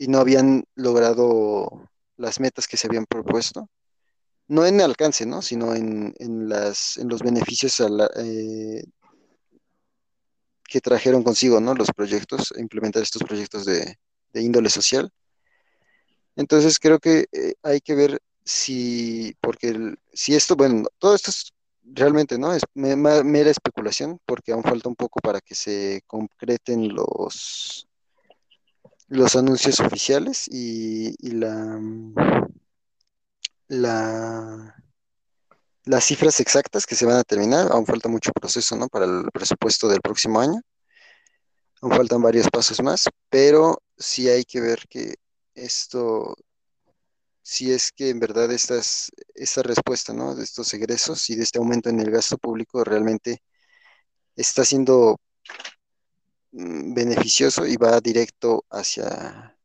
no 0.08 0.20
habían 0.20 0.64
logrado 0.76 1.90
las 2.18 2.40
metas 2.40 2.68
que 2.68 2.78
se 2.78 2.88
habían 2.88 3.06
propuesto. 3.06 3.70
No 4.48 4.66
en 4.66 4.82
alcance, 4.82 5.26
¿no? 5.26 5.42
Sino 5.44 5.76
en, 5.76 6.14
en 6.20 6.50
las, 6.50 6.98
en 6.98 7.10
los 7.10 7.22
beneficios 7.24 7.80
a 7.82 7.90
la- 7.90 8.12
eh, 8.18 8.84
que 10.70 10.82
trajeron 10.82 11.24
consigo, 11.24 11.60
¿no? 11.60 11.74
Los 11.74 11.90
proyectos, 11.96 12.54
implementar 12.58 13.02
estos 13.04 13.24
proyectos 13.24 13.66
de, 13.66 13.96
de 14.34 14.42
índole 14.42 14.70
social. 14.70 15.10
Entonces 16.38 16.80
creo 16.80 17.00
que 17.00 17.26
eh, 17.32 17.56
hay 17.64 17.82
que 17.82 17.96
ver 17.96 18.22
si, 18.46 19.36
porque 19.42 19.96
si 20.14 20.36
esto, 20.36 20.56
bueno, 20.56 20.88
todo 21.00 21.16
esto 21.16 21.32
es 21.32 21.52
realmente, 21.84 22.38
¿no? 22.38 22.54
Es 22.54 22.64
mera 22.76 23.50
especulación, 23.50 24.20
porque 24.26 24.52
aún 24.52 24.64
falta 24.64 24.88
un 24.88 24.96
poco 24.96 25.20
para 25.20 25.42
que 25.42 25.56
se 25.56 26.04
concreten 26.06 26.94
los, 26.94 27.88
los 29.08 29.36
anuncios 29.36 29.80
oficiales 29.80 30.48
y, 30.48 31.16
y 31.20 31.32
la, 31.32 31.82
la, 33.68 34.76
las 35.86 36.04
cifras 36.04 36.40
exactas 36.40 36.86
que 36.86 36.96
se 36.96 37.08
van 37.08 37.18
a 37.18 37.24
terminar, 37.24 37.72
aún 37.72 37.88
falta 37.88 38.10
mucho 38.10 38.32
proceso, 38.32 38.76
¿no? 38.76 38.88
Para 38.90 39.06
el 39.06 39.26
presupuesto 39.34 39.88
del 39.88 40.02
próximo 40.02 40.40
año. 40.40 40.62
Aún 41.82 41.94
faltan 41.94 42.22
varios 42.22 42.48
pasos 42.50 42.82
más, 42.84 43.10
pero 43.30 43.82
sí 43.98 44.30
hay 44.30 44.44
que 44.44 44.62
ver 44.62 44.84
que 44.88 45.16
esto, 45.58 46.36
si 47.42 47.72
es 47.72 47.92
que 47.92 48.10
en 48.10 48.20
verdad 48.20 48.52
estas, 48.52 49.12
esta 49.34 49.64
respuesta, 49.64 50.14
¿no? 50.14 50.36
De 50.36 50.44
estos 50.44 50.74
egresos 50.74 51.30
y 51.30 51.36
de 51.36 51.44
este 51.44 51.60
aumento 51.60 51.90
en 51.90 52.00
el 52.00 52.12
gasto 52.12 52.38
público 52.38 52.84
realmente 52.84 53.42
está 54.36 54.64
siendo 54.64 55.18
mm, 56.52 56.94
beneficioso 56.94 57.66
y 57.66 57.76
va 57.78 58.00
directo 58.00 58.66
hacia, 58.70 59.58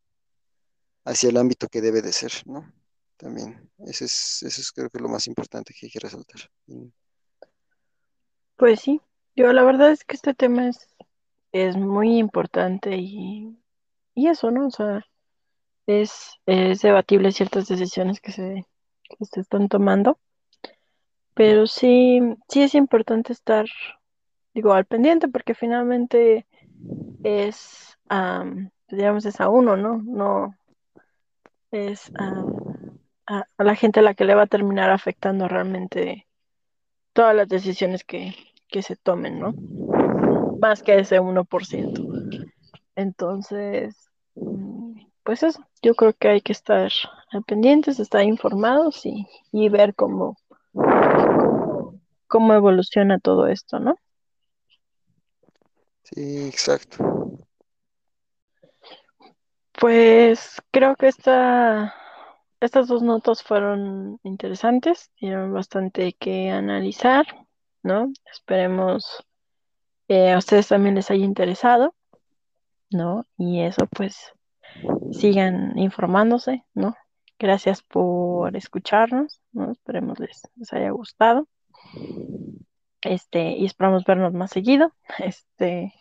hacia 1.04 1.28
el 1.28 1.36
ámbito 1.36 1.68
que 1.68 1.80
debe 1.80 2.02
de 2.02 2.12
ser, 2.12 2.32
¿no? 2.46 2.72
También, 3.16 3.70
eso 3.86 4.04
es, 4.04 4.42
eso 4.42 4.60
es 4.60 4.72
creo 4.72 4.90
que 4.90 4.98
lo 4.98 5.08
más 5.08 5.26
importante 5.28 5.74
que 5.78 5.86
hay 5.86 5.92
que 5.92 6.00
resaltar. 6.00 6.40
Pues 8.56 8.80
sí, 8.80 9.00
yo 9.36 9.52
la 9.52 9.62
verdad 9.62 9.92
es 9.92 10.04
que 10.04 10.16
este 10.16 10.34
tema 10.34 10.68
es, 10.68 10.88
es 11.52 11.76
muy 11.76 12.18
importante 12.18 12.96
y, 12.96 13.56
y 14.14 14.28
eso, 14.28 14.50
¿no? 14.50 14.66
O 14.66 14.70
sea, 14.70 15.04
es, 15.86 16.38
es 16.46 16.80
debatible 16.82 17.32
ciertas 17.32 17.68
decisiones 17.68 18.20
que 18.20 18.32
se, 18.32 18.66
que 19.02 19.24
se 19.24 19.40
están 19.40 19.68
tomando, 19.68 20.18
pero 21.34 21.66
sí, 21.66 22.20
sí 22.48 22.62
es 22.62 22.74
importante 22.74 23.32
estar, 23.32 23.66
digo, 24.54 24.72
al 24.72 24.84
pendiente 24.84 25.28
porque 25.28 25.54
finalmente 25.54 26.46
es, 27.24 27.98
am, 28.08 28.70
digamos, 28.88 29.24
es 29.24 29.40
a 29.40 29.48
uno, 29.48 29.76
¿no? 29.76 29.98
No 30.02 30.54
es 31.70 32.12
a, 32.18 32.44
a 33.56 33.64
la 33.64 33.74
gente 33.74 34.00
a 34.00 34.02
la 34.02 34.14
que 34.14 34.24
le 34.24 34.34
va 34.34 34.42
a 34.42 34.46
terminar 34.46 34.90
afectando 34.90 35.48
realmente 35.48 36.26
todas 37.12 37.34
las 37.34 37.48
decisiones 37.48 38.04
que, 38.04 38.34
que 38.68 38.82
se 38.82 38.96
tomen, 38.96 39.40
¿no? 39.40 39.54
Más 40.60 40.82
que 40.82 40.98
ese 40.98 41.20
1%. 41.20 42.46
Entonces, 42.94 44.10
mm, 44.34 45.00
pues 45.22 45.42
eso, 45.42 45.66
yo 45.82 45.94
creo 45.94 46.12
que 46.14 46.28
hay 46.28 46.40
que 46.40 46.52
estar 46.52 46.90
pendientes, 47.46 47.98
estar 47.98 48.22
informados 48.22 49.04
y, 49.04 49.26
y 49.50 49.68
ver 49.68 49.94
cómo, 49.94 50.38
cómo, 50.72 52.00
cómo 52.28 52.54
evoluciona 52.54 53.18
todo 53.18 53.48
esto, 53.48 53.80
¿no? 53.80 53.96
Sí, 56.04 56.46
exacto. 56.46 57.38
Pues 59.72 60.62
creo 60.70 60.94
que 60.94 61.08
esta, 61.08 61.94
estas 62.60 62.86
dos 62.86 63.02
notas 63.02 63.42
fueron 63.42 64.20
interesantes, 64.22 65.10
dieron 65.20 65.52
bastante 65.52 66.12
que 66.12 66.50
analizar, 66.50 67.26
¿no? 67.82 68.12
Esperemos 68.30 69.24
que 70.06 70.30
a 70.30 70.38
ustedes 70.38 70.68
también 70.68 70.94
les 70.94 71.10
haya 71.10 71.24
interesado, 71.24 71.94
¿no? 72.90 73.26
Y 73.36 73.62
eso 73.62 73.88
pues 73.88 74.32
sigan 75.12 75.78
informándose, 75.78 76.64
¿no? 76.74 76.96
Gracias 77.38 77.82
por 77.82 78.56
escucharnos, 78.56 79.40
¿no? 79.52 79.72
Esperemos 79.72 80.18
les, 80.20 80.42
les 80.56 80.72
haya 80.72 80.90
gustado. 80.90 81.48
Este, 83.02 83.50
y 83.56 83.64
esperamos 83.64 84.04
vernos 84.04 84.32
más 84.32 84.50
seguido. 84.50 84.92
Este, 85.18 85.92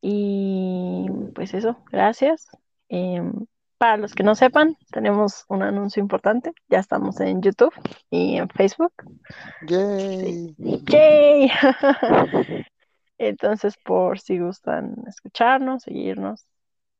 y 0.00 1.06
pues 1.34 1.54
eso, 1.54 1.76
gracias. 1.90 2.48
Em, 2.88 3.46
para 3.78 3.96
los 3.96 4.14
que 4.14 4.22
no 4.22 4.34
sepan, 4.34 4.76
tenemos 4.90 5.44
un 5.48 5.62
anuncio 5.62 6.00
importante. 6.00 6.52
Ya 6.68 6.78
estamos 6.78 7.20
en 7.20 7.42
YouTube 7.42 7.72
y 8.10 8.36
en 8.36 8.48
Facebook. 8.48 8.92
Yay. 9.66 10.54
¡Yay! 10.58 11.50
Entonces, 13.18 13.76
por 13.84 14.20
si 14.20 14.38
gustan 14.38 14.94
escucharnos, 15.06 15.82
seguirnos, 15.84 16.46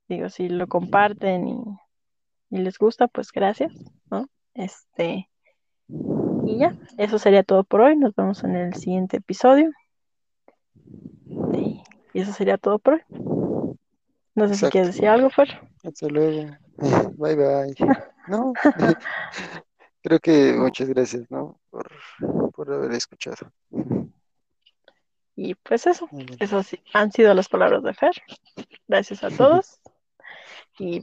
digo, 0.09 0.29
si 0.31 0.49
lo 0.49 0.67
comparten 0.67 1.49
y, 1.49 1.63
y 2.51 2.59
les 2.59 2.79
gusta, 2.79 3.09
pues 3.09 3.31
gracias, 3.31 3.73
¿no? 4.11 4.29
Este, 4.55 5.29
y 5.89 6.59
ya, 6.59 6.75
eso 6.97 7.19
sería 7.19 7.43
todo 7.43 7.65
por 7.65 7.81
hoy. 7.83 7.97
Nos 7.97 8.15
vemos 8.15 8.43
en 8.45 8.57
el 8.57 8.75
siguiente 8.75 9.19
episodio. 9.19 9.71
Y, 11.53 11.83
y 12.13 12.21
eso 12.21 12.33
sería 12.33 12.59
todo 12.59 12.79
por 12.79 12.95
hoy. 12.95 13.03
No 14.35 14.49
sé 14.49 14.55
si 14.55 14.67
quieres 14.67 14.95
decir 14.95 15.09
algo, 15.09 15.31
Fer. 15.31 15.61
Hasta 15.85 16.09
luego. 16.09 16.51
Bye 17.17 17.37
bye. 17.37 17.75
No, 18.29 18.53
creo 20.03 20.21
que 20.21 20.53
muchas 20.53 20.87
gracias, 20.91 21.31
¿no? 21.31 21.59
Por, 21.71 21.91
por 22.53 22.71
haber 22.71 22.93
escuchado. 22.93 23.51
Y 25.35 25.55
pues 25.55 25.87
eso, 25.87 26.11
esas 26.39 26.77
han 26.93 27.11
sido 27.11 27.33
las 27.33 27.49
palabras 27.49 27.83
de 27.83 27.95
Fer. 27.95 28.13
Gracias 28.87 29.25
a 29.25 29.31
todos 29.31 29.81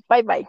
bye 0.09 0.21
bye. 0.21 0.47